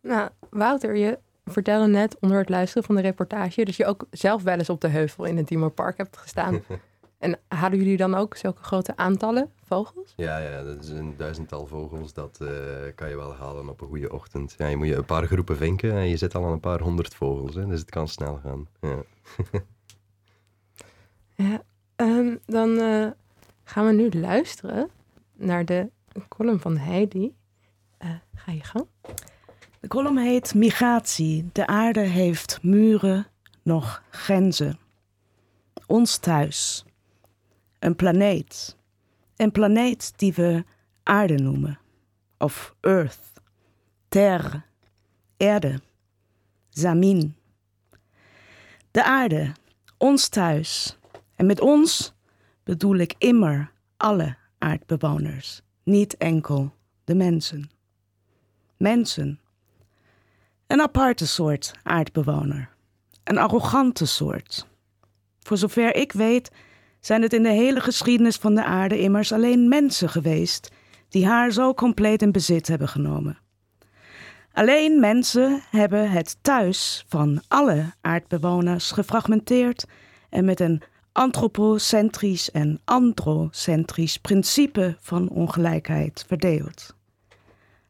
Nou, 0.00 0.30
Wouter, 0.50 0.96
je 0.96 1.18
vertelde 1.50 1.86
net 1.86 2.16
onder 2.20 2.38
het 2.38 2.48
luisteren 2.48 2.84
van 2.84 2.94
de 2.94 3.00
reportage 3.00 3.64
dat 3.64 3.76
je 3.76 3.86
ook 3.86 4.06
zelf 4.10 4.42
wel 4.42 4.58
eens 4.58 4.70
op 4.70 4.80
de 4.80 4.88
heuvel 4.88 5.24
in 5.24 5.36
het 5.36 5.48
Diemerpark 5.48 5.96
hebt 5.96 6.16
gestaan. 6.16 6.62
en 7.18 7.38
hadden 7.48 7.78
jullie 7.78 7.96
dan 7.96 8.14
ook 8.14 8.36
zulke 8.36 8.62
grote 8.62 8.96
aantallen 8.96 9.50
vogels? 9.62 10.12
Ja, 10.16 10.38
ja 10.38 10.62
dat 10.62 10.84
is 10.84 10.88
een 10.88 11.16
duizendtal 11.16 11.66
vogels. 11.66 12.12
Dat 12.12 12.38
uh, 12.42 12.48
kan 12.94 13.08
je 13.08 13.16
wel 13.16 13.34
halen 13.34 13.68
op 13.68 13.80
een 13.80 13.88
goede 13.88 14.12
ochtend. 14.12 14.54
Ja, 14.58 14.66
je 14.66 14.76
moet 14.76 14.86
je 14.86 14.96
een 14.96 15.04
paar 15.04 15.26
groepen 15.26 15.56
vinken 15.56 15.92
en 15.92 16.08
je 16.08 16.16
zit 16.16 16.34
al 16.34 16.44
aan 16.44 16.52
een 16.52 16.60
paar 16.60 16.80
honderd 16.80 17.14
vogels. 17.14 17.54
Hè, 17.54 17.66
dus 17.66 17.80
het 17.80 17.90
kan 17.90 18.08
snel 18.08 18.40
gaan. 18.42 18.68
Ja, 18.80 19.02
ja 21.44 21.62
um, 21.96 22.38
dan 22.46 22.68
uh, 22.70 23.06
gaan 23.64 23.86
we 23.86 23.92
nu 23.92 24.10
luisteren 24.10 24.90
naar 25.36 25.64
de 25.64 25.90
column 26.28 26.60
van 26.60 26.76
Heidi. 26.76 27.34
Uh, 28.04 28.10
ga 28.34 28.52
je 28.52 28.64
gang. 28.64 28.86
De 29.80 29.88
column 29.88 30.18
heet 30.18 30.54
Migratie. 30.54 31.50
De 31.52 31.66
aarde 31.66 32.00
heeft 32.00 32.58
muren, 32.62 33.26
nog 33.62 34.02
grenzen. 34.10 34.78
Ons 35.86 36.16
thuis. 36.16 36.84
Een 37.78 37.96
planeet. 37.96 38.76
Een 39.36 39.52
planeet 39.52 40.12
die 40.16 40.32
we 40.32 40.64
aarde 41.02 41.34
noemen. 41.34 41.78
Of 42.38 42.74
Earth. 42.80 43.18
Terre. 44.08 44.62
Erde. 45.36 45.80
Zamin. 46.68 47.36
De 48.90 49.04
aarde. 49.04 49.52
Ons 49.96 50.28
thuis. 50.28 50.98
En 51.34 51.46
met 51.46 51.60
ons 51.60 52.12
bedoel 52.64 52.96
ik 52.96 53.14
immer 53.18 53.72
alle 53.96 54.36
aardbewoners. 54.58 55.62
Niet 55.82 56.16
enkel 56.16 56.74
de 57.04 57.14
mensen. 57.14 57.70
Mensen 58.76 59.40
een 60.68 60.80
aparte 60.80 61.26
soort 61.26 61.72
aardbewoner. 61.82 62.68
Een 63.24 63.38
arrogante 63.38 64.06
soort. 64.06 64.66
Voor 65.40 65.56
zover 65.56 65.96
ik 65.96 66.12
weet, 66.12 66.50
zijn 67.00 67.22
het 67.22 67.32
in 67.32 67.42
de 67.42 67.52
hele 67.52 67.80
geschiedenis 67.80 68.36
van 68.36 68.54
de 68.54 68.64
aarde 68.64 69.00
immers 69.00 69.32
alleen 69.32 69.68
mensen 69.68 70.08
geweest 70.08 70.72
die 71.08 71.26
haar 71.26 71.50
zo 71.50 71.74
compleet 71.74 72.22
in 72.22 72.32
bezit 72.32 72.68
hebben 72.68 72.88
genomen. 72.88 73.38
Alleen 74.52 75.00
mensen 75.00 75.62
hebben 75.70 76.10
het 76.10 76.36
thuis 76.40 77.04
van 77.08 77.42
alle 77.48 77.92
aardbewoners 78.00 78.90
gefragmenteerd 78.90 79.84
en 80.30 80.44
met 80.44 80.60
een 80.60 80.82
antropocentrisch 81.12 82.50
en 82.50 82.80
androcentrisch 82.84 84.18
principe 84.18 84.96
van 85.00 85.28
ongelijkheid 85.28 86.24
verdeeld. 86.26 86.94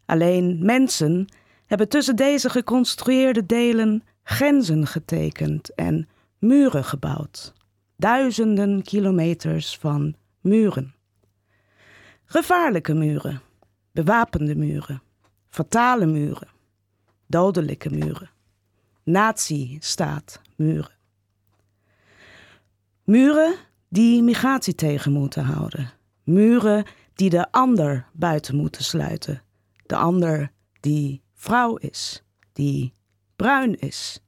Alleen 0.06 0.58
mensen 0.64 1.28
hebben 1.68 1.88
tussen 1.88 2.16
deze 2.16 2.50
geconstrueerde 2.50 3.46
delen 3.46 4.02
grenzen 4.22 4.86
getekend 4.86 5.74
en 5.74 6.08
muren 6.38 6.84
gebouwd. 6.84 7.52
Duizenden 7.96 8.82
kilometers 8.82 9.76
van 9.78 10.14
muren. 10.40 10.94
Gevaarlijke 12.24 12.94
muren, 12.94 13.40
bewapende 13.92 14.54
muren, 14.56 15.02
fatale 15.48 16.06
muren, 16.06 16.48
dodelijke 17.26 17.90
muren, 17.90 18.30
nazi-staatmuren. 19.02 20.96
Muren 23.04 23.54
die 23.88 24.22
migratie 24.22 24.74
tegen 24.74 25.12
moeten 25.12 25.44
houden. 25.44 25.90
Muren 26.24 26.84
die 27.14 27.30
de 27.30 27.52
ander 27.52 28.06
buiten 28.12 28.56
moeten 28.56 28.84
sluiten. 28.84 29.42
De 29.86 29.96
ander 29.96 30.52
die 30.80 31.22
vrouw 31.38 31.76
is, 31.76 32.22
die 32.52 32.92
bruin 33.36 33.78
is, 33.78 34.20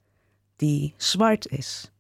die 0.56 0.94
zwart 0.96 1.46
is, 1.50 1.90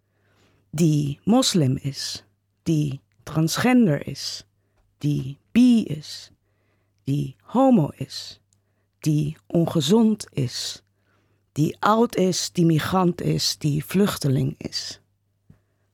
die 0.70 1.18
moslim 1.24 1.76
is, 1.82 2.24
die 2.62 3.00
transgender 3.22 4.06
is, 4.06 4.44
die 4.98 5.38
bi 5.52 5.82
is, 5.82 6.30
die 7.04 7.34
homo 7.42 7.90
is, 7.96 8.38
die 8.98 9.36
ongezond 9.46 10.26
is, 10.32 10.82
die 11.52 11.76
oud 11.80 12.16
is, 12.16 12.50
die 12.54 12.64
migrant 12.64 13.20
is, 13.20 13.56
die 13.58 13.84
vluchteling 13.84 14.54
is. 14.58 15.00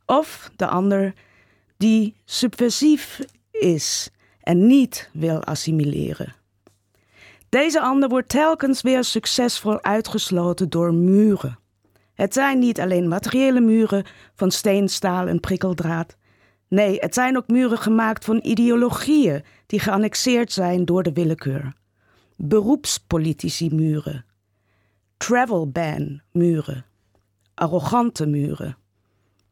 Of 0.07 0.51
de 0.57 0.67
ander 0.67 1.15
die 1.77 2.15
subversief 2.25 3.21
is 3.51 4.11
en 4.41 4.67
niet 4.67 5.09
wil 5.13 5.43
assimileren. 5.45 6.35
Deze 7.49 7.81
ander 7.81 8.09
wordt 8.09 8.29
telkens 8.29 8.83
weer 8.83 9.05
succesvol 9.05 9.83
uitgesloten 9.83 10.71
door 10.71 10.95
muren. 10.95 11.59
Het 12.15 12.33
zijn 12.35 12.59
niet 12.59 12.81
alleen 12.81 13.09
materiële 13.09 13.61
muren 13.61 14.05
van 14.35 14.51
steen, 14.51 14.89
staal 14.89 15.27
en 15.27 15.41
prikkeldraad. 15.41 16.17
Nee, 16.69 16.99
het 16.99 17.15
zijn 17.15 17.37
ook 17.37 17.49
muren 17.49 17.79
gemaakt 17.79 18.25
van 18.25 18.39
ideologieën 18.43 19.45
die 19.67 19.81
geannexeerd 19.81 20.53
zijn 20.53 20.85
door 20.85 21.03
de 21.03 21.13
willekeur. 21.13 21.73
Beroepspolitici 22.37 23.75
muren. 23.75 24.25
Travel 25.17 25.71
ban 25.71 26.23
muren. 26.33 26.85
Arrogante 27.55 28.27
muren. 28.27 28.77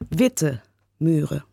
Witte 0.08 0.60
muren. 0.96 1.44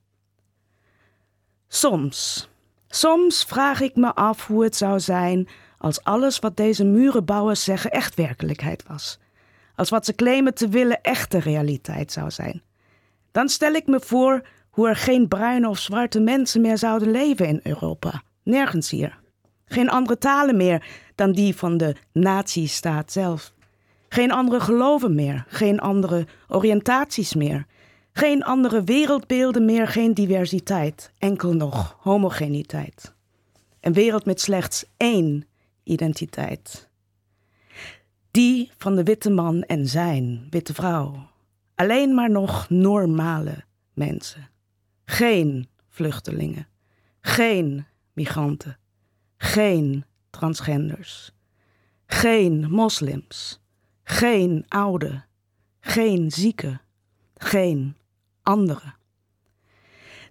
Soms, 1.67 2.49
soms 2.87 3.43
vraag 3.43 3.81
ik 3.81 3.95
me 3.95 4.15
af 4.15 4.47
hoe 4.47 4.63
het 4.63 4.75
zou 4.75 4.99
zijn 4.99 5.47
als 5.81 6.03
alles 6.03 6.39
wat 6.39 6.57
deze 6.57 6.85
murenbouwers 6.85 7.63
zeggen 7.63 7.91
echt 7.91 8.15
werkelijkheid 8.15 8.83
was. 8.87 9.19
Als 9.75 9.89
wat 9.89 10.05
ze 10.05 10.15
claimen 10.15 10.53
te 10.53 10.67
willen 10.67 11.01
echte 11.01 11.39
realiteit 11.39 12.11
zou 12.11 12.31
zijn. 12.31 12.61
Dan 13.31 13.49
stel 13.49 13.73
ik 13.73 13.87
me 13.87 13.99
voor 13.99 14.41
hoe 14.69 14.87
er 14.87 14.95
geen 14.95 15.27
bruine 15.27 15.69
of 15.69 15.79
zwarte 15.79 16.19
mensen 16.19 16.61
meer 16.61 16.77
zouden 16.77 17.11
leven 17.11 17.47
in 17.47 17.59
Europa. 17.63 18.23
Nergens 18.43 18.89
hier. 18.89 19.19
Geen 19.65 19.89
andere 19.89 20.17
talen 20.17 20.57
meer 20.57 20.85
dan 21.15 21.31
die 21.31 21.55
van 21.55 21.77
de 21.77 21.95
nazistaat 22.13 23.11
zelf. 23.11 23.53
Geen 24.09 24.31
andere 24.31 24.59
geloven 24.59 25.15
meer, 25.15 25.45
geen 25.47 25.79
andere 25.79 26.27
oriëntaties 26.47 27.35
meer. 27.35 27.65
Geen 28.13 28.43
andere 28.43 28.83
wereldbeelden 28.83 29.65
meer, 29.65 29.87
geen 29.87 30.13
diversiteit. 30.13 31.11
Enkel 31.17 31.53
nog 31.53 31.97
homogeniteit. 31.99 33.13
Een 33.79 33.93
wereld 33.93 34.25
met 34.25 34.41
slechts 34.41 34.85
één 34.97 35.45
identiteit. 35.83 36.89
Die 38.31 38.71
van 38.77 38.95
de 38.95 39.03
witte 39.03 39.29
man 39.29 39.61
en 39.63 39.87
zijn 39.87 40.47
witte 40.49 40.73
vrouw. 40.73 41.29
Alleen 41.75 42.13
maar 42.13 42.29
nog 42.29 42.69
normale 42.69 43.63
mensen. 43.93 44.49
Geen 45.05 45.69
vluchtelingen. 45.89 46.67
Geen 47.21 47.85
migranten. 48.13 48.77
Geen 49.37 50.05
transgenders. 50.29 51.31
Geen 52.05 52.71
moslims. 52.71 53.61
Geen 54.03 54.65
oude. 54.67 55.23
Geen 55.79 56.31
zieken. 56.31 56.81
Geen 57.35 57.95
andere. 58.43 58.93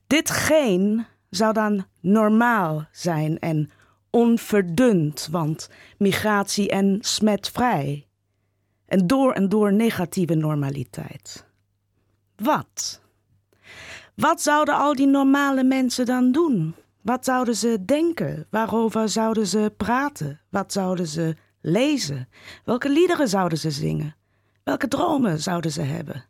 Dit 0.07 0.31
geen 0.31 1.07
zou 1.31 1.53
dan 1.53 1.87
normaal 2.01 2.89
zijn 2.93 3.39
en 3.39 3.71
onverdund, 4.11 5.29
want 5.31 5.71
migratie 5.99 6.69
en 6.69 6.99
smetvrij. 7.01 8.07
En 8.87 9.07
door 9.07 9.33
en 9.33 9.49
door 9.49 9.73
negatieve 9.73 10.35
normaliteit. 10.35 11.47
Wat? 12.37 13.01
Wat 14.15 14.43
zouden 14.43 14.75
al 14.75 14.95
die 14.95 15.07
normale 15.07 15.65
mensen 15.65 16.07
dan 16.07 16.33
doen? 16.33 16.75
Wat 17.03 17.25
zouden 17.25 17.57
ze 17.57 17.85
denken? 17.85 18.47
Waarover 18.51 19.09
zouden 19.09 19.47
ze 19.47 19.73
praten? 19.77 20.41
Wat 20.49 20.73
zouden 20.73 21.07
ze 21.07 21.37
lezen? 21.61 22.29
Welke 22.65 22.89
liederen 22.89 23.29
zouden 23.29 23.59
ze 23.59 23.71
zingen? 23.71 24.17
Welke 24.65 24.89
dromen 24.89 25.41
zouden 25.41 25.73
ze 25.73 25.83
hebben? 25.83 26.25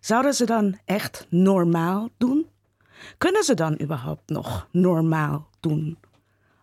Zouden 0.00 0.34
ze 0.34 0.44
dan 0.44 0.78
echt 0.84 1.26
normaal 1.30 2.08
doen? 2.18 2.46
Kunnen 3.18 3.44
ze 3.44 3.54
dan 3.54 3.80
überhaupt 3.80 4.30
nog 4.30 4.68
normaal 4.72 5.48
doen? 5.60 5.98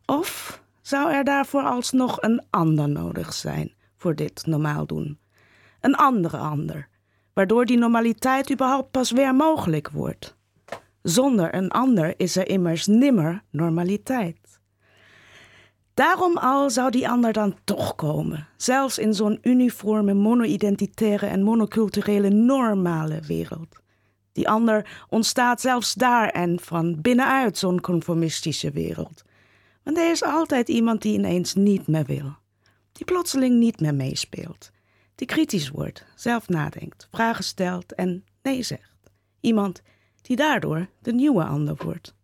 Of 0.06 0.62
zou 0.82 1.14
er 1.14 1.24
daarvoor 1.24 1.64
alsnog 1.64 2.22
een 2.22 2.42
ander 2.50 2.90
nodig 2.90 3.34
zijn 3.34 3.74
voor 3.98 4.16
dit 4.16 4.46
normaal 4.46 4.86
doen? 4.86 5.20
Een 5.82 5.96
andere 5.96 6.38
ander, 6.38 6.88
waardoor 7.34 7.66
die 7.66 7.78
normaliteit 7.78 8.52
überhaupt 8.52 8.92
pas 8.92 9.12
weer 9.12 9.36
mogelijk 9.36 9.90
wordt. 9.90 10.36
Zonder 11.02 11.56
een 11.56 11.70
ander 11.70 12.14
is 12.18 12.36
er 12.36 12.48
immers 12.48 12.88
nimmer 12.88 13.44
normaliteit. 13.50 14.60
Daarom 15.94 16.38
al 16.38 16.70
zou 16.70 16.92
die 16.92 17.10
ander 17.10 17.34
dan 17.34 17.56
toch 17.64 17.96
komen, 17.96 18.48
zelfs 18.58 18.98
in 18.98 19.14
zo'n 19.14 19.40
uniforme, 19.42 20.14
mono-identitaire 20.14 21.26
en 21.26 21.44
monoculturele 21.44 22.30
normale 22.30 23.20
wereld. 23.28 23.82
Die 24.32 24.50
ander 24.50 25.06
ontstaat 25.10 25.62
zelfs 25.62 25.94
daar 25.94 26.30
en 26.30 26.60
van 26.60 27.02
binnenuit 27.02 27.58
zo'n 27.58 27.82
conformistische 27.82 28.72
wereld. 28.72 29.24
Want 29.84 29.98
er 29.98 30.12
is 30.12 30.24
altijd 30.24 30.70
iemand 30.70 31.02
die 31.02 31.14
ineens 31.14 31.54
niet 31.54 31.88
meer 31.88 32.06
wil, 32.06 32.36
die 32.92 33.06
plotseling 33.06 33.60
niet 33.60 33.80
meer 33.80 33.96
meespeelt, 33.96 34.72
die 35.16 35.28
kritisch 35.28 35.70
wordt, 35.70 36.06
zelf 36.16 36.48
nadenkt, 36.48 37.08
vragen 37.12 37.44
stelt 37.44 37.94
en 37.94 38.26
nee 38.42 38.64
zegt. 38.64 39.12
Iemand 39.40 39.82
die 40.22 40.36
daardoor 40.36 40.88
de 41.00 41.14
nieuwe 41.14 41.44
ander 41.44 41.76
wordt. 41.84 42.16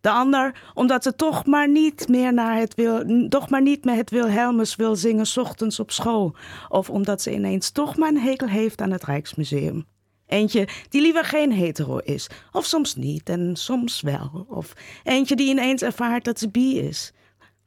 De 0.00 0.10
ander, 0.10 0.62
omdat 0.74 1.02
ze 1.02 1.16
toch 1.16 1.46
maar 1.46 1.68
niet 1.68 2.08
meer 2.08 2.32
naar 2.32 2.58
het 2.58 2.74
wil, 2.74 3.28
toch 3.28 3.50
maar 3.50 3.62
niet 3.62 3.84
meer 3.84 3.94
het 3.94 4.10
Wilhelmus 4.10 4.76
wil 4.76 4.96
zingen 4.96 5.26
ochtends 5.36 5.80
op 5.80 5.90
school. 5.90 6.34
Of 6.68 6.90
omdat 6.90 7.22
ze 7.22 7.32
ineens 7.32 7.70
toch 7.70 7.96
maar 7.96 8.08
een 8.08 8.18
hekel 8.18 8.48
heeft 8.48 8.80
aan 8.80 8.90
het 8.90 9.04
Rijksmuseum. 9.04 9.86
Eentje 10.26 10.68
die 10.88 11.00
liever 11.00 11.24
geen 11.24 11.52
hetero 11.52 11.98
is, 11.98 12.26
of 12.52 12.64
soms 12.64 12.94
niet 12.94 13.28
en 13.28 13.56
soms 13.56 14.00
wel. 14.00 14.46
Of 14.48 14.72
eentje 15.02 15.36
die 15.36 15.48
ineens 15.48 15.82
ervaart 15.82 16.24
dat 16.24 16.38
ze 16.38 16.48
bi 16.48 16.78
is. 16.78 17.12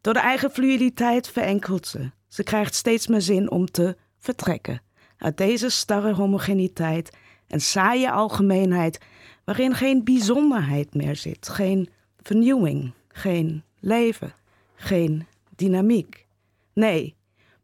Door 0.01 0.13
de 0.13 0.19
eigen 0.19 0.51
fluiditeit 0.51 1.27
verenkelt 1.27 1.87
ze. 1.87 2.11
Ze 2.27 2.43
krijgt 2.43 2.75
steeds 2.75 3.07
meer 3.07 3.21
zin 3.21 3.51
om 3.51 3.65
te 3.65 3.97
vertrekken 4.17 4.81
uit 5.17 5.37
deze 5.37 5.69
starre 5.69 6.13
homogeniteit 6.13 7.17
en 7.47 7.61
saaie 7.61 8.11
algemeenheid, 8.11 8.99
waarin 9.43 9.73
geen 9.73 10.03
bijzonderheid 10.03 10.93
meer 10.93 11.15
zit, 11.15 11.49
geen 11.49 11.89
vernieuwing, 12.21 12.93
geen 13.07 13.63
leven, 13.79 14.33
geen 14.75 15.27
dynamiek. 15.55 16.25
Nee, 16.73 17.15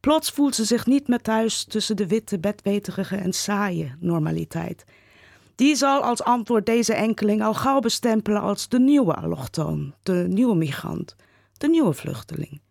plots 0.04 0.30
voelt 0.30 0.56
ze 0.56 0.64
zich 0.64 0.86
niet 0.86 1.08
meer 1.08 1.22
thuis 1.22 1.64
tussen 1.64 1.96
de 1.96 2.08
witte, 2.08 2.40
bedweterige 2.40 3.16
en 3.16 3.34
saaie 3.34 3.96
normaliteit. 4.00 4.86
Die 5.56 5.76
zal 5.76 6.02
als 6.02 6.24
antwoord 6.24 6.66
deze 6.66 6.94
enkeling 6.94 7.44
al 7.44 7.54
gauw 7.54 7.80
bestempelen 7.80 8.42
als 8.42 8.70
de 8.70 8.80
nieuwe 8.80 9.14
allochtoon, 9.14 9.94
de 10.04 10.26
nieuwe 10.28 10.56
migrant, 10.56 11.16
de 11.58 11.68
nieuwe 11.68 11.94
vluchteling. 11.94 12.62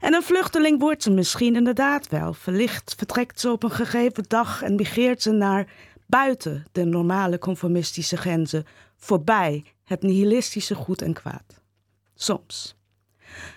En 0.00 0.14
een 0.14 0.22
vluchteling 0.22 0.80
wordt 0.80 1.02
ze 1.02 1.10
misschien 1.10 1.56
inderdaad 1.56 2.08
wel. 2.08 2.32
Verlicht 2.32 2.94
vertrekt 2.96 3.40
ze 3.40 3.50
op 3.50 3.62
een 3.62 3.70
gegeven 3.70 4.24
dag 4.28 4.62
en 4.62 4.74
migreert 4.74 5.22
ze 5.22 5.30
naar 5.30 5.72
buiten 6.06 6.64
de 6.72 6.84
normale 6.84 7.38
conformistische 7.38 8.16
grenzen, 8.16 8.66
voorbij 8.96 9.64
het 9.84 10.02
nihilistische 10.02 10.74
goed 10.74 11.02
en 11.02 11.12
kwaad. 11.12 11.60
Soms. 12.14 12.76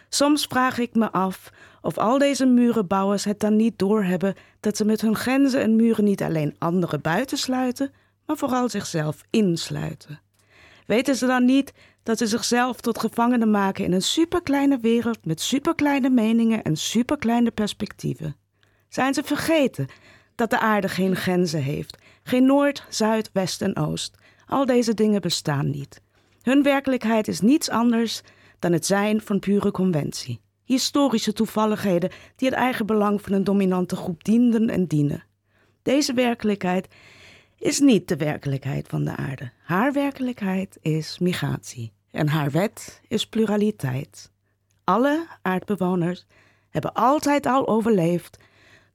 Soms 0.10 0.46
vraag 0.46 0.78
ik 0.78 0.96
me 0.96 1.12
af 1.12 1.52
of 1.88 1.98
al 1.98 2.18
deze 2.18 2.46
murenbouwers 2.46 3.24
het 3.24 3.40
dan 3.40 3.56
niet 3.56 3.80
doorhebben 3.80 4.36
dat 4.60 4.78
ze 4.78 4.86
met 4.86 5.02
hun 5.02 5.16
grenzen 5.16 5.62
en 5.62 5.76
muren 5.76 6.04
niet 6.04 6.24
alleen 6.24 6.56
anderen 6.58 7.02
buitensluiten, 7.02 7.92
maar 8.26 8.38
vooral 8.38 8.70
zichzelf 8.70 9.24
insluiten. 9.30 10.20
Weten 10.86 11.16
ze 11.16 11.26
dan 11.26 11.46
niet 11.46 11.74
dat 12.04 12.18
ze 12.18 12.28
zichzelf 12.28 12.82
tot 12.82 13.00
gevangenen 13.00 13.52
maken 13.52 13.84
in 13.84 13.94
een 13.94 14.02
superkleine 14.02 14.78
wereld 14.78 15.26
met 15.26 15.42
superkleine 15.42 16.10
meningen 16.10 16.64
en 16.64 16.76
superkleine 16.76 17.52
perspectieven? 17.52 18.36
Zijn 18.90 19.14
ze 19.14 19.24
vergeten 19.24 19.88
dat 20.36 20.50
de 20.50 20.60
aarde 20.60 20.90
geen 20.90 21.16
grenzen 21.16 21.62
heeft, 21.62 21.98
geen 22.24 22.46
Noord, 22.46 22.86
Zuid, 22.90 23.30
West 23.34 23.62
en 23.62 23.78
Oost? 23.78 24.16
Al 24.48 24.66
deze 24.66 24.94
dingen 24.94 25.22
bestaan 25.22 25.70
niet. 25.70 26.02
Hun 26.42 26.64
werkelijkheid 26.64 27.28
is 27.28 27.42
niets 27.42 27.70
anders 27.70 28.22
dan 28.60 28.72
het 28.72 28.86
zijn 28.86 29.22
van 29.22 29.40
pure 29.40 29.72
conventie. 29.72 30.40
Historische 30.68 31.34
toevalligheden 31.34 32.10
die 32.36 32.48
het 32.50 32.58
eigen 32.58 32.86
belang 32.86 33.22
van 33.22 33.34
een 33.34 33.44
dominante 33.44 33.96
groep 33.96 34.24
dienden 34.24 34.70
en 34.70 34.86
dienen. 34.86 35.24
Deze 35.82 36.14
werkelijkheid 36.14 36.88
is 37.58 37.80
niet 37.80 38.08
de 38.08 38.18
werkelijkheid 38.18 38.88
van 38.88 39.04
de 39.04 39.16
aarde. 39.16 39.52
Haar 39.64 39.94
werkelijkheid 39.94 40.78
is 40.82 41.20
migratie 41.20 41.92
en 42.12 42.28
haar 42.28 42.52
wet 42.52 43.02
is 43.08 43.28
pluraliteit. 43.28 44.32
Alle 44.84 45.28
aardbewoners 45.42 46.26
hebben 46.70 46.94
altijd 46.94 47.46
al 47.46 47.68
overleefd 47.68 48.38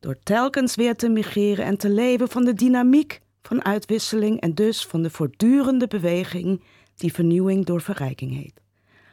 door 0.00 0.18
telkens 0.22 0.74
weer 0.74 0.96
te 0.96 1.08
migreren 1.08 1.64
en 1.64 1.76
te 1.76 1.90
leven 1.90 2.28
van 2.28 2.44
de 2.44 2.54
dynamiek 2.54 3.20
van 3.42 3.64
uitwisseling 3.64 4.40
en 4.40 4.54
dus 4.54 4.86
van 4.86 5.02
de 5.02 5.10
voortdurende 5.10 5.86
beweging 5.86 6.62
die 6.94 7.12
vernieuwing 7.12 7.64
door 7.64 7.80
verrijking 7.80 8.32
heet. 8.34 8.60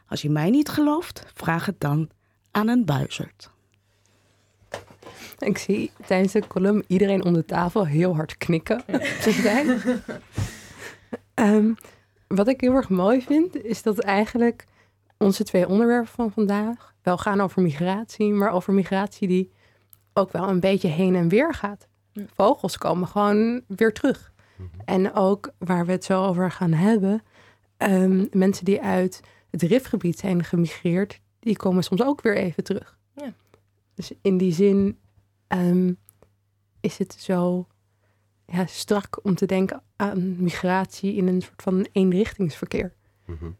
Als 0.08 0.22
je 0.22 0.30
mij 0.30 0.50
niet 0.50 0.70
gelooft, 0.70 1.26
vraag 1.34 1.66
het 1.66 1.80
dan 1.80 2.10
aan 2.52 2.68
een 2.68 2.86
buizerd. 2.86 3.50
Ik 5.40 5.58
zie 5.58 5.92
tijdens 6.06 6.34
de 6.34 6.48
column 6.48 6.84
iedereen 6.88 7.24
om 7.24 7.34
de 7.34 7.46
tafel 7.46 7.86
heel 7.86 8.16
hard 8.16 8.38
knikken. 8.38 8.84
um, 11.36 11.76
wat 12.28 12.48
ik 12.48 12.62
heel 12.62 12.74
erg 12.74 12.90
mooi 12.90 13.22
vind, 13.22 13.64
is 13.64 13.84
dat 13.84 14.00
eigenlijk 14.00 14.66
onze 15.18 15.44
twee 15.44 15.68
onderwerpen 15.68 16.12
van 16.12 16.32
vandaag 16.32 16.94
wel 17.02 17.18
gaan 17.18 17.42
over 17.42 17.62
migratie, 17.62 18.32
maar 18.32 18.52
over 18.52 18.74
migratie 18.74 19.28
die 19.28 19.52
ook 20.14 20.32
wel 20.32 20.50
een 20.50 20.60
beetje 20.60 20.88
heen 20.88 21.16
en 21.16 21.30
weer 21.30 21.54
gaat. 21.54 21.88
Vogels 22.34 22.78
komen 22.78 23.08
gewoon 23.08 23.62
weer 23.68 23.94
terug. 23.94 24.32
Mhm. 24.56 24.68
En 24.86 25.14
ook 25.14 25.52
waar 25.58 25.86
we 25.86 25.92
het 25.92 26.04
zo 26.04 26.26
over 26.26 26.52
gaan 26.52 26.74
hebben, 26.74 27.22
um, 27.78 28.28
mensen 28.32 28.66
die 28.66 28.82
uit 28.82 29.22
het 29.50 29.62
rifgebied 29.62 30.20
zijn 30.20 30.44
gemigreerd, 30.44 31.20
die 31.40 31.56
komen 31.56 31.84
soms 31.84 32.04
ook 32.04 32.22
weer 32.22 32.38
even 32.38 32.64
terug. 32.64 32.98
Ja. 33.16 33.34
Dus 33.94 34.12
in 34.22 34.38
die 34.38 34.54
zin 34.54 34.98
um, 35.48 35.98
is 36.80 36.98
het 36.98 37.14
zo 37.14 37.68
ja, 38.46 38.66
strak 38.66 39.20
om 39.24 39.36
te 39.36 39.46
denken 39.46 39.82
aan 39.96 40.44
migratie 40.44 41.16
in 41.16 41.28
een 41.28 41.42
soort 41.42 41.62
van 41.62 41.88
eenrichtingsverkeer. 41.92 42.94
Mm 43.26 43.38
-hmm. 43.40 43.58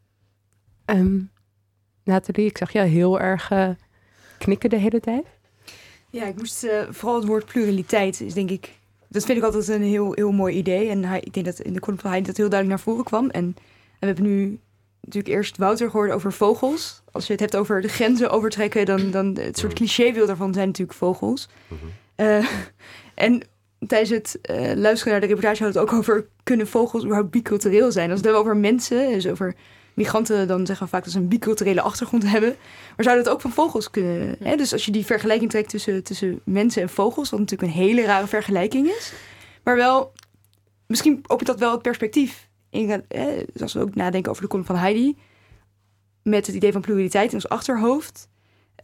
Nathalie, 2.04 2.46
ik 2.46 2.58
zag 2.58 2.72
jou 2.72 2.88
heel 2.88 3.20
erg 3.20 3.52
uh, 3.52 3.70
knikken 4.38 4.70
de 4.70 4.76
hele 4.76 5.00
tijd. 5.00 5.26
Ja, 6.10 6.26
ik 6.26 6.36
moest 6.36 6.64
uh, 6.64 6.82
vooral 6.90 7.16
het 7.16 7.28
woord 7.28 7.46
pluraliteit 7.46 8.22
is 8.22 8.34
denk 8.34 8.50
ik. 8.50 8.78
Dat 9.08 9.26
vind 9.26 9.38
ik 9.38 9.44
altijd 9.44 9.68
een 9.68 9.82
heel, 9.82 10.14
heel 10.14 10.32
mooi 10.32 10.56
idee. 10.56 10.90
En 10.90 11.04
hij, 11.04 11.20
ik 11.20 11.34
denk 11.34 11.46
dat 11.46 11.60
in 11.60 11.74
de 11.74 11.80
column 11.80 12.00
van 12.00 12.10
hij 12.10 12.22
dat 12.22 12.38
heel 12.38 12.50
duidelijk 12.50 12.80
naar 12.80 12.94
voren 12.94 13.06
kwam. 13.06 13.30
En, 13.30 13.44
en 13.44 13.56
we 14.00 14.06
hebben 14.06 14.24
nu 14.24 14.60
natuurlijk 15.02 15.36
eerst 15.36 15.58
Wouter 15.58 15.90
gehoord 15.90 16.12
over 16.12 16.34
vogels. 16.34 17.02
Als 17.12 17.26
je 17.26 17.32
het 17.32 17.42
hebt 17.42 17.56
over 17.56 17.82
de 17.82 17.88
grenzen 17.88 18.30
overtrekken, 18.30 18.86
dan, 18.86 19.12
dan 19.12 19.38
het 19.38 19.58
soort 19.58 19.74
mhm. 19.74 19.84
clichébeeld 19.84 20.28
daarvan 20.28 20.54
zijn 20.54 20.68
natuurlijk 20.68 20.98
vogels. 20.98 21.50
uh, 22.16 22.46
en 23.16 23.42
tijdens 23.88 24.10
het 24.10 24.40
uh, 24.42 24.74
luisteren 24.76 25.12
naar 25.12 25.22
de 25.22 25.28
reportage 25.28 25.64
had 25.64 25.74
het 25.74 25.84
ook 25.84 25.94
over... 25.94 26.28
kunnen 26.44 26.68
vogels 26.68 27.04
überhaupt 27.04 27.32
bicultureel 27.32 27.92
zijn? 27.92 28.10
Als 28.10 28.20
het 28.20 28.26
hebben 28.26 28.44
over 28.44 28.58
mensen, 28.58 29.12
dus 29.12 29.28
over 29.28 29.56
migranten... 29.94 30.48
dan 30.48 30.66
zeggen 30.66 30.86
we 30.86 30.92
vaak 30.92 31.04
dat 31.04 31.14
ze 31.14 31.20
een 31.20 31.28
biculturele 31.28 31.82
achtergrond 31.82 32.24
hebben. 32.24 32.56
Maar 32.96 33.06
zou 33.06 33.18
dat 33.18 33.30
ook 33.30 33.42
van 33.42 33.52
vogels 33.52 33.90
kunnen? 33.90 34.36
Hè? 34.44 34.56
Dus 34.56 34.74
als 34.74 34.86
je 34.86 34.92
die 34.92 35.06
vergelijking 35.06 35.50
trekt 35.50 35.70
tussen, 35.70 36.04
tussen 36.04 36.42
mensen 36.46 36.82
en 36.82 36.90
vogels... 36.90 37.30
wat 37.30 37.40
natuurlijk 37.40 37.72
een 37.72 37.84
hele 37.84 38.06
rare 38.06 38.28
vergelijking 38.28 38.88
is... 38.88 39.14
maar 39.64 39.76
wel, 39.76 40.12
misschien 40.88 41.24
opent 41.28 41.48
dat 41.48 41.60
wel 41.60 41.72
het 41.72 41.82
perspectief... 41.82 42.49
In, 42.70 43.04
hè, 43.08 43.44
dus 43.54 43.62
als 43.62 43.74
we 43.74 43.80
ook 43.80 43.96
nadenken 43.96 44.32
over 44.32 44.44
de 44.44 44.50
column 44.50 44.68
van 44.68 44.76
Heidi... 44.76 45.18
met 46.24 46.48
het 46.48 46.56
idee 46.56 46.72
van 46.72 46.82
pluraliteit 46.82 47.28
in 47.28 47.34
ons 47.34 47.50
achterhoofd... 47.50 48.30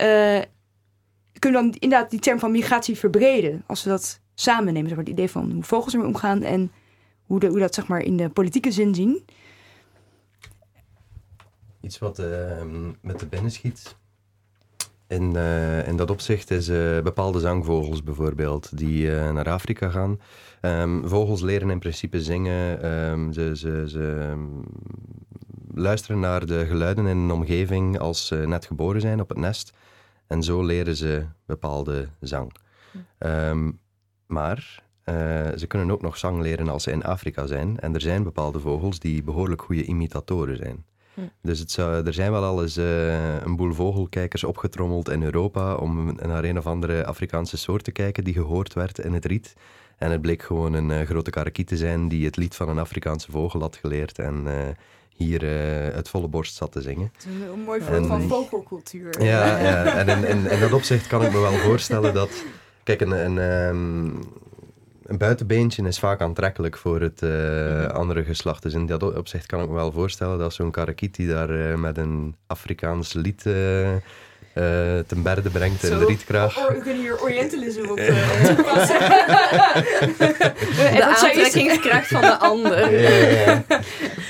Uh, 0.02 0.42
kunnen 1.40 1.62
we 1.62 1.70
dan 1.70 1.80
inderdaad 1.80 2.10
die 2.10 2.20
term 2.20 2.40
van 2.40 2.52
migratie 2.52 2.98
verbreden... 2.98 3.64
als 3.66 3.84
we 3.84 3.90
dat 3.90 4.22
samen 4.34 4.74
nemen. 4.74 4.88
Zeg 4.88 4.98
maar, 4.98 5.06
het 5.06 5.14
idee 5.14 5.30
van 5.30 5.52
hoe 5.52 5.64
vogels 5.64 5.94
ermee 5.94 6.08
omgaan 6.08 6.42
en 6.42 6.72
hoe, 7.24 7.46
hoe 7.46 7.60
dat 7.60 7.74
zeg 7.74 7.88
maar, 7.88 8.02
in 8.02 8.18
de 8.18 8.30
politieke 8.30 8.72
zin 8.72 8.96
zien. 8.96 9.26
Iets 11.82 12.00
wat 12.00 12.20
uh, 12.20 12.62
met 13.02 13.20
de 13.20 13.26
binnen 13.26 13.52
schiet. 13.52 13.96
In, 15.08 15.34
uh, 15.36 15.88
in 15.88 15.98
dat 15.98 16.10
opzicht 16.10 16.52
is 16.52 16.70
uh, 16.70 17.02
bepaalde 17.02 17.40
zangvogels 17.40 18.04
bijvoorbeeld, 18.04 18.78
die 18.78 19.10
naar 19.10 19.50
Afrika 19.50 19.90
gaan. 19.90 20.20
Um, 20.62 21.08
vogels 21.08 21.42
leren 21.42 21.70
in 21.70 21.80
principe 21.80 22.22
zingen. 22.22 22.92
Um, 22.92 23.34
ze, 23.34 23.52
ze, 23.58 23.84
ze 23.88 24.28
um, 24.32 24.64
luisteren 25.74 26.20
naar 26.20 26.46
de 26.46 26.66
geluiden 26.66 27.06
in 27.08 27.18
een 27.18 27.32
omgeving 27.32 28.00
als 28.00 28.28
ze 28.28 28.36
net 28.36 28.66
geboren 28.66 29.02
zijn 29.02 29.22
op 29.22 29.30
het 29.30 29.38
nest. 29.38 29.74
En 30.28 30.44
zo 30.44 30.64
leren 30.64 30.96
ze 30.96 31.26
bepaalde 31.46 32.08
zang. 32.20 32.52
Maar 34.26 34.84
ze 35.56 35.66
kunnen 35.68 35.92
ook 35.92 36.02
nog 36.02 36.18
zang 36.18 36.42
leren 36.42 36.70
als 36.70 36.84
ze 36.84 36.92
in 36.92 37.04
Afrika 37.04 37.46
zijn. 37.46 37.80
En 37.80 37.94
er 37.94 38.02
zijn 38.02 38.24
bepaalde 38.24 38.60
vogels 38.60 39.00
die 39.00 39.24
behoorlijk 39.24 39.62
goede 39.62 39.84
imitatoren 39.84 40.58
zijn. 40.58 40.86
Hm. 41.16 41.22
Dus 41.42 41.60
het 41.60 41.72
zou, 41.72 42.06
er 42.06 42.14
zijn 42.14 42.32
wel 42.32 42.44
al 42.44 42.62
eens 42.62 42.78
uh, 42.78 43.42
een 43.42 43.56
boel 43.56 43.74
vogelkijkers 43.74 44.44
opgetrommeld 44.44 45.10
in 45.10 45.24
Europa 45.24 45.76
om 45.76 46.16
naar 46.26 46.44
een 46.44 46.58
of 46.58 46.68
andere 46.68 47.06
Afrikaanse 47.06 47.58
soort 47.58 47.84
te 47.84 47.92
kijken 47.92 48.24
die 48.24 48.34
gehoord 48.34 48.74
werd 48.74 49.00
in 49.00 49.14
het 49.14 49.26
riet. 49.26 49.54
En 49.98 50.12
het 50.12 50.22
bleek 50.22 50.44
gewoon 50.44 50.74
een 50.74 50.90
uh, 50.90 51.02
grote 51.02 51.30
karakiet 51.30 51.68
te 51.68 51.78
zijn 51.78 52.08
die 52.08 52.26
het 52.26 52.38
lied 52.38 52.56
van 52.56 52.70
een 52.70 52.80
Afrikaanse 52.80 53.32
vogel 53.32 53.60
had 53.60 53.76
geleerd 53.76 54.20
en 54.20 54.48
hier 55.10 55.46
het 55.96 56.10
volle 56.10 56.28
borst 56.28 56.56
zat 56.56 56.72
te 56.72 56.82
zingen. 56.82 57.12
Het 57.14 57.26
is 57.26 57.48
een, 57.48 57.60
mooi 57.60 57.82
voorbeeld 57.82 58.08
van 58.08 58.22
vogelcultuur. 58.22 59.24
Ja, 59.24 59.60
ja. 59.60 59.86
en 60.06 60.08
in, 60.08 60.28
in, 60.28 60.52
in, 60.52 60.60
dat 60.60 60.74
opzicht 60.74 61.08
kan 61.08 61.24
ik 61.24 61.32
me 61.32 61.40
wel 61.40 61.52
voorstellen 61.52 62.14
dat 62.14 62.44
Kijk, 62.86 63.02
een, 63.02 63.12
een, 63.12 63.38
ehm, 63.38 64.10
een 65.06 65.18
buitenbeentje 65.18 65.88
is 65.88 66.00
vaak 66.00 66.22
aantrekkelijk 66.22 66.78
voor 66.78 67.02
het 67.02 67.22
uh, 67.22 67.86
andere 67.86 68.24
geslacht. 68.24 68.64
Dus 68.64 68.74
in 68.74 68.86
dat 68.86 69.16
opzicht 69.16 69.46
kan 69.46 69.62
ik 69.62 69.68
me 69.68 69.74
wel 69.74 69.92
voorstellen 69.92 70.38
dat 70.38 70.54
zo'n 70.54 70.72
karakiet 70.72 71.16
die 71.16 71.28
daar 71.28 71.50
uh, 71.50 71.76
met 71.76 71.98
een 71.98 72.36
Afrikaans 72.48 73.14
lied 73.14 73.46
uh, 73.46 73.96
ten 75.08 75.24
berde 75.24 75.50
brengt 75.50 75.84
in 75.84 76.00
de 76.00 76.06
rietkraag. 76.06 76.68
we 76.68 76.80
kunnen 76.82 77.02
hier 77.02 77.22
Orientalisme 77.22 77.92
op 77.92 77.98
toepassen. 77.98 79.00
de 80.96 81.04
aantrekkingskracht 81.04 82.08
van 82.08 82.22
de 82.22 82.38
ander. 82.38 83.02
ja, 83.02 83.64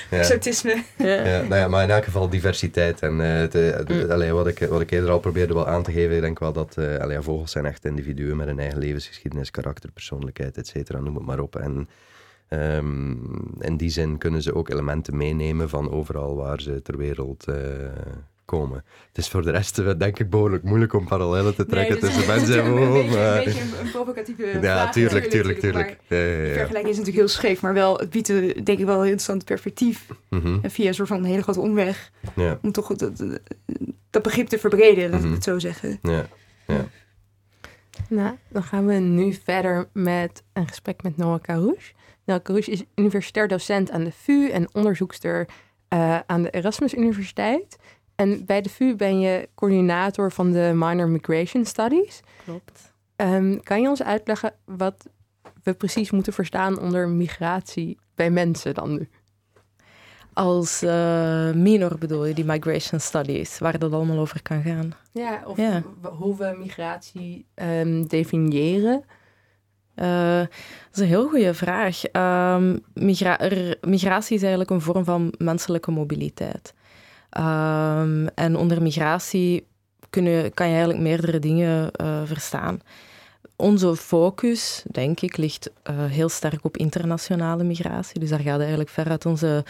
ja. 0.10 0.20
Exotisme. 0.20 0.84
Ja. 0.98 1.42
nou 1.42 1.56
ja, 1.56 1.68
maar 1.68 1.84
in 1.84 1.90
elk 1.90 2.04
geval 2.04 2.30
diversiteit. 2.30 3.02
En 3.02 3.20
uh, 3.20 4.10
allee, 4.10 4.32
wat, 4.32 4.48
ik, 4.48 4.60
wat 4.60 4.82
ik 4.82 4.92
eerder 4.92 5.10
al 5.10 5.20
probeerde 5.20 5.54
wel 5.54 5.68
aan 5.68 5.84
te 5.84 5.92
geven, 5.92 6.16
ik 6.16 6.22
denk 6.22 6.40
wel 6.40 6.54
dat 6.54 6.76
uh, 6.80 6.98
allee, 6.98 7.22
vogels 7.22 7.52
zijn 7.52 7.66
echt 7.66 7.86
individuen 7.86 8.38
met 8.38 8.48
een 8.48 8.60
eigen 8.60 8.80
levensgeschiedenis, 8.80 9.52
karakter, 9.52 9.92
persoonlijkheid, 9.92 10.58
et 10.58 10.68
cetera, 10.68 11.00
noem 11.00 11.16
het 11.16 11.26
maar 11.26 11.40
op. 11.40 11.56
En 11.56 11.90
um, 12.50 13.54
in 13.60 13.78
die 13.78 13.90
zin 13.90 14.18
kunnen 14.18 14.42
ze 14.42 14.56
ook 14.56 14.70
elementen 14.70 15.18
meenemen 15.18 15.70
van 15.70 15.92
overal 15.92 16.36
waar 16.36 16.62
ze 16.62 16.82
ter 16.82 16.98
wereld 16.98 17.46
uh, 17.50 17.56
komen. 18.46 18.84
Het 19.08 19.18
is 19.18 19.30
voor 19.30 19.42
de 19.42 19.52
rest, 19.52 19.80
eh, 19.80 19.92
denk 19.98 20.20
ik, 20.20 20.30
behoorlijk 20.30 20.64
moeilijk 20.64 20.94
om 20.94 21.08
parallellen 21.08 21.56
te 21.56 21.66
trekken 21.66 22.00
nee, 22.02 22.04
tussen 22.04 22.28
mensen 22.36 22.64
en 22.64 22.66
vogels. 22.66 23.06
Een, 23.06 23.10
beetje, 23.10 23.20
een, 23.20 23.44
beetje 23.44 23.80
een, 23.80 23.92
provocatieve 23.92 24.46
ja, 24.46 24.60
vraag. 24.60 24.92
Tuurlijk, 24.92 25.30
tuurlijk, 25.30 25.60
tuurlijk. 25.60 25.98
Ja, 26.08 26.18
ja, 26.18 26.24
ja. 26.24 26.48
De 26.48 26.54
vergelijking 26.54 26.94
is 26.94 26.98
natuurlijk 26.98 27.18
heel 27.18 27.28
scheef, 27.28 27.62
maar 27.62 27.74
wel, 27.74 27.98
het 27.98 28.10
biedt 28.10 28.28
denk 28.66 28.80
ik 28.80 28.86
wel 28.86 28.96
een 28.96 29.02
interessant 29.02 29.46
perspectief. 29.46 30.08
Mm 30.30 30.40
-hmm. 30.40 30.60
En 30.62 30.72
via 30.72 30.88
een 30.88 30.94
soort 30.94 31.08
van 31.08 31.24
hele 31.24 31.42
grote 31.42 31.60
omweg. 31.60 32.12
Om 32.62 32.72
toch 32.72 32.96
dat, 32.96 33.24
dat 34.10 34.24
begrip 34.24 34.48
te 34.48 34.60
verbreden, 34.60 35.10
laat 35.10 35.12
mm 35.12 35.12
-hmm. 35.12 35.18
ik 35.18 35.24
mhm. 35.24 35.34
het 35.34 35.44
zo 35.44 35.60
zeggen. 35.60 36.00
Ja, 36.02 36.26
ja. 36.68 36.86
Nou, 38.10 38.36
dan 38.50 38.64
gaan 38.64 38.86
we 38.86 38.94
nu 38.94 39.34
verder 39.34 39.90
met 39.94 40.44
een 40.54 40.68
gesprek 40.68 41.04
met 41.04 41.18
Noah 41.18 41.42
Karouche. 41.42 41.94
Noah 42.26 42.44
Karouche 42.44 42.72
is 42.72 42.84
universitair 42.96 43.48
docent 43.48 43.92
aan 43.92 44.04
de 44.04 44.12
VU 44.12 44.50
en 44.50 44.74
onderzoekster 44.74 45.48
uh, 45.94 46.20
aan 46.26 46.42
de 46.42 46.50
Erasmus 46.50 46.94
Universiteit. 46.94 47.78
En 48.16 48.46
bij 48.46 48.62
de 48.62 48.70
VU 48.70 48.96
ben 48.96 49.20
je 49.20 49.50
coördinator 49.56 50.32
van 50.32 50.52
de 50.52 50.72
Minor 50.76 51.10
Migration 51.10 51.66
Studies. 51.66 52.20
Klopt. 52.44 52.94
Um, 53.16 53.64
kan 53.64 53.82
je 53.82 53.90
ons 53.90 54.04
uitleggen 54.04 54.54
wat 54.66 55.06
we 55.64 55.74
precies 55.74 56.12
moeten 56.12 56.34
verstaan 56.34 56.80
onder 56.80 57.10
migratie 57.10 57.98
bij 58.16 58.30
mensen 58.30 58.74
dan 58.74 58.92
nu? 58.92 59.10
Als 60.34 60.84
uh, 60.84 61.52
minor 61.52 61.98
bedoel 61.98 62.26
je, 62.26 62.34
die 62.34 62.46
migration 62.46 63.00
studies, 63.00 63.60
waar 63.60 63.80
dat 63.80 63.94
allemaal 63.94 64.20
over 64.20 64.42
kan 64.42 64.62
gaan? 64.62 64.94
Ja, 65.12 65.44
of 65.46 65.58
ja. 65.58 65.84
hoe 66.02 66.38
we 66.38 66.56
migratie 66.60 67.46
um, 67.56 68.08
definiëren. 68.08 69.04
Uh, 69.96 70.40
dat 70.40 70.50
is 70.94 71.00
een 71.00 71.08
heel 71.08 71.28
goede 71.30 71.54
vraag. 71.54 72.02
Um, 72.12 72.84
migra 72.94 73.40
migratie 73.82 74.36
is 74.36 74.42
eigenlijk 74.42 74.70
een 74.70 74.82
vorm 74.82 75.04
van 75.04 75.34
menselijke 75.38 75.92
mobiliteit. 75.92 76.74
Um, 77.38 78.28
en 78.28 78.56
onder 78.58 78.82
migratie 78.82 79.68
kun 80.10 80.24
je, 80.24 80.52
kan 80.54 80.66
je 80.68 80.72
eigenlijk 80.72 81.04
meerdere 81.04 81.40
dingen 81.40 81.92
uh, 82.02 82.22
verstaan. 82.26 82.82
Onze 83.56 83.96
focus, 83.96 84.84
denk 84.92 85.20
ik, 85.20 85.38
ligt 85.38 85.72
uh, 85.90 85.96
heel 86.06 86.30
sterk 86.30 86.66
op 86.66 86.78
internationale 86.78 87.64
migratie. 87.64 88.20
Dus 88.20 88.30
daar 88.30 88.40
gaat 88.40 88.60
eigenlijk 88.60 88.90
ver 88.90 89.10
uit 89.10 89.26
onze 89.26 89.64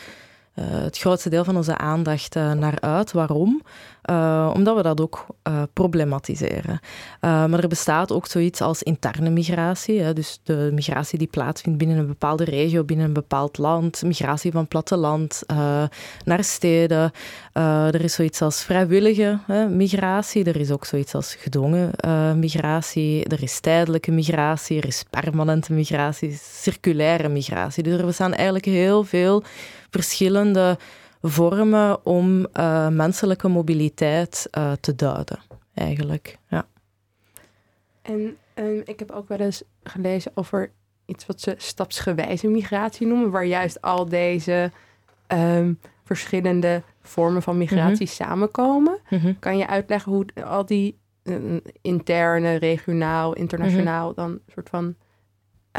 uh, 0.56 0.66
het 0.70 0.98
grootste 0.98 1.30
deel 1.30 1.44
van 1.44 1.56
onze 1.56 1.78
aandacht 1.78 2.36
uh, 2.36 2.52
naar 2.52 2.78
uit. 2.80 3.12
Waarom? 3.12 3.62
Uh, 4.10 4.52
omdat 4.54 4.76
we 4.76 4.82
dat 4.82 5.02
ook 5.02 5.26
problematiseren. 5.74 6.80
maar 7.20 7.60
er 7.60 7.68
bestaat 7.68 8.12
ook 8.12 8.28
zoiets 8.28 8.62
als 8.62 8.84
interne 8.84 9.30
migratie. 9.30 10.02
Hè, 10.02 10.14
dus 10.14 10.40
de 10.44 10.70
migratie 10.74 11.18
die 11.18 11.28
plaatsvindt 11.28 11.78
binnen 11.78 11.98
een 11.98 12.08
bepaalde 12.08 12.44
regio, 12.44 12.84
binnen 12.84 13.06
een 13.06 13.14
bepaald 13.14 13.58
land. 13.58 14.04
Migratie 14.04 14.52
van 14.52 14.68
platteland 14.68 15.44
naar 16.24 16.44
steden. 16.44 17.12
er 17.54 18.04
is 18.04 18.14
zoiets 18.14 18.42
als 18.42 18.64
vrijwillige 18.64 19.40
hè, 19.46 19.70
migratie. 19.70 20.44
Er 20.44 20.60
is 20.60 20.72
ook 20.72 20.86
zoiets 20.86 21.16
als 21.16 21.36
gedwongen 21.36 21.92
migratie. 22.40 23.26
Er 23.26 23.44
is 23.44 23.60
tijdelijke 23.60 24.12
migratie. 24.12 24.78
Er 24.78 24.88
is 24.88 25.04
permanente 25.10 25.74
migratie. 25.74 26.40
Circulaire 26.42 27.30
migratie. 27.30 27.84
Dus 27.84 28.00
er 28.00 28.06
bestaan 28.06 28.34
eigenlijk 28.34 28.66
heel 28.66 29.04
veel 29.04 29.44
verschillende 29.96 30.78
vormen 31.22 32.06
om 32.06 32.48
uh, 32.54 32.88
menselijke 32.88 33.48
mobiliteit 33.48 34.48
uh, 34.58 34.72
te 34.72 34.96
duiden, 34.96 35.40
eigenlijk. 35.74 36.38
Ja. 36.50 36.66
En 38.02 38.38
um, 38.56 38.82
ik 38.86 39.00
heb 39.00 39.12
ook 39.12 39.28
wel 39.28 39.38
eens 39.38 39.64
gelezen 39.84 40.32
over 40.36 40.72
iets 41.06 41.26
wat 41.26 41.42
ze 41.42 41.54
stapsgewijze 41.58 42.48
migratie 42.48 43.08
noemen, 43.08 43.32
waar 43.32 43.46
juist 43.46 43.82
al 43.82 44.10
deze 44.10 44.72
um, 45.28 45.80
verschillende 46.04 46.84
vormen 47.02 47.42
van 47.42 47.58
migratie 47.58 47.90
mm 47.90 47.98
-hmm. 47.98 48.26
samenkomen. 48.28 49.00
Mm 49.10 49.20
-hmm. 49.20 49.40
Kan 49.40 49.58
je 49.58 49.68
uitleggen 49.68 50.12
hoe 50.12 50.26
al 50.46 50.66
die 50.66 50.98
uh, 51.24 51.60
interne, 51.82 52.56
regionaal, 52.56 53.34
internationaal 53.34 54.10
mm 54.10 54.14
-hmm. 54.16 54.26
dan 54.26 54.40
soort 54.54 54.70
van 54.70 54.96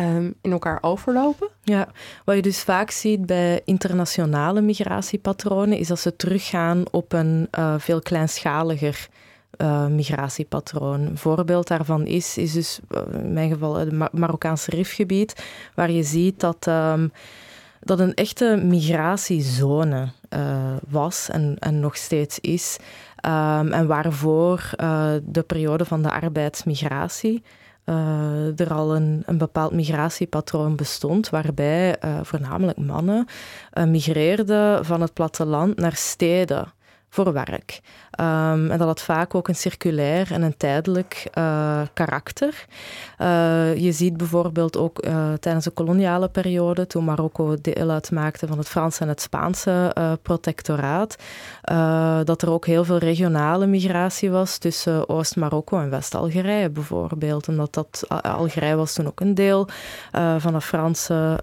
um, 0.00 0.34
in 0.42 0.52
elkaar 0.52 0.78
overlopen? 0.80 1.48
Ja, 1.62 1.88
wat 2.24 2.36
je 2.36 2.42
dus 2.42 2.62
vaak 2.62 2.90
ziet 2.90 3.26
bij 3.26 3.60
internationale 3.64 4.60
migratiepatronen 4.60 5.78
is 5.78 5.88
dat 5.88 6.00
ze 6.00 6.16
teruggaan 6.16 6.84
op 6.90 7.12
een 7.12 7.48
uh, 7.58 7.74
veel 7.78 8.00
kleinschaliger 8.00 9.08
uh, 9.56 9.86
migratiepatroon. 9.86 11.00
Een 11.00 11.18
voorbeeld 11.18 11.68
daarvan 11.68 12.06
is, 12.06 12.38
is 12.38 12.52
dus 12.52 12.80
in 13.12 13.32
mijn 13.32 13.50
geval 13.50 13.74
het 13.74 13.92
Mar 13.92 14.08
Marokkaanse 14.12 14.70
Rifgebied, 14.70 15.44
waar 15.74 15.90
je 15.90 16.02
ziet 16.02 16.40
dat, 16.40 16.66
um, 16.66 17.12
dat 17.80 18.00
een 18.00 18.14
echte 18.14 18.60
migratiezone 18.64 20.08
was 20.88 21.28
en, 21.30 21.56
en 21.58 21.80
nog 21.80 21.96
steeds 21.96 22.40
is. 22.40 22.76
Um, 23.26 23.72
en 23.72 23.86
waarvoor 23.86 24.70
de 25.22 25.44
periode 25.46 25.84
van 25.84 26.02
de 26.02 26.10
arbeidsmigratie 26.10 27.42
uh, 27.86 28.60
er 28.60 28.72
al 28.72 28.96
een, 28.96 29.22
een 29.26 29.38
bepaald 29.38 29.72
migratiepatroon 29.72 30.76
bestond, 30.76 31.28
waarbij 31.28 31.96
uh, 32.04 32.18
voornamelijk 32.22 32.78
mannen 32.78 33.26
uh, 33.74 33.84
migreerden 33.84 34.84
van 34.84 35.00
het 35.00 35.12
platteland 35.12 35.76
naar 35.76 35.94
steden 35.94 36.72
voor 37.08 37.32
werk. 37.32 37.80
Um, 38.20 38.70
en 38.70 38.78
dat 38.78 38.86
had 38.86 39.02
vaak 39.02 39.34
ook 39.34 39.48
een 39.48 39.54
circulair 39.54 40.32
en 40.32 40.42
een 40.42 40.56
tijdelijk 40.56 41.26
uh, 41.38 41.80
karakter. 41.94 42.64
Uh, 43.18 43.76
je 43.76 43.92
ziet 43.92 44.16
bijvoorbeeld 44.16 44.76
ook 44.76 45.06
uh, 45.06 45.32
tijdens 45.32 45.64
de 45.64 45.70
koloniale 45.70 46.28
periode, 46.28 46.86
toen 46.86 47.04
Marokko 47.04 47.56
deel 47.60 47.90
uitmaakte 47.90 48.46
van 48.46 48.58
het 48.58 48.68
Franse 48.68 49.02
en 49.02 49.08
het 49.08 49.20
Spaanse 49.20 49.94
protectoraat, 50.22 51.16
dat 52.24 52.42
er 52.42 52.50
ook 52.50 52.66
heel 52.66 52.84
veel 52.84 52.98
regionale 52.98 53.66
migratie 53.66 54.30
was 54.30 54.58
tussen 54.58 55.08
Oost-Marokko 55.08 55.78
en 55.78 55.90
West-Algerije 55.90 56.70
bijvoorbeeld. 56.70 57.48
Omdat 57.48 57.74
dat 57.74 58.04
Algerije 58.22 58.76
was 58.76 58.94
toen 58.94 59.06
ook 59.06 59.20
een 59.20 59.34
deel 59.34 59.68
van 60.38 60.54
het 60.54 60.64
Franse 60.64 61.40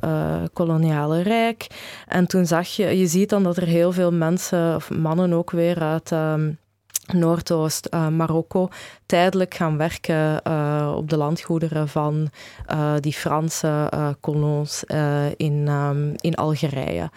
koloniale 0.54 1.22
rijk. 1.22 1.68
En 2.08 2.28
toen 2.28 2.46
zag 2.46 2.68
je, 2.68 2.98
je 2.98 3.08
ziet 3.08 3.30
dan 3.30 3.44
dat 3.44 3.58
er 3.58 3.68
heel 3.68 3.92
veel 3.92 4.12
mensen, 4.12 4.76
of 4.76 4.90
mannen 4.92 5.34
ook 5.34 5.52
weer 5.52 5.82
uit. 5.82 6.12
Um, 6.12 6.62
Noordoost, 7.12 7.88
uh, 7.94 8.08
Marokko, 8.08 8.70
tijdelijk 9.06 9.54
gaan 9.54 9.78
werken 9.78 10.42
uh, 10.48 10.94
op 10.96 11.10
de 11.10 11.18
landgoederen 11.18 11.88
van 11.88 12.30
uh, 12.72 12.94
die 13.00 13.14
Franse 13.14 13.92
kolons 14.20 14.84
in, 15.38 15.68
um, 15.68 16.14
in 16.16 16.36
Algerije. 16.36 17.10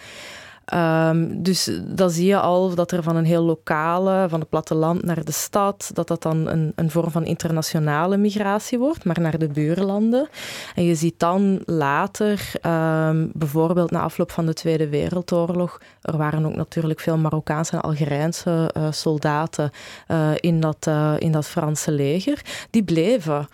Um, 0.74 1.42
dus 1.42 1.70
dan 1.84 2.10
zie 2.10 2.26
je 2.26 2.38
al 2.38 2.74
dat 2.74 2.90
er 2.90 3.02
van 3.02 3.16
een 3.16 3.24
heel 3.24 3.42
lokale, 3.42 4.26
van 4.28 4.40
het 4.40 4.48
platteland 4.48 5.04
naar 5.04 5.24
de 5.24 5.32
stad, 5.32 5.90
dat 5.92 6.08
dat 6.08 6.22
dan 6.22 6.46
een, 6.46 6.72
een 6.74 6.90
vorm 6.90 7.10
van 7.10 7.24
internationale 7.24 8.16
migratie 8.16 8.78
wordt, 8.78 9.04
maar 9.04 9.20
naar 9.20 9.38
de 9.38 9.48
buurlanden. 9.48 10.28
En 10.74 10.84
je 10.84 10.94
ziet 10.94 11.18
dan 11.18 11.62
later, 11.64 12.52
um, 12.62 13.30
bijvoorbeeld 13.34 13.90
na 13.90 14.00
afloop 14.00 14.30
van 14.30 14.46
de 14.46 14.52
Tweede 14.52 14.88
Wereldoorlog, 14.88 15.80
er 16.02 16.16
waren 16.16 16.46
ook 16.46 16.56
natuurlijk 16.56 17.00
veel 17.00 17.18
Marokkaanse 17.18 17.72
en 17.72 17.80
Algerijnse 17.80 18.70
uh, 18.76 18.86
soldaten 18.90 19.70
uh, 20.08 20.30
in, 20.40 20.60
dat, 20.60 20.86
uh, 20.88 21.14
in 21.18 21.32
dat 21.32 21.46
Franse 21.46 21.92
leger. 21.92 22.40
Die 22.70 22.84
bleven 22.84 23.48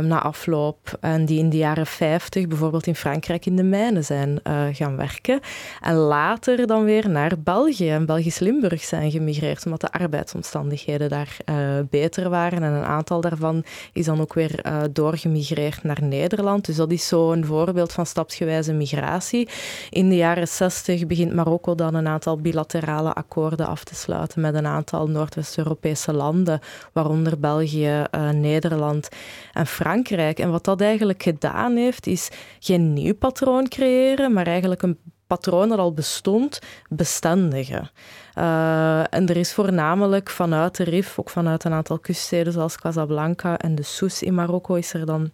na 0.00 0.22
afloop 0.22 0.98
en 1.00 1.24
die 1.24 1.38
in 1.38 1.50
de 1.50 1.56
jaren 1.56 1.86
50 1.86 2.46
bijvoorbeeld 2.46 2.86
in 2.86 2.94
Frankrijk 2.94 3.46
in 3.46 3.56
de 3.56 3.62
mijnen 3.62 4.04
zijn 4.04 4.40
gaan 4.72 4.96
werken. 4.96 5.40
En 5.80 5.94
later 5.94 6.39
later 6.46 6.66
dan 6.66 6.84
weer 6.84 7.10
naar 7.10 7.38
België 7.38 7.90
en 7.90 8.06
Belgisch 8.06 8.38
Limburg 8.38 8.82
zijn 8.84 9.10
gemigreerd, 9.10 9.64
omdat 9.64 9.80
de 9.80 9.92
arbeidsomstandigheden 9.92 11.08
daar 11.08 11.36
uh, 11.50 11.56
beter 11.90 12.30
waren. 12.30 12.62
En 12.62 12.72
een 12.72 12.84
aantal 12.84 13.20
daarvan 13.20 13.64
is 13.92 14.04
dan 14.04 14.20
ook 14.20 14.34
weer 14.34 14.66
uh, 14.66 14.82
doorgemigreerd 14.92 15.82
naar 15.82 16.02
Nederland. 16.02 16.64
Dus 16.64 16.76
dat 16.76 16.92
is 16.92 17.08
zo 17.08 17.32
een 17.32 17.44
voorbeeld 17.44 17.92
van 17.92 18.06
stapsgewijze 18.06 18.72
migratie. 18.72 19.48
In 19.90 20.08
de 20.08 20.16
jaren 20.16 20.48
60 20.48 21.06
begint 21.06 21.34
Marokko 21.34 21.74
dan 21.74 21.94
een 21.94 22.08
aantal 22.08 22.36
bilaterale 22.36 23.12
akkoorden 23.12 23.66
af 23.66 23.84
te 23.84 23.94
sluiten 23.94 24.40
met 24.40 24.54
een 24.54 24.66
aantal 24.66 25.06
Noordwest-Europese 25.06 26.12
landen, 26.12 26.60
waaronder 26.92 27.40
België, 27.40 28.04
uh, 28.14 28.30
Nederland 28.30 29.08
en 29.52 29.66
Frankrijk. 29.66 30.38
En 30.38 30.50
wat 30.50 30.64
dat 30.64 30.80
eigenlijk 30.80 31.22
gedaan 31.22 31.76
heeft, 31.76 32.06
is 32.06 32.28
geen 32.60 32.92
nieuw 32.92 33.14
patroon 33.14 33.68
creëren, 33.68 34.32
maar 34.32 34.46
eigenlijk 34.46 34.82
een 34.82 34.98
patroon 35.30 35.68
dat 35.68 35.78
al 35.78 35.92
bestond, 35.92 36.58
bestendigen. 36.88 37.90
Uh, 38.38 39.14
en 39.14 39.28
er 39.28 39.36
is 39.36 39.52
voornamelijk 39.52 40.30
vanuit 40.30 40.76
de 40.76 40.84
RIF, 40.84 41.18
ook 41.18 41.30
vanuit 41.30 41.64
een 41.64 41.72
aantal 41.72 41.98
kuststeden 41.98 42.52
zoals 42.52 42.76
Casablanca 42.76 43.58
en 43.58 43.74
de 43.74 43.82
Sousse 43.82 44.24
in 44.24 44.34
Marokko, 44.34 44.74
is 44.74 44.92
er 44.94 45.06
dan 45.06 45.30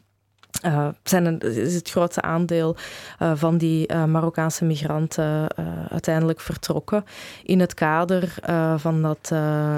uh, 0.67 0.89
zijn 1.03 1.39
is 1.39 1.75
het 1.75 1.91
grootste 1.91 2.23
aandeel 2.23 2.77
uh, 3.23 3.33
van 3.35 3.59
die 3.59 3.93
uh, 3.93 4.05
Marokkaanse 4.05 4.65
migranten 4.65 5.49
uiteindelijk 5.91 6.41
vertrokken 6.41 7.05
in 7.43 7.61
het 7.61 7.75
kader 7.75 8.35
van 8.77 9.03
dat 9.03 9.33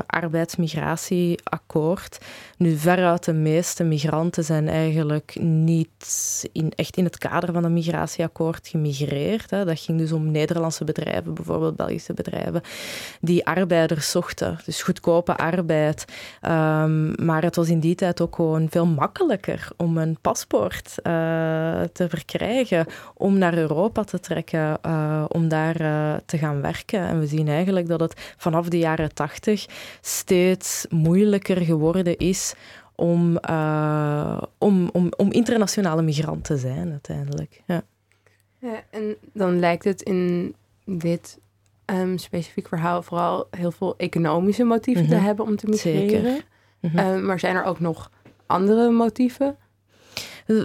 arbeidsmigratieakkoord. 0.07 2.19
Nu, 2.57 2.77
veruit 2.77 3.25
de 3.25 3.33
meeste 3.33 3.85
migranten 3.85 4.45
zijn 4.45 4.69
eigenlijk 4.69 5.37
niet 5.41 6.49
in, 6.53 6.73
echt 6.77 6.97
in 6.97 7.05
het 7.05 7.19
kader 7.19 7.53
van 7.53 7.65
een 7.65 7.73
migratieakkoord 7.73 8.69
gemigreerd. 8.69 9.51
Hè. 9.51 9.65
Dat 9.65 9.81
ging 9.81 9.99
dus 9.99 10.13
om 10.13 10.31
Nederlandse 10.31 10.85
bedrijven, 10.85 11.35
bijvoorbeeld 11.35 11.77
Belgische 11.77 12.15
bedrijven, 12.15 12.63
die 13.21 13.47
arbeiders 13.47 14.11
zochten, 14.11 14.59
dus 14.65 14.83
goedkope 14.83 15.37
arbeid. 15.37 16.05
Um, 16.43 17.25
maar 17.25 17.43
het 17.43 17.57
was 17.57 17.69
in 17.69 17.81
die 17.81 17.95
tijd 17.95 18.21
ook 18.21 18.35
gewoon 18.35 18.67
veel 18.71 18.87
makkelijker 18.87 19.69
om 19.77 19.99
een 19.99 20.19
paspoort 20.21 20.78
uh, 20.83 21.13
te 21.93 22.09
verkrijgen 22.09 22.87
om 23.15 23.39
naar 23.39 23.55
Europa 23.55 24.05
te 24.05 24.21
trekken, 24.21 24.79
uh, 24.87 25.25
om 25.29 25.49
daar 25.49 25.81
uh, 25.81 26.15
te 26.27 26.39
gaan 26.39 26.61
werken. 26.61 27.01
En 27.01 27.21
we 27.21 27.27
zien 27.27 27.49
eigenlijk 27.49 27.89
dat 27.89 28.01
het 28.01 28.35
vanaf 28.37 28.69
de 28.69 28.79
jaren 28.79 29.15
tachtig 29.15 29.67
steeds 30.01 30.87
moeilijker 30.91 31.61
geworden 31.61 32.17
is 32.17 32.55
om, 32.95 33.39
om, 34.59 34.89
om, 34.93 35.13
om 35.17 35.33
internationale 35.33 36.03
migrant 36.03 36.45
te 36.45 36.57
zijn 36.57 36.91
uiteindelijk. 36.91 37.63
Ja. 37.67 37.83
ja 38.59 38.83
en 38.91 39.17
dan 39.33 39.59
lijkt 39.59 39.85
het 39.85 40.03
in 40.03 40.55
dit 40.85 41.39
um, 41.87 42.19
specifiek 42.19 42.69
verhaal 42.69 43.03
vooral 43.03 43.47
heel 43.51 43.71
veel 43.71 43.95
economische 43.97 44.65
motieven 44.65 45.03
mm 45.05 45.09
-hmm. 45.09 45.19
te 45.19 45.25
hebben 45.25 45.45
om 45.45 45.57
te 45.57 45.67
migreren. 45.67 46.09
Zeker. 46.09 46.45
Mm 46.81 46.91
-hmm. 46.91 46.99
um, 46.99 47.25
maar 47.25 47.39
zijn 47.39 47.57
er 47.57 47.65
ook 47.65 47.81
nog 47.81 48.11
andere 48.47 48.91
motieven? 48.91 49.57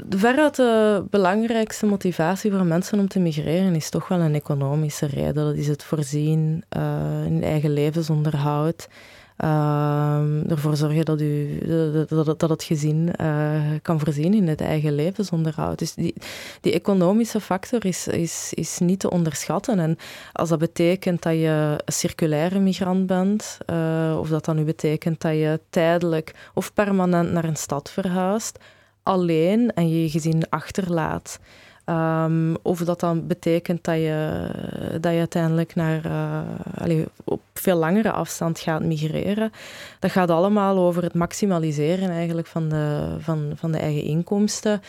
Veruit 0.09 0.55
de 0.55 1.03
belangrijkste 1.09 1.85
motivatie 1.85 2.51
voor 2.51 2.65
mensen 2.65 2.99
om 2.99 3.07
te 3.07 3.19
migreren 3.19 3.75
is 3.75 3.89
toch 3.89 4.07
wel 4.07 4.19
een 4.19 4.35
economische 4.35 5.05
reden. 5.05 5.33
Dat 5.33 5.55
is 5.55 5.67
het 5.67 5.83
voorzien 5.83 6.63
uh, 6.77 7.25
in 7.25 7.43
eigen 7.43 7.73
levensonderhoud. 7.73 8.87
Uh, 9.37 10.51
ervoor 10.51 10.75
zorgen 10.75 11.05
dat, 11.05 11.21
u, 11.21 11.59
dat, 12.07 12.39
dat 12.39 12.49
het 12.49 12.63
gezin 12.63 13.13
uh, 13.21 13.61
kan 13.81 13.99
voorzien 13.99 14.33
in 14.33 14.47
het 14.47 14.61
eigen 14.61 14.95
levensonderhoud. 14.95 15.79
Dus 15.79 15.93
die, 15.93 16.13
die 16.61 16.73
economische 16.73 17.39
factor 17.39 17.85
is, 17.85 18.07
is, 18.07 18.51
is 18.53 18.79
niet 18.79 18.99
te 18.99 19.09
onderschatten. 19.09 19.79
En 19.79 19.97
als 20.33 20.49
dat 20.49 20.59
betekent 20.59 21.21
dat 21.21 21.33
je 21.33 21.81
een 21.85 21.93
circulaire 21.93 22.59
migrant 22.59 23.07
bent, 23.07 23.57
uh, 23.69 24.17
of 24.19 24.29
dat 24.29 24.45
dan 24.45 24.55
nu 24.55 24.63
betekent 24.63 25.21
dat 25.21 25.33
je 25.33 25.59
tijdelijk 25.69 26.33
of 26.53 26.73
permanent 26.73 27.31
naar 27.31 27.43
een 27.43 27.55
stad 27.55 27.91
verhuist, 27.91 28.59
alleen 29.03 29.73
en 29.73 29.89
je 29.89 30.09
gezin 30.09 30.43
achterlaat. 30.49 31.39
Um, 31.85 32.55
of 32.61 32.79
dat 32.79 32.99
dan 32.99 33.27
betekent 33.27 33.83
dat 33.83 33.95
je, 33.95 34.47
dat 34.99 35.11
je 35.11 35.17
uiteindelijk 35.19 35.75
naar, 35.75 36.05
uh, 36.85 37.05
op 37.23 37.41
veel 37.53 37.77
langere 37.77 38.11
afstand 38.11 38.59
gaat 38.59 38.83
migreren. 38.83 39.51
Dat 39.99 40.11
gaat 40.11 40.29
allemaal 40.29 40.77
over 40.77 41.03
het 41.03 41.13
maximaliseren 41.13 42.09
eigenlijk 42.09 42.47
van 42.47 42.69
de, 42.69 43.15
van, 43.19 43.51
van 43.55 43.71
de 43.71 43.77
eigen 43.77 44.03
inkomsten. 44.03 44.81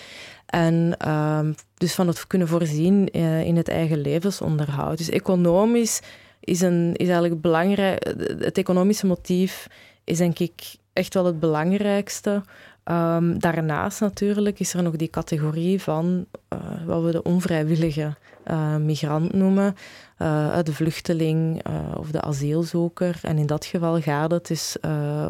En 0.46 1.08
um, 1.12 1.54
dus 1.76 1.94
van 1.94 2.06
het 2.06 2.26
kunnen 2.26 2.48
voorzien 2.48 3.08
uh, 3.12 3.44
in 3.44 3.56
het 3.56 3.68
eigen 3.68 4.00
levensonderhoud. 4.00 4.98
Dus 4.98 5.10
economisch 5.10 6.00
is, 6.40 6.60
een, 6.60 6.92
is 6.96 7.06
eigenlijk 7.06 7.40
belangrijk. 7.40 8.04
Het 8.38 8.58
economische 8.58 9.06
motief 9.06 9.66
is 10.04 10.18
denk 10.18 10.38
ik 10.38 10.76
echt 10.92 11.14
wel 11.14 11.24
het 11.24 11.40
belangrijkste. 11.40 12.42
Um, 12.90 13.38
daarnaast 13.38 14.00
natuurlijk 14.00 14.60
is 14.60 14.74
er 14.74 14.82
nog 14.82 14.96
die 14.96 15.10
categorie 15.10 15.82
van 15.82 16.26
uh, 16.52 16.58
wat 16.86 17.02
we 17.02 17.10
de 17.10 17.22
onvrijwillige 17.22 18.14
uh, 18.50 18.76
migrant 18.76 19.32
noemen, 19.32 19.76
uh, 20.18 20.58
de 20.62 20.72
vluchteling 20.72 21.62
of 21.96 22.10
de 22.10 22.20
asielzoeker. 22.20 23.18
En 23.22 23.38
in 23.38 23.46
dat 23.46 23.64
geval 23.64 24.00
gaat 24.00 24.30
het 24.30 24.46
dus 24.46 24.76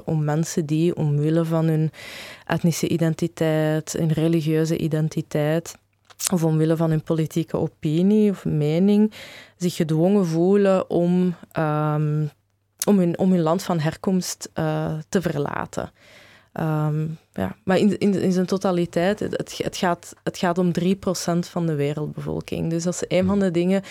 om 0.05 0.25
mensen 0.25 0.67
die 0.67 0.97
omwille 0.97 1.45
van 1.45 1.67
hun 1.67 1.91
etnische 2.47 2.89
identiteit, 2.89 3.93
hun 3.93 4.13
religieuze 4.13 4.77
identiteit 4.77 5.75
of 6.33 6.45
omwille 6.45 6.77
van 6.77 6.91
hun 6.91 7.03
politieke 7.03 7.57
opinie 7.57 8.31
of 8.31 8.45
mening 8.45 9.13
zich 9.57 9.75
gedwongen 9.75 10.27
voelen 10.27 10.91
om, 10.91 11.35
um, 11.59 12.31
om, 12.85 12.99
hun, 12.99 13.19
om 13.19 13.31
hun 13.31 13.43
land 13.43 13.63
van 13.63 13.79
herkomst 13.79 14.51
te 15.09 15.23
verlaten. 15.23 15.91
Um, 16.61 17.19
ja. 17.33 17.57
Maar 17.65 17.79
in, 17.79 17.99
in, 17.99 18.15
in 18.15 18.33
zijn 18.33 18.47
totaliteit, 18.47 19.21
het, 19.21 19.59
het, 19.59 19.77
gaat, 19.77 20.15
het 20.23 20.39
gaat 20.39 20.59
om 20.59 20.71
3% 20.81 20.85
van 21.39 21.67
de 21.67 21.75
wereldbevolking. 21.75 22.71
Dus 22.71 22.83
dat 22.83 22.95
is 22.95 23.19
een 23.19 23.27
van 23.27 23.39
de 23.39 23.51
dingen. 23.51 23.83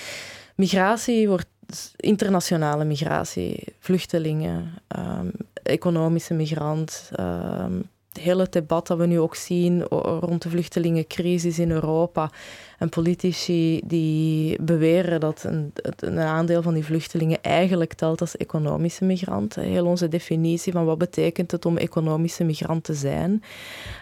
Migratie 0.56 1.28
wordt 1.28 1.48
internationale 1.96 2.84
migratie, 2.84 3.64
vluchtelingen, 3.80 4.74
um, 4.98 5.32
economische 5.64 6.34
migrant, 6.34 7.12
um, 7.20 7.90
het 8.14 8.24
hele 8.24 8.48
debat 8.50 8.88
dat 8.88 8.98
we 8.98 9.06
nu 9.06 9.20
ook 9.20 9.36
zien 9.36 9.84
rond 10.20 10.42
de 10.42 10.50
vluchtelingencrisis 10.50 11.60
in 11.60 11.72
Europa. 11.72 12.30
En 12.78 12.90
politici 12.90 13.82
die 13.86 14.62
beweren 14.62 15.20
dat 15.20 15.44
een, 15.44 15.74
een, 16.00 16.20
aandeel 16.20 16.62
van 16.62 16.74
die 16.74 16.86
vluchtelingen 16.86 17.42
eigenlijk 17.42 17.94
telt 17.94 18.22
als 18.22 18.38
economische 18.38 19.06
migrant. 19.06 19.56
Heel 19.56 19.86
onze 19.86 20.08
definitie 20.08 20.72
van 20.72 20.86
wat 20.86 20.98
betekent 20.98 21.52
het 21.52 21.66
om 21.66 21.78
economische 21.78 22.44
migrant 22.44 22.84
te 22.84 22.94
zijn. 22.94 23.32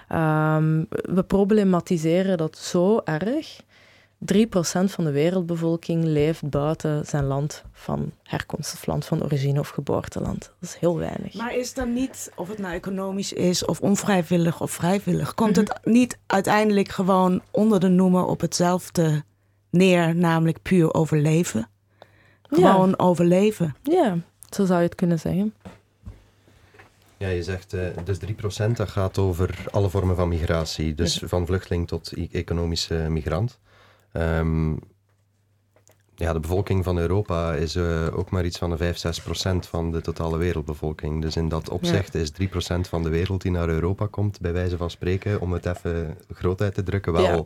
Um, 0.09 0.87
we 0.89 1.23
problematiseren 1.27 2.37
dat 2.37 2.57
zo 2.57 3.01
erg 3.03 3.61
3% 4.21 4.23
van 4.85 5.03
de 5.03 5.11
wereldbevolking 5.11 6.03
leeft 6.03 6.49
buiten 6.49 7.05
zijn 7.05 7.23
land 7.23 7.63
van 7.71 8.11
herkomst, 8.23 8.73
of 8.73 8.85
land 8.85 9.05
van 9.05 9.23
origine 9.23 9.59
of 9.59 9.69
geboorteland. 9.69 10.39
Dat 10.39 10.69
is 10.69 10.75
heel 10.75 10.97
weinig. 10.97 11.33
Maar 11.33 11.55
is 11.55 11.73
dan 11.73 11.93
niet, 11.93 12.31
of 12.35 12.47
het 12.47 12.57
nou 12.57 12.73
economisch 12.73 13.33
is 13.33 13.65
of 13.65 13.79
onvrijwillig 13.79 14.61
of 14.61 14.71
vrijwillig, 14.71 15.33
komt 15.33 15.55
het 15.55 15.79
mhm. 15.81 15.91
niet 15.91 16.17
uiteindelijk 16.27 16.89
gewoon 16.89 17.41
onder 17.51 17.79
de 17.79 17.87
noemer 17.87 18.25
op 18.25 18.41
hetzelfde 18.41 19.23
neer, 19.69 20.15
namelijk 20.15 20.61
puur 20.61 20.93
overleven? 20.93 21.69
Gewoon 22.43 22.99
overleven. 22.99 23.75
Ja, 23.83 24.17
zo 24.49 24.65
zou 24.65 24.79
je 24.79 24.85
het 24.85 24.95
kunnen 24.95 25.19
zeggen. 25.19 25.53
Ja, 27.17 27.27
je 27.27 27.43
zegt 27.43 27.73
uh, 27.73 27.87
dus 28.03 28.17
3% 28.67 28.71
dat 28.73 28.89
gaat 28.89 29.17
over 29.17 29.63
alle 29.71 29.89
vormen 29.89 30.15
van 30.15 30.27
migratie. 30.27 30.95
Dus 30.95 31.21
van 31.25 31.45
vluchteling 31.45 31.87
tot 31.87 32.11
e-, 32.15 32.27
economische 32.31 32.95
migrant. 33.09 33.59
Um, 34.13 34.79
ja, 36.21 36.33
de 36.33 36.39
bevolking 36.39 36.83
van 36.83 36.97
Europa 36.97 37.53
is 37.53 37.75
uh, 37.75 38.17
ook 38.17 38.29
maar 38.29 38.45
iets 38.45 38.57
van 38.57 38.69
de 38.69 38.77
5, 38.77 38.97
6 38.97 39.21
procent 39.21 39.67
van 39.67 39.91
de 39.91 40.01
totale 40.01 40.37
wereldbevolking. 40.37 41.21
Dus 41.21 41.35
in 41.35 41.49
dat 41.49 41.69
opzicht 41.69 42.13
ja. 42.13 42.19
is 42.19 42.31
3 42.31 42.47
procent 42.47 42.87
van 42.87 43.03
de 43.03 43.09
wereld 43.09 43.41
die 43.41 43.51
naar 43.51 43.69
Europa 43.69 44.07
komt, 44.07 44.39
bij 44.39 44.53
wijze 44.53 44.77
van 44.77 44.89
spreken, 44.89 45.41
om 45.41 45.51
het 45.51 45.65
even 45.65 46.17
groot 46.33 46.61
uit 46.61 46.73
te 46.73 46.83
drukken, 46.83 47.13
wel... 47.13 47.23
Ja. 47.23 47.43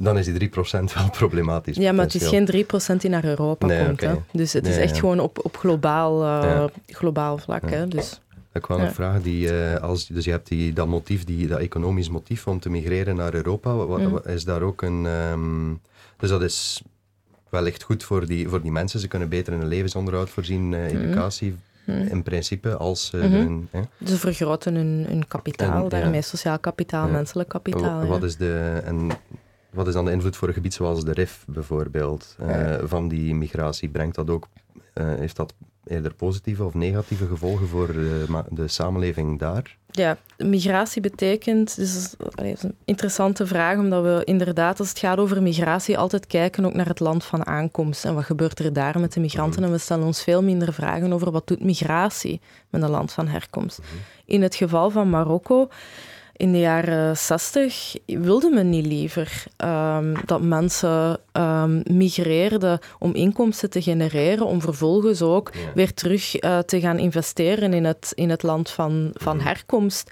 Dan 0.00 0.18
is 0.18 0.24
die 0.24 0.50
3% 0.50 0.52
wel 0.94 1.10
problematisch. 1.20 1.76
Ja, 1.76 1.92
maar 1.92 2.04
het 2.04 2.14
is 2.14 2.26
geen 2.26 2.66
3% 2.94 2.96
die 2.96 3.10
naar 3.10 3.24
Europa 3.24 3.66
nee, 3.66 3.84
komt. 3.84 4.02
Okay. 4.02 4.14
Hè? 4.14 4.20
Dus 4.32 4.52
het 4.52 4.62
nee, 4.62 4.72
is 4.72 4.78
echt 4.78 4.94
ja. 4.94 5.00
gewoon 5.00 5.20
op, 5.20 5.44
op 5.44 5.56
globaal, 5.56 6.24
uh, 6.24 6.64
globaal 6.86 7.38
vlak. 7.38 7.70
Hè? 7.70 7.88
Dus. 7.88 8.20
Ik 8.58 8.66
wou 8.66 8.80
nog 8.80 8.94
vragen, 8.94 9.22
die, 9.22 9.52
uh, 9.52 9.74
als, 9.74 10.06
dus 10.06 10.24
je 10.24 10.30
hebt 10.30 10.48
die, 10.48 10.72
dat 10.72 10.86
motief, 10.86 11.24
die, 11.24 11.46
dat 11.46 11.58
economisch 11.58 12.08
motief 12.08 12.46
om 12.46 12.60
te 12.60 12.70
migreren 12.70 13.16
naar 13.16 13.34
Europa. 13.34 13.74
Wat, 13.74 14.00
mm. 14.00 14.20
Is 14.24 14.44
daar 14.44 14.62
ook 14.62 14.82
een... 14.82 15.04
Um, 15.04 15.80
dus 16.16 16.30
dat 16.30 16.42
is 16.42 16.82
wellicht 17.48 17.82
goed 17.82 18.04
voor 18.04 18.26
die, 18.26 18.48
voor 18.48 18.62
die 18.62 18.72
mensen. 18.72 19.00
Ze 19.00 19.08
kunnen 19.08 19.28
beter 19.28 19.52
in 19.52 19.58
hun 19.58 19.68
levensonderhoud 19.68 20.30
voorzien, 20.30 20.72
uh, 20.72 20.86
educatie, 20.86 21.56
mm. 21.84 21.94
in 21.94 22.22
principe, 22.22 22.76
als 22.76 23.12
uh, 23.14 23.20
hun, 23.20 23.68
Ze 24.04 24.16
vergroten 24.16 24.74
hun, 24.74 25.04
hun 25.08 25.28
kapitaal, 25.28 25.82
en, 25.82 25.88
daarmee 25.88 26.14
ja. 26.14 26.20
sociaal 26.20 26.58
kapitaal, 26.58 27.06
ja. 27.06 27.12
menselijk 27.12 27.48
kapitaal. 27.48 28.06
Wat, 28.06 28.22
is 28.22 28.36
de, 28.36 28.80
en 28.84 29.08
wat 29.70 29.86
is 29.86 29.92
dan 29.92 30.04
de 30.04 30.10
invloed 30.10 30.36
voor 30.36 30.48
een 30.48 30.54
gebied 30.54 30.74
zoals 30.74 31.04
de 31.04 31.12
RIF 31.12 31.44
bijvoorbeeld, 31.48 32.36
uh, 32.42 32.74
van 32.82 33.08
die 33.08 33.34
migratie? 33.34 33.88
Brengt 33.88 34.14
dat 34.14 34.30
ook, 34.30 34.48
heeft 34.94 35.36
dat 35.36 35.54
eerder 35.88 36.14
positieve 36.14 36.64
of 36.64 36.74
negatieve 36.74 37.26
gevolgen 37.26 37.68
voor 37.68 37.86
de, 37.86 38.26
de 38.50 38.68
samenleving 38.68 39.38
daar? 39.38 39.76
Ja, 39.90 40.16
migratie 40.36 41.02
betekent, 41.02 41.76
dus 41.76 42.14
dat 42.18 42.42
is 42.42 42.62
een 42.62 42.74
interessante 42.84 43.46
vraag, 43.46 43.78
omdat 43.78 44.02
we 44.02 44.22
inderdaad, 44.24 44.78
als 44.78 44.88
het 44.88 44.98
gaat 44.98 45.18
over 45.18 45.42
migratie, 45.42 45.98
altijd 45.98 46.26
kijken 46.26 46.64
ook 46.64 46.74
naar 46.74 46.86
het 46.86 47.00
land 47.00 47.24
van 47.24 47.46
aankomst 47.46 48.04
en 48.04 48.14
wat 48.14 48.24
gebeurt 48.24 48.58
er 48.58 48.72
daar 48.72 49.00
met 49.00 49.12
de 49.12 49.20
migranten. 49.20 49.60
Mhm. 49.60 49.68
En 49.68 49.76
we 49.76 49.82
stellen 49.82 50.06
ons 50.06 50.22
veel 50.22 50.42
minder 50.42 50.72
vragen 50.72 51.12
over 51.12 51.30
wat 51.30 51.46
doet 51.46 51.64
migratie 51.64 52.40
met 52.70 52.82
een 52.82 52.90
land 52.90 53.12
van 53.12 53.28
herkomst. 53.28 53.78
Mhm. 53.78 53.88
In 54.24 54.42
het 54.42 54.54
geval 54.54 54.90
van 54.90 55.10
Marokko 55.10 55.68
in 56.38 56.52
de 56.52 56.58
jaren 56.58 57.16
60 57.16 57.96
wilde 58.06 58.50
men 58.50 58.68
niet 58.68 58.86
liever 58.86 59.44
um, 59.64 60.14
dat 60.24 60.42
mensen 60.42 61.18
um, 61.32 61.82
migreerden 61.90 62.78
om 62.98 63.14
inkomsten 63.14 63.70
te 63.70 63.82
genereren, 63.82 64.46
om 64.46 64.60
vervolgens 64.60 65.22
ook 65.22 65.52
weer 65.74 65.94
terug 65.94 66.42
uh, 66.42 66.58
te 66.58 66.80
gaan 66.80 66.98
investeren 66.98 67.72
in 67.72 67.84
het, 67.84 68.12
in 68.14 68.30
het 68.30 68.42
land 68.42 68.70
van, 68.70 69.10
van 69.14 69.36
mhm. 69.36 69.46
herkomst. 69.46 70.10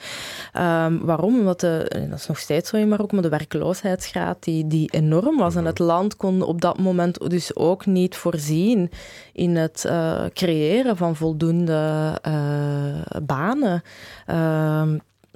Um, 0.54 1.04
waarom? 1.04 1.38
Omdat 1.38 1.60
de, 1.60 2.06
dat 2.10 2.18
is 2.18 2.26
nog 2.26 2.38
steeds 2.38 2.70
zo 2.70 2.76
in 2.76 2.88
Marokko, 2.88 3.14
maar 3.14 3.24
de 3.24 3.28
werkloosheidsgraad 3.28 4.42
die, 4.44 4.66
die 4.66 4.90
enorm 4.90 5.36
was. 5.36 5.54
En 5.54 5.60
mhm. 5.60 5.68
het 5.68 5.78
land 5.78 6.16
kon 6.16 6.42
op 6.42 6.60
dat 6.60 6.78
moment 6.78 7.30
dus 7.30 7.56
ook 7.56 7.86
niet 7.86 8.16
voorzien 8.16 8.90
in 9.32 9.56
het 9.56 9.84
uh, 9.86 10.24
creëren 10.32 10.96
van 10.96 11.16
voldoende 11.16 12.18
uh, 12.28 13.20
banen 13.22 13.82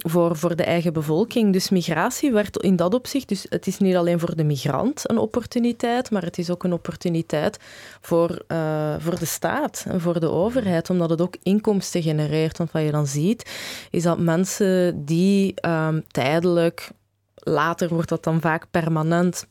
voor, 0.06 0.36
voor 0.36 0.56
de 0.56 0.62
eigen 0.62 0.92
bevolking. 0.92 1.52
Dus 1.52 1.70
migratie 1.70 2.32
werd 2.32 2.56
in 2.56 2.76
dat 2.76 2.94
opzicht, 2.94 3.28
dus 3.28 3.46
het 3.48 3.66
is 3.66 3.78
niet 3.78 3.96
alleen 3.96 4.20
voor 4.20 4.36
de 4.36 4.44
migrant 4.44 5.10
een 5.10 5.18
opportuniteit, 5.18 6.10
maar 6.10 6.22
het 6.22 6.38
is 6.38 6.50
ook 6.50 6.64
een 6.64 6.72
opportuniteit 6.72 7.58
voor, 8.00 8.42
uh, 8.48 8.94
voor 8.98 9.18
de 9.18 9.24
staat 9.24 9.84
en 9.88 10.00
voor 10.00 10.20
de 10.20 10.30
overheid, 10.30 10.90
omdat 10.90 11.10
het 11.10 11.20
ook 11.20 11.36
inkomsten 11.42 12.02
genereert. 12.02 12.58
Want 12.58 12.72
wat 12.72 12.82
je 12.82 12.90
dan 12.90 13.06
ziet, 13.06 13.50
is 13.90 14.02
dat 14.02 14.18
mensen 14.18 15.04
die 15.04 15.54
um, 15.66 16.04
tijdelijk, 16.06 16.90
later 17.34 17.88
wordt 17.88 18.08
dat 18.08 18.24
dan 18.24 18.40
vaak 18.40 18.66
permanent, 18.70 19.46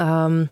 um, 0.00 0.50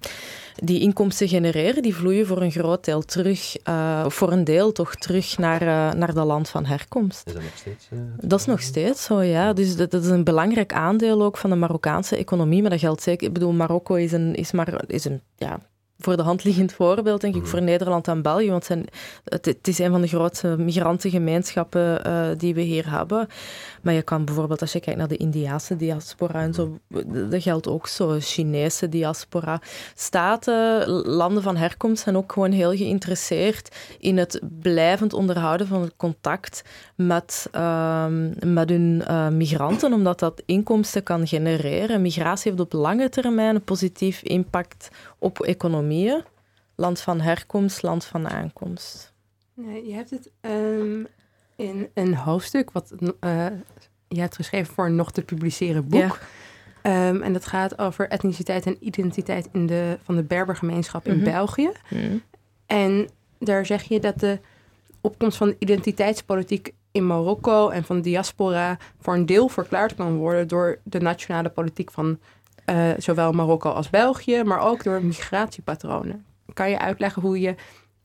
die 0.57 0.81
inkomsten 0.81 1.29
genereren, 1.29 1.83
die 1.83 1.95
vloeien 1.95 2.27
voor 2.27 2.43
een 2.43 2.51
groot 2.51 2.85
deel 2.85 3.03
terug, 3.03 3.57
uh, 3.69 4.09
voor 4.09 4.33
een 4.33 4.45
deel 4.45 4.73
toch 4.73 4.95
terug 4.95 5.39
naar, 5.39 5.63
uh, 5.63 5.93
naar 5.93 6.15
dat 6.15 6.27
land 6.27 6.49
van 6.49 6.65
herkomst. 6.65 7.27
Is 7.27 7.33
dat 7.33 7.43
nog 7.43 7.57
steeds? 7.57 7.89
Uh, 7.93 7.99
dat 8.21 8.41
is 8.41 8.47
nog 8.47 8.61
steeds 8.61 9.05
zo, 9.05 9.23
ja. 9.23 9.53
Dus 9.53 9.77
dat, 9.77 9.91
dat, 9.91 10.05
is 10.05 10.11
een 10.11 10.25
belangrijk 10.25 10.73
aandeel 10.73 11.23
ook 11.23 11.37
van 11.37 11.51
de 11.51 11.57
Marokkaanse 11.57 12.17
economie, 12.17 12.61
maar 12.61 12.71
dat 12.71 12.81
geldt 12.81 13.03
zeker. 13.03 13.27
Ik 13.27 13.33
bedoel, 13.33 13.53
Marokko 13.53 13.95
is 13.95 14.13
een, 14.13 14.35
is 14.35 14.53
maar, 14.53 14.85
is 14.87 15.05
een 15.05 15.21
ja, 15.37 15.61
voor 15.99 16.17
de 16.17 16.23
hand 16.23 16.45
liggend 16.45 16.73
voorbeeld, 16.73 17.21
denk 17.21 17.35
ik, 17.35 17.41
mhm. 17.41 17.51
voor 17.51 17.63
Nederland 17.63 18.09
en 18.09 18.23
België. 18.23 18.51
Want 18.51 18.65
zijn, 18.65 18.87
het, 19.25 19.69
is 19.69 19.79
een 19.79 19.91
van 19.91 20.01
de 20.01 20.07
grootste 20.07 20.57
migrantengemeenschappen 20.59 22.07
uh, 22.07 22.27
die 22.37 22.55
we 22.55 22.61
hier 22.61 22.91
hebben. 22.91 23.29
Maar 23.83 23.95
je 23.95 24.03
kan 24.03 24.25
bijvoorbeeld, 24.25 24.61
als 24.61 24.73
je 24.73 24.81
kijkt 24.81 24.99
naar 24.99 25.09
de 25.09 25.17
Indiaanse 25.17 25.77
diaspora 25.77 26.41
en 26.41 26.55
zo, 26.55 26.79
dat 27.31 27.43
geldt 27.43 27.69
ook 27.69 27.87
zo, 27.87 28.17
Chinese 28.21 28.89
diaspora. 28.89 29.61
Staten, 29.95 30.89
landen 30.91 31.43
van 31.43 31.57
herkomst 31.57 32.03
zijn 32.03 32.17
ook 32.17 32.33
gewoon 32.33 32.53
heel 32.53 32.77
geïnteresseerd 32.77 33.77
in 33.99 34.19
het 34.19 34.41
blijvend 34.61 35.13
onderhouden 35.13 35.67
van 35.67 35.83
het 35.83 35.93
contact 35.97 36.63
met, 36.95 37.49
uh, 37.55 38.07
met 38.45 38.69
hun 38.69 39.03
uh, 39.09 39.29
migranten, 39.29 39.93
omdat 39.93 40.19
dat 40.19 40.43
inkomsten 40.47 41.03
kan 41.03 41.27
genereren. 41.27 42.03
Migratie 42.03 42.51
heeft 42.51 42.63
op 42.63 42.73
lange 42.73 43.09
termijn 43.09 43.55
een 43.55 43.65
positief 43.65 44.23
impact 44.23 44.89
op 45.19 45.41
economieën. 45.41 46.25
Land 46.75 47.01
van 47.01 47.21
herkomst, 47.21 47.83
land 47.83 48.05
van 48.05 48.29
aankomst. 48.29 49.13
Nee, 49.55 49.87
je 49.87 49.95
hebt 49.95 50.11
het 50.11 50.31
um, 50.41 51.07
in 51.57 51.89
een 51.95 52.15
hoofdstuk 52.15 52.71
wat 52.71 52.93
uh, 53.01 53.47
je 54.09 54.21
hebt 54.21 54.37
geschreven 54.37 54.75
voor 54.75 54.87
een 54.87 54.95
nog 54.95 55.13
te 55.13 55.23
publiceren 55.23 55.89
boek. 55.89 56.19
Um, 56.83 57.23
en 57.23 57.33
dat 57.33 57.47
gaat 57.47 57.79
over 57.79 58.09
etniciteit 58.09 58.67
en 58.67 58.77
identiteit 58.81 59.49
in 59.53 59.67
de, 59.67 59.99
van 60.03 60.17
de 60.17 60.23
Berbergemeenschap 60.23 61.07
in 61.07 61.13
mm 61.17 61.23
-hmm. 61.23 61.33
België. 61.33 61.71
Mm. 61.89 62.23
En 62.67 63.09
daar 63.39 63.67
zeg 63.67 63.83
je 63.83 64.01
dat 64.01 64.21
de 64.21 64.41
opkomst 65.01 65.37
van 65.37 65.49
de 65.49 65.57
identiteitspolitiek 65.59 66.75
in 66.93 67.07
Marokko 67.07 67.69
en 67.69 67.85
van 67.85 67.97
de 67.97 68.03
diaspora 68.03 68.79
voor 69.01 69.15
een 69.15 69.27
deel 69.27 69.49
verklaard 69.49 69.95
kan 69.95 70.17
worden 70.17 70.49
door 70.49 70.79
de 70.85 71.01
nationale 71.01 71.49
politiek 71.49 71.91
van 71.91 72.19
uh, 72.71 72.91
zowel 72.99 73.33
Marokko 73.33 73.71
als 73.71 73.91
België, 73.91 74.43
maar 74.43 74.61
ook 74.61 74.85
door 74.85 75.05
migratiepatronen. 75.05 76.25
Kan 76.53 76.71
je 76.71 76.79
uitleggen 76.79 77.23
hoe 77.23 77.41
je 77.41 77.55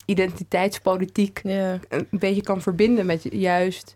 identiteitspolitiek 0.04 1.40
yeah. 1.42 1.80
een 1.88 2.06
beetje 2.10 2.42
kan 2.42 2.60
verbinden 2.60 3.06
met 3.06 3.26
juist 3.30 3.94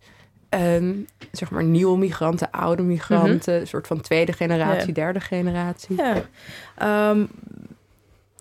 ehm, 0.48 0.94
zeg 1.32 1.50
maar 1.50 1.64
nieuwe 1.64 1.98
migranten, 1.98 2.50
oude 2.50 2.82
migranten, 2.82 3.60
een 3.60 3.66
soort 3.66 3.86
van 3.86 4.00
tweede 4.00 4.32
generatie, 4.32 4.92
derde 4.92 5.20
generatie. 5.20 5.96
Ja. 5.96 6.22
Ehm, 6.76 7.24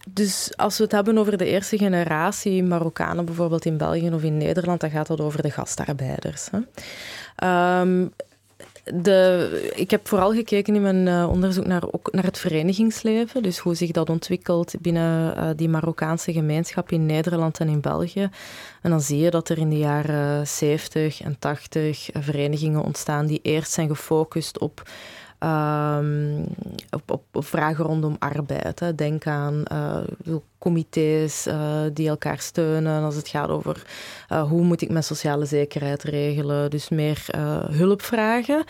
dus 0.10 0.54
als 0.56 0.78
we 0.78 0.84
het 0.84 0.92
hebben 0.92 1.18
over 1.18 1.38
de 1.38 1.46
eerste 1.46 1.78
generatie 1.78 2.64
Marokkanen, 2.64 3.26
bijvoorbeeld 3.26 3.66
in 3.66 3.78
België 3.78 4.12
of 4.14 4.24
in 4.24 4.38
Nederland, 4.38 4.82
dan 4.82 4.90
gaat 4.90 5.08
het 5.08 5.22
over 5.22 5.42
de 5.42 5.52
gastarbeiders. 5.52 6.50
Hè. 6.52 6.60
Ehm, 7.36 8.08
de, 8.94 9.72
ik 9.76 9.92
heb 9.92 10.08
vooral 10.08 10.34
gekeken 10.34 10.76
in 10.76 10.82
mijn 10.82 11.08
eh, 11.08 11.30
onderzoek 11.30 11.66
naar, 11.66 11.84
ook 11.92 12.12
naar 12.12 12.24
het 12.24 12.38
verenigingsleven. 12.38 13.44
Dus 13.44 13.58
hoe 13.58 13.76
zich 13.76 13.92
dat 13.92 14.10
ontwikkelt 14.10 14.74
binnen 14.82 15.38
eh, 15.38 15.50
die 15.56 15.70
Marokkaanse 15.70 16.34
gemeenschap 16.34 16.92
in 16.92 17.06
Nederland 17.06 17.60
en 17.60 17.68
in 17.68 17.82
België. 17.82 18.30
En 18.82 18.90
dan 18.90 19.02
zie 19.02 19.20
je 19.20 19.30
dat 19.30 19.50
er 19.50 19.58
in 19.58 19.70
de 19.70 19.78
jaren 19.78 20.48
70 20.48 21.22
en 21.22 21.40
80 21.40 22.12
eh, 22.12 22.22
verenigingen 22.22 22.84
ontstaan 22.84 23.26
die 23.26 23.40
eerst 23.42 23.72
zijn 23.72 23.88
gefocust 23.88 24.60
op 24.60 24.84
ehm, 25.46 26.44
op, 27.08 27.24
vragen 27.32 27.86
rondom 27.86 28.16
arbeid. 28.20 28.80
Hè. 28.80 28.96
Denk 28.96 29.28
aan 29.28 29.64
zo 30.26 30.44
comité's 30.66 31.46
eh, 31.46 31.82
die 31.94 32.08
elkaar 32.08 32.40
steunen 32.40 33.04
als 33.04 33.16
het 33.16 33.28
gaat 33.28 33.50
over 33.50 33.86
eh, 34.28 34.44
hoe 34.44 34.62
moet 34.62 34.82
ik 34.82 34.90
mijn 34.90 35.04
sociale 35.04 35.46
zekerheid 35.46 36.04
regelen. 36.04 36.70
Dus 36.70 36.90
meer 36.90 37.26
hulpvragen. 37.72 38.64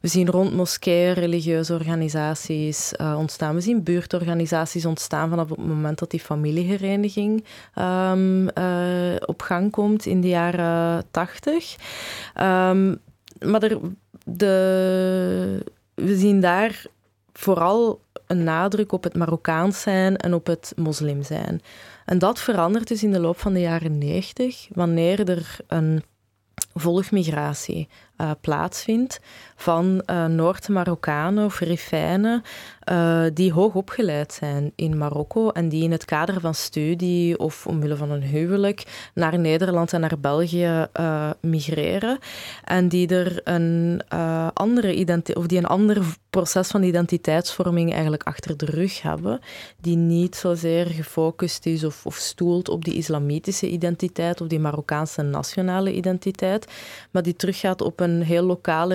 We 0.00 0.08
zien 0.08 0.30
rond 0.30 0.54
moskeeën 0.54 1.12
religieuze 1.12 1.74
organisaties 1.74 2.92
ontstaan. 2.96 3.54
We 3.54 3.60
zien 3.60 3.82
buurtorganisaties 3.82 4.86
ontstaan 4.86 5.28
vanaf 5.28 5.48
het 5.48 5.58
moment 5.58 5.98
dat 5.98 6.10
die 6.10 6.20
familiehereniging 6.20 7.44
ehm, 7.74 8.48
eh, 8.48 9.16
op 9.26 9.42
gang 9.42 9.70
komt 9.70 10.06
in 10.06 10.20
de 10.20 10.28
jaren 10.28 11.04
tachtig. 11.10 11.76
Ehm, 12.34 12.94
maar 13.40 13.60
de, 14.24 15.64
we 16.04 16.16
zien 16.16 16.40
daar 16.40 16.84
vooral 17.32 18.00
een 18.26 18.44
nadruk 18.44 18.92
op 18.92 19.02
het 19.02 19.14
Marokkaans 19.14 19.80
zijn 19.80 20.16
en 20.16 20.34
op 20.34 20.46
het 20.46 20.72
moslim 20.76 21.22
zijn. 21.22 21.60
En 22.04 22.18
dat 22.18 22.40
verandert 22.40 22.88
dus 22.88 23.02
in 23.02 23.12
de 23.12 23.20
loop 23.20 23.38
van 23.38 23.52
de 23.52 23.60
jaren 23.60 23.98
90, 23.98 24.68
wanneer 24.72 25.28
er 25.28 25.56
een 25.66 26.02
volgmigratie 26.74 27.88
eh, 28.16 28.30
plaatsvindt 28.40 29.20
van 29.60 30.02
eh, 30.06 30.24
Noord-Marokkanen 30.24 31.44
of 31.44 31.58
Rifijnen 31.58 32.42
eh, 32.80 33.22
die 33.34 33.52
hoog 33.52 33.74
opgeleid 33.74 34.32
zijn 34.32 34.72
in 34.74 34.98
Marokko 34.98 35.50
en 35.50 35.68
die 35.68 35.82
in 35.82 35.92
het 35.92 36.04
kader 36.04 36.40
van 36.40 36.54
studie 36.54 37.38
of 37.38 37.66
omwille 37.66 37.96
van 37.96 38.10
een 38.10 38.22
huwelijk 38.22 39.10
naar 39.14 39.38
Nederland 39.38 39.92
en 39.92 40.00
naar 40.00 40.18
België 40.20 40.86
eh, 40.92 41.30
migreren 41.40 42.18
en 42.64 42.88
die 42.88 43.08
er 43.08 43.40
een 43.44 44.02
andere 44.54 44.94
identi- 44.94 45.32
of 45.32 45.46
die 45.46 45.58
een 45.58 45.66
ander 45.66 46.02
proces 46.30 46.68
van 46.68 46.82
identiteitsvorming 46.82 47.92
eigenlijk 47.92 48.22
achter 48.22 48.56
de 48.56 48.66
rug 48.66 49.02
hebben, 49.02 49.40
die 49.80 49.96
niet 49.96 50.36
zozeer 50.36 50.86
gefocust 50.86 51.66
is 51.66 51.84
of, 51.84 52.06
of 52.06 52.14
stoelt 52.14 52.68
op 52.68 52.84
die 52.84 52.94
islamitische 52.94 53.68
identiteit 53.68 54.40
of 54.40 54.46
die 54.46 54.60
Marokkaanse 54.60 55.22
nationale 55.22 55.92
identiteit, 55.92 56.66
maar 57.10 57.22
die 57.22 57.36
teruggaat 57.36 57.82
op 57.82 58.00
een 58.00 58.22
heel 58.22 58.44
lokale, 58.44 58.94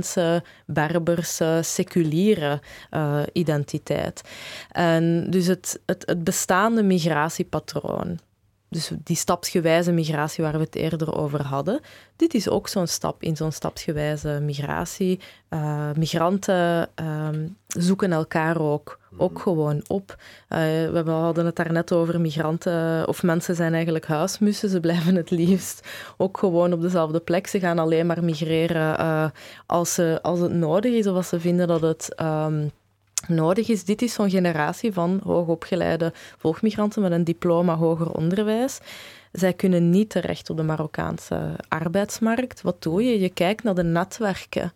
Rifijnse, 0.00 0.42
Berberse, 0.66 1.60
seculiere 1.62 2.60
eh, 2.90 3.22
identiteit. 3.32 4.22
En 4.70 5.30
dus 5.30 5.46
het, 5.46 5.80
het, 5.86 6.02
het 6.06 6.24
bestaande 6.24 6.82
migratiepatroon, 6.82 8.18
dus 8.68 8.90
die 9.04 9.16
stapsgewijze 9.16 9.92
migratie 9.92 10.44
waar 10.44 10.52
we 10.52 10.64
het 10.64 10.74
eerder 10.74 11.14
over 11.14 11.42
hadden, 11.42 11.80
dit 12.16 12.34
is 12.34 12.48
ook 12.48 12.68
zo'n 12.68 12.86
stap 12.86 13.22
in 13.22 13.36
zo'n 13.36 13.52
stapsgewijze 13.52 14.40
migratie. 14.42 15.20
Uh, 15.50 15.90
migranten 15.92 16.88
ehm, 16.94 17.48
zoeken 17.78 18.12
elkaar 18.12 18.60
ook, 18.60 18.98
ook 19.16 19.38
gewoon 19.38 19.82
op. 19.86 20.16
Uh, 20.48 20.58
we 20.90 21.02
hadden 21.06 21.46
het 21.46 21.56
daarnet 21.56 21.92
over 21.92 22.20
migranten, 22.20 23.08
of 23.08 23.22
mensen 23.22 23.54
zijn 23.54 23.74
eigenlijk 23.74 24.06
huismussen. 24.06 24.68
Ze 24.68 24.80
blijven 24.80 25.14
het 25.14 25.30
liefst 25.30 25.88
ook 26.16 26.38
gewoon 26.38 26.72
op 26.72 26.80
dezelfde 26.80 27.20
plek. 27.20 27.46
Ze 27.46 27.60
gaan 27.60 27.78
alleen 27.78 28.06
maar 28.06 28.24
migreren 28.24 29.00
uh, 29.00 29.24
als, 29.66 29.94
ze, 29.94 30.18
als 30.22 30.40
het 30.40 30.52
nodig 30.52 30.92
is 30.92 31.06
of 31.06 31.16
als 31.16 31.28
ze 31.28 31.40
vinden 31.40 31.68
dat 31.68 31.80
het... 31.80 32.14
Um, 32.22 32.70
nodig 33.28 33.68
is. 33.68 33.84
Dit 33.84 34.02
is 34.02 34.12
zo'n 34.12 34.30
generatie 34.30 34.92
van 34.92 35.20
hoogopgeleide 35.24 36.12
volgmigranten 36.38 37.02
met 37.02 37.12
een 37.12 37.24
diploma 37.24 37.76
hoger 37.76 38.10
onderwijs. 38.10 38.78
Zij 39.32 39.52
kunnen 39.52 39.90
niet 39.90 40.10
terecht 40.10 40.50
op 40.50 40.56
de 40.56 40.62
Marokkaanse 40.62 41.56
arbeidsmarkt. 41.68 42.62
Wat 42.62 42.82
doe 42.82 43.04
je? 43.04 43.20
Je 43.20 43.28
kijkt 43.28 43.62
naar 43.62 43.74
de 43.74 43.82
netwerken 43.82 44.72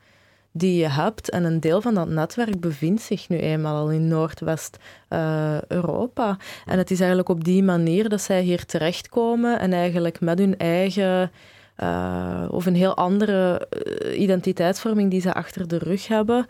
die 0.57 0.77
je 0.77 0.89
hebt. 0.89 1.31
En 1.31 1.45
een 1.45 1.61
deel 1.61 1.81
van 1.81 1.95
dat 1.95 2.09
netwerk 2.09 2.61
bevindt 2.61 3.03
zich 3.03 3.29
nu 3.29 3.39
eenmaal 3.39 3.77
al 3.77 3.91
in 3.91 4.09
Noordwest-Europa. 4.09 6.29
Uh, 6.29 6.35
en 6.67 6.79
het 6.79 6.91
is 6.91 6.99
eigenlijk 6.99 7.29
op 7.29 7.45
die 7.45 7.63
manier 7.63 8.09
dat 8.09 8.21
zij 8.21 8.43
hier 8.43 8.65
terechtkomen 8.65 9.59
en 9.59 9.73
eigenlijk 9.73 10.21
met 10.21 10.39
hun 10.39 10.59
eigen... 10.59 11.31
Uh, 11.83 12.45
of 12.51 12.67
een 12.67 12.75
heel 12.75 12.97
andere 12.97 13.69
uh, 13.87 14.21
identiteitsvorming 14.21 15.11
die 15.11 15.21
ze 15.21 15.35
achter 15.35 15.69
de 15.69 15.79
rug 15.79 16.09
hebben, 16.09 16.47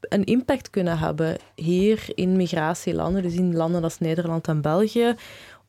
een 0.00 0.24
impact 0.24 0.70
kunnen 0.70 0.98
hebben 0.98 1.36
hier 1.54 2.04
in 2.14 2.36
migratielanden, 2.36 3.22
dus 3.22 3.34
in 3.34 3.56
landen 3.56 3.82
als 3.82 3.98
Nederland 3.98 4.48
en 4.48 4.60
België, 4.60 5.14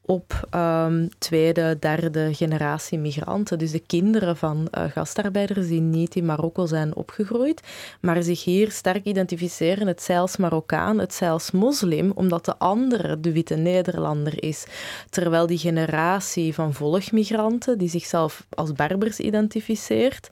op 0.06 0.48
um, 0.56 1.10
tweede, 1.18 1.78
derde 1.80 2.34
generatie 2.34 2.98
migranten. 2.98 3.60
Dus 3.60 3.72
de 3.72 3.80
kinderen 3.80 4.38
van 4.38 4.68
uh, 4.78 4.84
gastarbeiders 4.84 5.68
die 5.68 5.82
niet 5.82 6.16
in 6.16 6.26
Marokko 6.26 6.66
zijn 6.66 6.96
opgegroeid, 6.96 7.62
maar 8.02 8.24
zich 8.24 8.44
hier 8.44 8.72
sterk 8.72 9.06
identificeren, 9.06 9.88
het 9.88 10.10
als 10.10 10.38
Marokkaan, 10.38 11.00
het 11.00 11.22
als 11.22 11.52
moslim, 11.52 12.12
omdat 12.16 12.46
de 12.46 12.58
andere 12.58 13.20
de 13.20 13.32
witte 13.32 13.56
Nederlander 13.56 14.44
is. 14.44 14.66
Terwijl 15.10 15.48
die 15.48 15.58
generatie 15.58 16.54
van 16.54 16.74
volgmigranten, 16.74 17.78
die 17.78 17.90
zichzelf 17.90 18.46
als 18.50 18.74
Berbers 18.74 19.20
identificeert, 19.20 20.30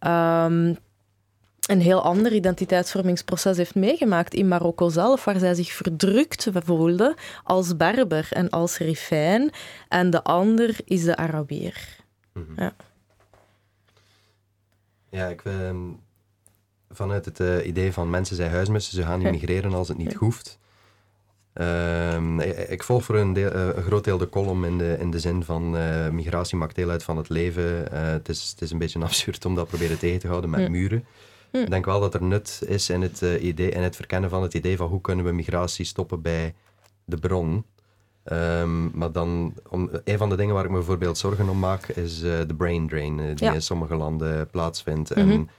um, 0.00 0.76
een 1.66 1.80
heel 1.80 2.02
ander 2.02 2.32
identiteitsvormingsproces 2.32 3.56
heeft 3.56 3.74
meegemaakt 3.74 4.34
in 4.34 4.48
Marokko 4.48 4.88
zelf, 4.88 5.24
waar 5.24 5.38
zij 5.38 5.54
zich 5.54 5.72
verdrukt 5.72 6.48
voelde 6.52 7.16
als 7.44 7.76
Berber 7.76 8.28
en 8.30 8.50
als 8.50 8.78
Rifijn. 8.78 9.50
En 9.88 10.10
de 10.10 10.22
ander 10.22 10.76
is 10.84 11.04
de 11.04 11.16
Arabier. 11.16 11.96
Mm 12.32 12.44
-hmm. 12.46 12.54
ja. 12.56 12.74
ja, 15.10 15.26
ik 15.26 15.44
uh, 15.44 15.70
vanuit 16.90 17.24
het 17.24 17.40
uh, 17.40 17.66
idee 17.66 17.92
van 17.92 18.10
mensen 18.10 18.36
zijn 18.36 18.50
huismussen, 18.50 18.94
ze 18.94 19.02
gaan 19.02 19.18
niet 19.18 19.30
migreren 19.30 19.74
als 19.74 19.88
het 19.88 19.96
niet 19.96 20.14
hoeft. 20.14 20.58
Uh, 21.54 22.38
ik, 22.38 22.68
ik, 22.68 22.82
volg 22.82 23.04
voor 23.04 23.16
een, 23.16 23.32
deel, 23.32 23.54
uh, 23.54 23.66
een, 23.74 23.82
groot 23.82 24.04
deel 24.04 24.18
de 24.18 24.28
column 24.28 24.64
in 24.64 24.78
de, 24.78 24.96
in 25.00 25.10
de 25.10 25.18
zin 25.18 25.44
van 25.44 25.76
uh, 25.76 26.08
migratie 26.08 26.56
maakt 26.56 26.74
deel 26.74 26.90
uit 26.90 27.02
van 27.02 27.16
het 27.16 27.28
leven. 27.28 27.88
Uh, 27.92 28.06
het, 28.06 28.28
is, 28.28 28.50
het 28.50 28.60
is 28.60 28.70
een 28.70 28.78
beetje 28.78 29.00
absurd 29.10 29.44
om 29.44 29.54
dat 29.54 29.68
proberen 29.68 29.98
tegen 29.98 30.20
te 30.20 30.28
houden 30.28 30.50
met 30.50 30.60
Ja. 30.60 30.68
muren. 30.68 31.04
Ik 31.62 31.70
denk 31.70 31.84
wel 31.84 32.00
dat 32.00 32.14
er 32.14 32.22
nut 32.22 32.62
is 32.66 32.90
in 32.90 33.02
het, 33.02 33.22
uh, 33.22 33.44
idee, 33.44 33.70
in 33.70 33.82
het 33.82 33.96
verkennen 33.96 34.30
van 34.30 34.42
het 34.42 34.54
idee 34.54 34.76
van 34.76 34.88
hoe 34.88 35.00
kunnen 35.00 35.24
we 35.24 35.32
migratie 35.32 35.84
stoppen 35.84 36.22
bij 36.22 36.54
de 37.04 37.16
bron. 37.16 37.64
Um, 38.32 38.90
maar 38.94 39.12
dan, 39.12 39.54
om, 39.68 39.90
een 40.04 40.18
van 40.18 40.28
de 40.28 40.36
dingen 40.36 40.54
waar 40.54 40.64
ik 40.64 40.70
me 40.70 40.76
bijvoorbeeld 40.76 41.18
zorgen 41.18 41.48
om 41.48 41.58
maak, 41.58 41.88
is 41.88 42.22
uh, 42.22 42.38
de 42.46 42.54
brain 42.54 42.88
drain, 42.88 43.18
uh, 43.18 43.26
die 43.26 43.46
Ja. 43.46 43.52
in 43.52 43.62
sommige 43.62 43.94
landen 43.94 44.50
plaatsvindt. 44.50 45.14
Mhm. 45.14 45.30
En 45.30 45.50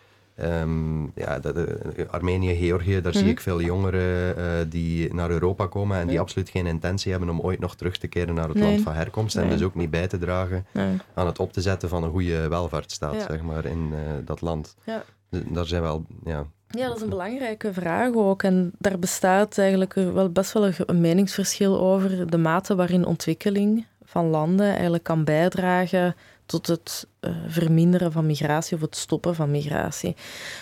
um, 0.44 1.12
ja, 1.16 1.40
dat, 1.40 1.58
uh, 1.58 1.64
Armenië, 2.10 2.56
Georgië, 2.56 3.02
daar 3.02 3.14
zie 3.14 3.22
Mhm. 3.22 3.32
ik 3.32 3.40
veel 3.40 3.62
jongeren 3.62 4.38
uh, 4.38 4.44
die 4.70 5.14
naar 5.14 5.30
Europa 5.30 5.68
komen 5.68 5.98
en 6.00 6.08
die 6.08 6.20
absoluut 6.20 6.50
geen 6.50 6.66
intentie 6.66 7.12
hebben 7.12 7.30
om 7.30 7.40
ooit 7.40 7.60
nog 7.60 7.76
terug 7.76 7.98
te 7.98 8.08
keren 8.08 8.36
naar 8.36 8.48
het 8.48 8.58
Nee. 8.58 8.70
land 8.70 8.82
van 8.82 8.94
herkomst. 8.94 9.36
En 9.36 9.50
dus 9.50 9.62
ook 9.64 9.76
niet 9.76 9.90
bij 9.90 10.08
te 10.08 10.18
dragen 10.18 10.66
aan 11.14 11.26
het 11.26 11.40
op 11.40 11.54
te 11.54 11.62
zetten 11.62 11.90
van 11.90 12.04
een 12.04 12.12
goede 12.12 12.48
welvaartsstaat, 12.48 13.14
Ja. 13.14 13.26
zeg 13.28 13.42
maar, 13.42 13.66
in 13.66 13.90
uh, 13.92 13.98
dat 14.26 14.42
land. 14.42 14.76
Ja. 14.86 15.04
Dus 15.30 15.42
Daar 15.48 15.66
zijn 15.66 15.82
wel, 15.82 16.06
ja, 16.26 16.46
Ja, 16.70 16.88
dat 16.88 16.96
is 16.96 17.02
een 17.02 17.10
belangrijke 17.10 17.74
vraag 17.74 18.14
ook. 18.14 18.44
En 18.44 18.72
daar 18.78 19.00
bestaat 19.00 19.58
eigenlijk 19.58 19.94
wel 19.94 20.30
best 20.30 20.52
wel 20.54 20.70
een 20.86 21.02
meningsverschil 21.02 21.80
over 21.80 22.30
de 22.30 22.38
mate 22.38 22.76
waarin 22.76 23.06
ontwikkeling 23.06 23.86
van 24.06 24.30
landen 24.30 24.72
eigenlijk 24.72 25.03
kan 25.03 25.24
bijdragen 25.24 26.16
tot 26.45 26.68
het 26.68 27.08
uh, 27.22 27.32
verminderen 27.47 28.12
van 28.12 28.26
migratie 28.26 28.76
of 28.76 28.82
het 28.82 28.95
stoppen 28.95 29.36
van 29.36 29.51
migratie. 29.51 30.16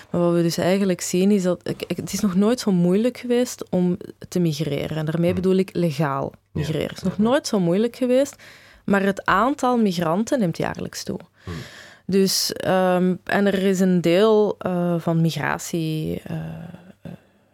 Maar 0.09 0.21
wat 0.21 0.33
we 0.33 0.41
dus 0.41 0.57
eigenlijk 0.57 1.01
zien 1.01 1.31
is 1.31 1.43
dat 1.43 1.75
het 1.87 2.13
is 2.13 2.19
nog 2.19 2.35
nooit 2.35 2.59
zo 2.59 2.71
moeilijk 2.71 3.17
geweest 3.17 3.69
om 3.69 3.97
te 4.27 4.39
migreren. 4.39 4.97
En 4.97 5.05
daarmee 5.05 5.31
Hmm. 5.31 5.41
bedoel 5.41 5.57
ik 5.57 5.69
legaal 5.75 6.31
migreren. 6.51 6.81
Ja. 6.81 6.87
Het 6.87 6.97
is 6.97 7.03
nog 7.03 7.17
nooit 7.17 7.47
zo 7.47 7.59
moeilijk 7.59 7.95
geweest, 7.95 8.35
maar 8.85 9.01
het 9.01 9.25
aantal 9.25 9.77
migranten 9.77 10.39
neemt 10.39 10.57
jaarlijks 10.57 11.03
toe. 11.03 11.19
Hmm. 11.43 11.53
Dus, 12.05 12.53
um, 12.67 13.19
en 13.23 13.45
er 13.45 13.63
is 13.63 13.79
een 13.79 14.01
deel 14.01 14.57
uh, 14.65 14.95
van 14.99 15.21
migratie. 15.21 16.21
Uh, 16.31 16.37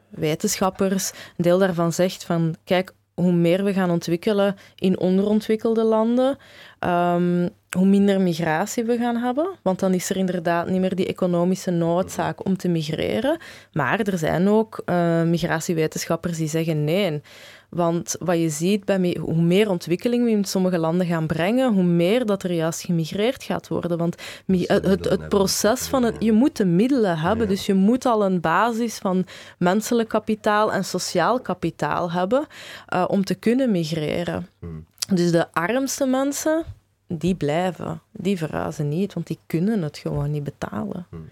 wetenschappers, 0.09 1.11
een 1.11 1.43
deel 1.43 1.57
daarvan 1.57 1.93
zegt 1.93 2.23
van, 2.23 2.55
kijk, 2.63 2.93
hoe 3.19 3.31
meer 3.31 3.63
we 3.63 3.73
gaan 3.73 3.89
ontwikkelen 3.89 4.55
in 4.75 4.99
onderontwikkelde 4.99 5.83
landen, 5.83 6.37
ehm, 6.79 7.47
hoe 7.69 7.85
minder 7.85 8.21
migratie 8.21 8.83
we 8.83 8.97
gaan 8.97 9.17
hebben. 9.17 9.49
Want 9.61 9.79
dan 9.79 9.93
is 9.93 10.09
er 10.09 10.17
inderdaad 10.17 10.69
niet 10.69 10.79
meer 10.79 10.95
die 10.95 11.07
economische 11.07 11.71
noodzaak 11.71 12.45
om 12.45 12.57
te 12.57 12.67
migreren. 12.67 13.37
Maar 13.73 13.99
er 13.99 14.17
zijn 14.17 14.47
ook 14.47 14.81
uh, 14.85 15.21
migratiewetenschappers 15.23 16.37
die 16.37 16.47
zeggen 16.47 16.83
nee. 16.83 17.21
Want 17.69 18.15
wat 18.19 18.37
je 18.37 18.49
ziet, 18.49 18.85
bij 18.85 19.17
hoe 19.19 19.41
meer 19.41 19.69
ontwikkeling 19.69 20.23
we 20.23 20.29
in 20.29 20.45
sommige 20.45 20.77
landen 20.77 21.07
gaan 21.07 21.27
brengen, 21.27 21.73
hoe 21.73 21.83
meer 21.83 22.25
dat 22.25 22.43
er 22.43 22.51
juist 22.51 22.81
gemigreerd 22.81 23.43
gaat 23.43 23.67
worden. 23.67 23.97
Want 23.97 24.15
het, 24.45 24.85
het, 24.85 25.29
proces 25.29 25.87
van 25.87 26.03
het... 26.03 26.15
Je 26.19 26.31
moet 26.31 26.57
de 26.57 26.65
middelen 26.65 27.19
hebben, 27.19 27.47
dus 27.47 27.65
je 27.65 27.73
moet 27.73 28.05
al 28.05 28.25
een 28.25 28.39
basis 28.41 28.97
van 28.97 29.25
menselijk 29.57 30.09
kapitaal 30.09 30.71
en 30.71 30.85
sociaal 30.85 31.39
kapitaal 31.39 32.11
hebben 32.11 32.47
uh, 32.93 33.05
om 33.07 33.23
te 33.23 33.35
kunnen 33.35 33.71
migreren. 33.71 34.47
Hmm. 34.59 34.85
Dus 35.13 35.31
de 35.31 35.51
armste 35.51 36.05
mensen, 36.05 36.63
die 37.07 37.35
blijven. 37.35 38.01
Die 38.11 38.37
verhuizen 38.37 38.89
niet, 38.89 39.13
want 39.13 39.27
die 39.27 39.39
kunnen 39.45 39.81
het 39.81 39.97
gewoon 39.97 40.31
niet 40.31 40.43
betalen. 40.43 41.07
Hmm. 41.09 41.29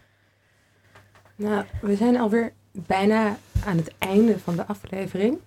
Nou, 1.35 1.65
we 1.81 1.95
zijn 1.95 2.17
alweer 2.17 2.53
bijna 2.71 3.37
aan 3.65 3.77
het 3.77 3.91
einde 3.97 4.39
van 4.39 4.55
de 4.55 4.65
aflevering. 4.65 5.37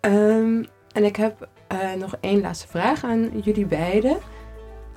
Hm. 0.00 0.12
Um, 0.12 0.66
en 0.92 1.04
ik 1.04 1.16
heb 1.16 1.48
uh, 1.72 1.92
nog 1.92 2.16
één 2.20 2.40
laatste 2.40 2.68
vraag 2.68 3.04
aan 3.04 3.30
jullie 3.42 3.66
beiden. 3.66 4.16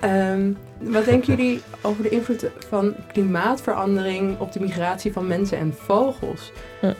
Um, 0.03 0.57
wat 0.79 1.05
denken 1.05 1.35
jullie 1.35 1.61
over 1.81 2.03
de 2.03 2.09
invloed 2.09 2.45
van 2.69 2.95
klimaatverandering 3.11 4.39
op 4.39 4.51
de 4.51 4.59
migratie 4.59 5.13
van 5.13 5.27
mensen 5.27 5.57
en 5.57 5.73
vogels? 5.73 6.51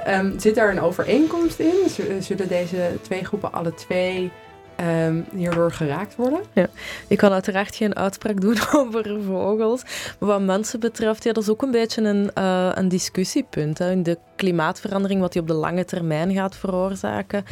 Um, 0.08 0.40
zit 0.40 0.56
daar 0.56 0.70
een 0.70 0.82
overeenkomst 0.82 1.60
in? 1.60 1.90
Zullen 2.20 2.48
deze 2.48 2.92
twee 3.02 3.26
groepen 3.26 3.52
alle 3.52 3.74
twee 3.74 4.32
um, 4.80 5.26
hierdoor 5.36 5.72
geraakt 5.72 6.16
worden. 6.16 6.40
Ja. 6.54 6.68
Ik 7.08 7.18
kan 7.18 7.32
uiteraard 7.32 7.76
geen 7.76 7.96
uitspraak 7.96 8.42
doen 8.42 8.58
over 8.74 9.18
vogels. 9.28 9.84
Maar 10.20 10.30
wat 10.30 10.42
mensen 10.42 10.80
betreft, 10.80 11.24
ja, 11.24 11.34
dat 11.34 11.44
is 11.44 11.50
ook 11.50 11.62
een 11.62 11.72
beetje 11.72 12.02
een, 12.02 12.32
uh, 12.38 12.70
een 12.74 12.88
discussiepunt. 12.90 13.78
Hè. 13.78 13.92
In 13.92 14.04
de 14.04 14.18
klimaatverandering, 14.36 15.22
wat 15.22 15.32
die 15.32 15.42
op 15.42 15.48
de 15.48 15.54
lange 15.54 15.86
termijn 15.86 16.34
gaat 16.34 16.56
veroorzaken. 16.56 17.46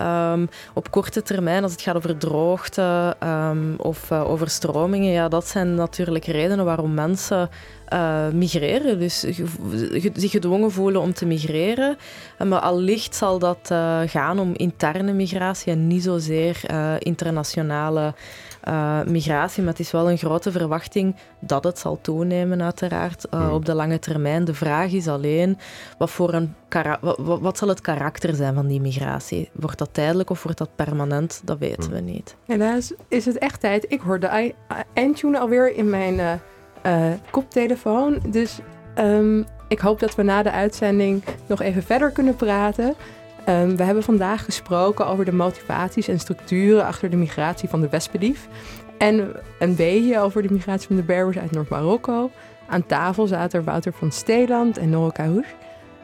Um, 0.00 0.48
op 0.74 0.90
korte 0.90 1.22
termijn, 1.22 1.62
als 1.62 1.72
het 1.72 1.80
gaat 1.80 1.96
over 1.96 2.16
droogte 2.16 3.16
um, 3.24 3.74
of 3.78 4.10
uh, 4.10 4.30
overstromingen, 4.30 5.12
ja, 5.12 5.28
dat 5.28 5.48
zijn 5.48 5.74
natuurlijk 5.74 6.24
redenen 6.24 6.64
waarom 6.64 6.94
mensen 6.94 7.50
uh, 7.92 8.28
migreren. 8.28 8.98
Dus 8.98 9.20
zich 10.14 10.30
gedwongen 10.30 10.72
voelen 10.72 11.00
om 11.00 11.12
te 11.12 11.26
migreren. 11.26 11.96
Uh, 12.38 12.48
maar 12.48 12.60
allicht 12.60 13.14
zal 13.14 13.38
dat 13.38 13.68
uh, 13.72 14.00
gaan 14.06 14.38
om 14.38 14.52
interne 14.54 15.12
migratie 15.12 15.72
en 15.72 15.86
niet 15.86 16.02
zozeer 16.02 16.60
internationale 16.98 18.14
migratie. 19.06 19.62
Maar 19.62 19.72
het 19.72 19.80
is 19.80 19.90
wel 19.90 20.10
een 20.10 20.18
grote 20.18 20.52
verwachting 20.52 21.16
dat 21.40 21.64
het 21.64 21.78
zal 21.78 21.98
toenemen, 22.00 22.62
uiteraard, 22.62 23.26
hmm. 23.30 23.50
op 23.50 23.64
de 23.64 23.74
lange 23.74 23.98
termijn. 23.98 24.44
De 24.44 24.54
vraag 24.54 24.92
is 24.92 25.08
alleen, 25.08 25.58
wat, 25.98 26.10
voor 26.10 26.32
een 26.34 26.54
wat, 27.00 27.40
wat, 27.40 27.58
zal 27.58 27.68
het 27.68 27.80
karakter 27.80 28.34
zijn 28.34 28.54
van 28.54 28.66
die 28.66 28.80
migratie? 28.80 29.50
Wordt 29.52 29.78
dat 29.78 29.88
tijdelijk 29.92 30.30
of 30.30 30.42
wordt 30.42 30.58
dat 30.58 30.76
permanent? 30.76 31.40
Dat 31.44 31.58
weten 31.58 31.82
hmm. 31.82 31.92
we 31.92 32.00
niet. 32.00 32.36
Helaas 32.46 32.92
is 33.08 33.24
het 33.24 33.38
echt 33.38 33.60
tijd. 33.60 33.84
Ik 33.88 34.00
hoor 34.00 34.20
de 34.20 34.52
eindtune 34.92 35.38
alweer 35.38 35.76
in 35.76 35.90
mijn 35.90 36.40
uh, 36.86 37.06
koptelefoon. 37.30 38.18
Dus 38.26 38.58
um, 38.98 39.46
ik 39.68 39.78
hoop 39.78 40.00
dat 40.00 40.14
we 40.14 40.22
na 40.22 40.42
de 40.42 40.50
uitzending 40.50 41.22
nog 41.46 41.62
even 41.62 41.82
verder 41.82 42.10
kunnen 42.10 42.36
praten. 42.36 42.94
Um, 43.48 43.76
we 43.76 43.82
hebben 43.82 44.02
vandaag 44.02 44.44
gesproken 44.44 45.06
over 45.06 45.24
de 45.24 45.32
motivaties 45.32 46.08
en 46.08 46.18
structuren 46.18 46.86
achter 46.86 47.10
de 47.10 47.16
migratie 47.16 47.68
van 47.68 47.80
de 47.80 47.88
wespedief. 47.88 48.48
En 48.98 49.32
een 49.58 49.74
beetje 49.74 50.18
over 50.18 50.42
de 50.42 50.52
migratie 50.52 50.86
van 50.86 50.96
de 50.96 51.02
Berbers 51.02 51.38
uit 51.38 51.50
Noord-Marokko. 51.50 52.30
Aan 52.68 52.86
tafel 52.86 53.26
zaten 53.26 53.64
Wouter 53.64 53.92
van 53.92 54.12
Steeland 54.12 54.78
en 54.78 54.90
Nora 54.90 55.10
Kahoes. 55.10 55.46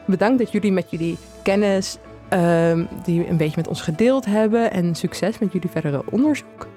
Bedankt 0.05 0.39
dat 0.39 0.51
jullie 0.51 0.71
met 0.71 0.89
jullie 0.89 1.17
kennis 1.43 1.97
um, 2.29 2.87
die 3.03 3.29
een 3.29 3.37
beetje 3.37 3.57
met 3.57 3.67
ons 3.67 3.81
gedeeld 3.81 4.25
hebben. 4.25 4.71
En 4.71 4.95
succes 4.95 5.39
met 5.39 5.51
jullie 5.51 5.69
verdere 5.69 6.03
onderzoek. 6.09 6.67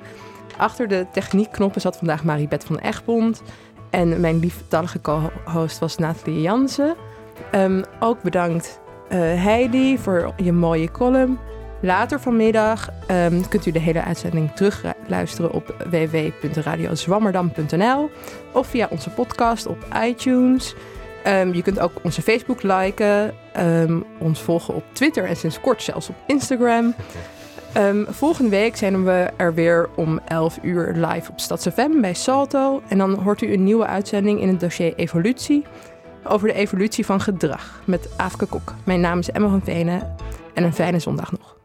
Achter 0.57 0.89
de 0.89 1.07
techniekknoppen 1.13 1.81
zat 1.81 1.97
vandaag 1.97 2.25
Maribeth 2.25 2.65
van 2.65 2.79
Egmond. 2.79 3.43
En 3.97 4.21
mijn 4.21 4.39
lieftallige 4.39 5.01
co-host 5.01 5.79
was 5.79 5.97
Nathalie 5.97 6.41
Jansen. 6.41 6.95
Um, 7.55 7.85
ook 8.01 8.23
bedankt 8.23 8.81
uh, 9.09 9.19
Heidi 9.19 9.99
voor 9.99 10.33
je 10.37 10.53
mooie 10.53 10.91
column. 10.91 11.39
Later 11.81 12.21
vanmiddag 12.21 12.91
um, 13.11 13.49
kunt 13.49 13.67
u 13.67 13.71
de 13.71 13.79
hele 13.79 14.03
uitzending 14.03 14.53
terugluisteren 14.53 15.53
op 15.53 15.75
www.radiozwammerdam.nl 15.91 18.11
of 18.53 18.67
via 18.67 18.89
onze 18.91 19.11
podcast 19.11 19.67
op 19.67 19.87
iTunes. 20.05 20.75
Um, 21.27 21.55
je 21.55 21.63
kunt 21.63 21.81
ook 21.81 21.93
onze 22.03 22.23
Facebook 22.23 22.63
liken, 22.63 23.35
ons 24.19 24.41
volgen 24.41 24.75
op 24.75 24.85
Twitter 24.93 25.25
en 25.25 25.37
sinds 25.37 25.61
kort 25.61 25.83
zelfs 25.83 26.09
op 26.09 26.17
Instagram. 26.27 26.95
Um, 27.77 28.07
volgende 28.09 28.51
week 28.51 28.77
zijn 28.77 29.05
we 29.05 29.31
er 29.37 29.55
weer 29.55 29.89
om 29.95 30.21
11 30.25 30.59
uur 30.63 30.93
live 30.95 31.31
op 31.31 31.41
StadsFM 31.41 32.01
bij 32.01 32.15
Salto. 32.15 32.83
En 32.89 32.99
dan 32.99 33.15
hoort 33.15 33.43
u 33.43 33.53
een 33.53 33.65
nieuwe 33.65 33.87
uitzending 33.87 34.41
in 34.41 34.49
het 34.49 34.61
dossier 34.61 34.95
Evolutie. 34.95 35.65
Over 36.25 36.49
de 36.49 36.55
evolutie 36.55 37.07
van 37.07 37.21
gedrag 37.21 37.81
met 37.85 38.09
Aafke 38.17 38.47
Kok. 38.47 38.75
Mijn 38.85 39.01
naam 39.01 39.19
is 39.19 39.31
Emma 39.31 39.49
van 39.49 39.63
Venen 39.65 40.15
en 40.55 40.65
een 40.65 40.75
fijne 40.75 40.99
zondag 40.99 41.31
nog. 41.31 41.56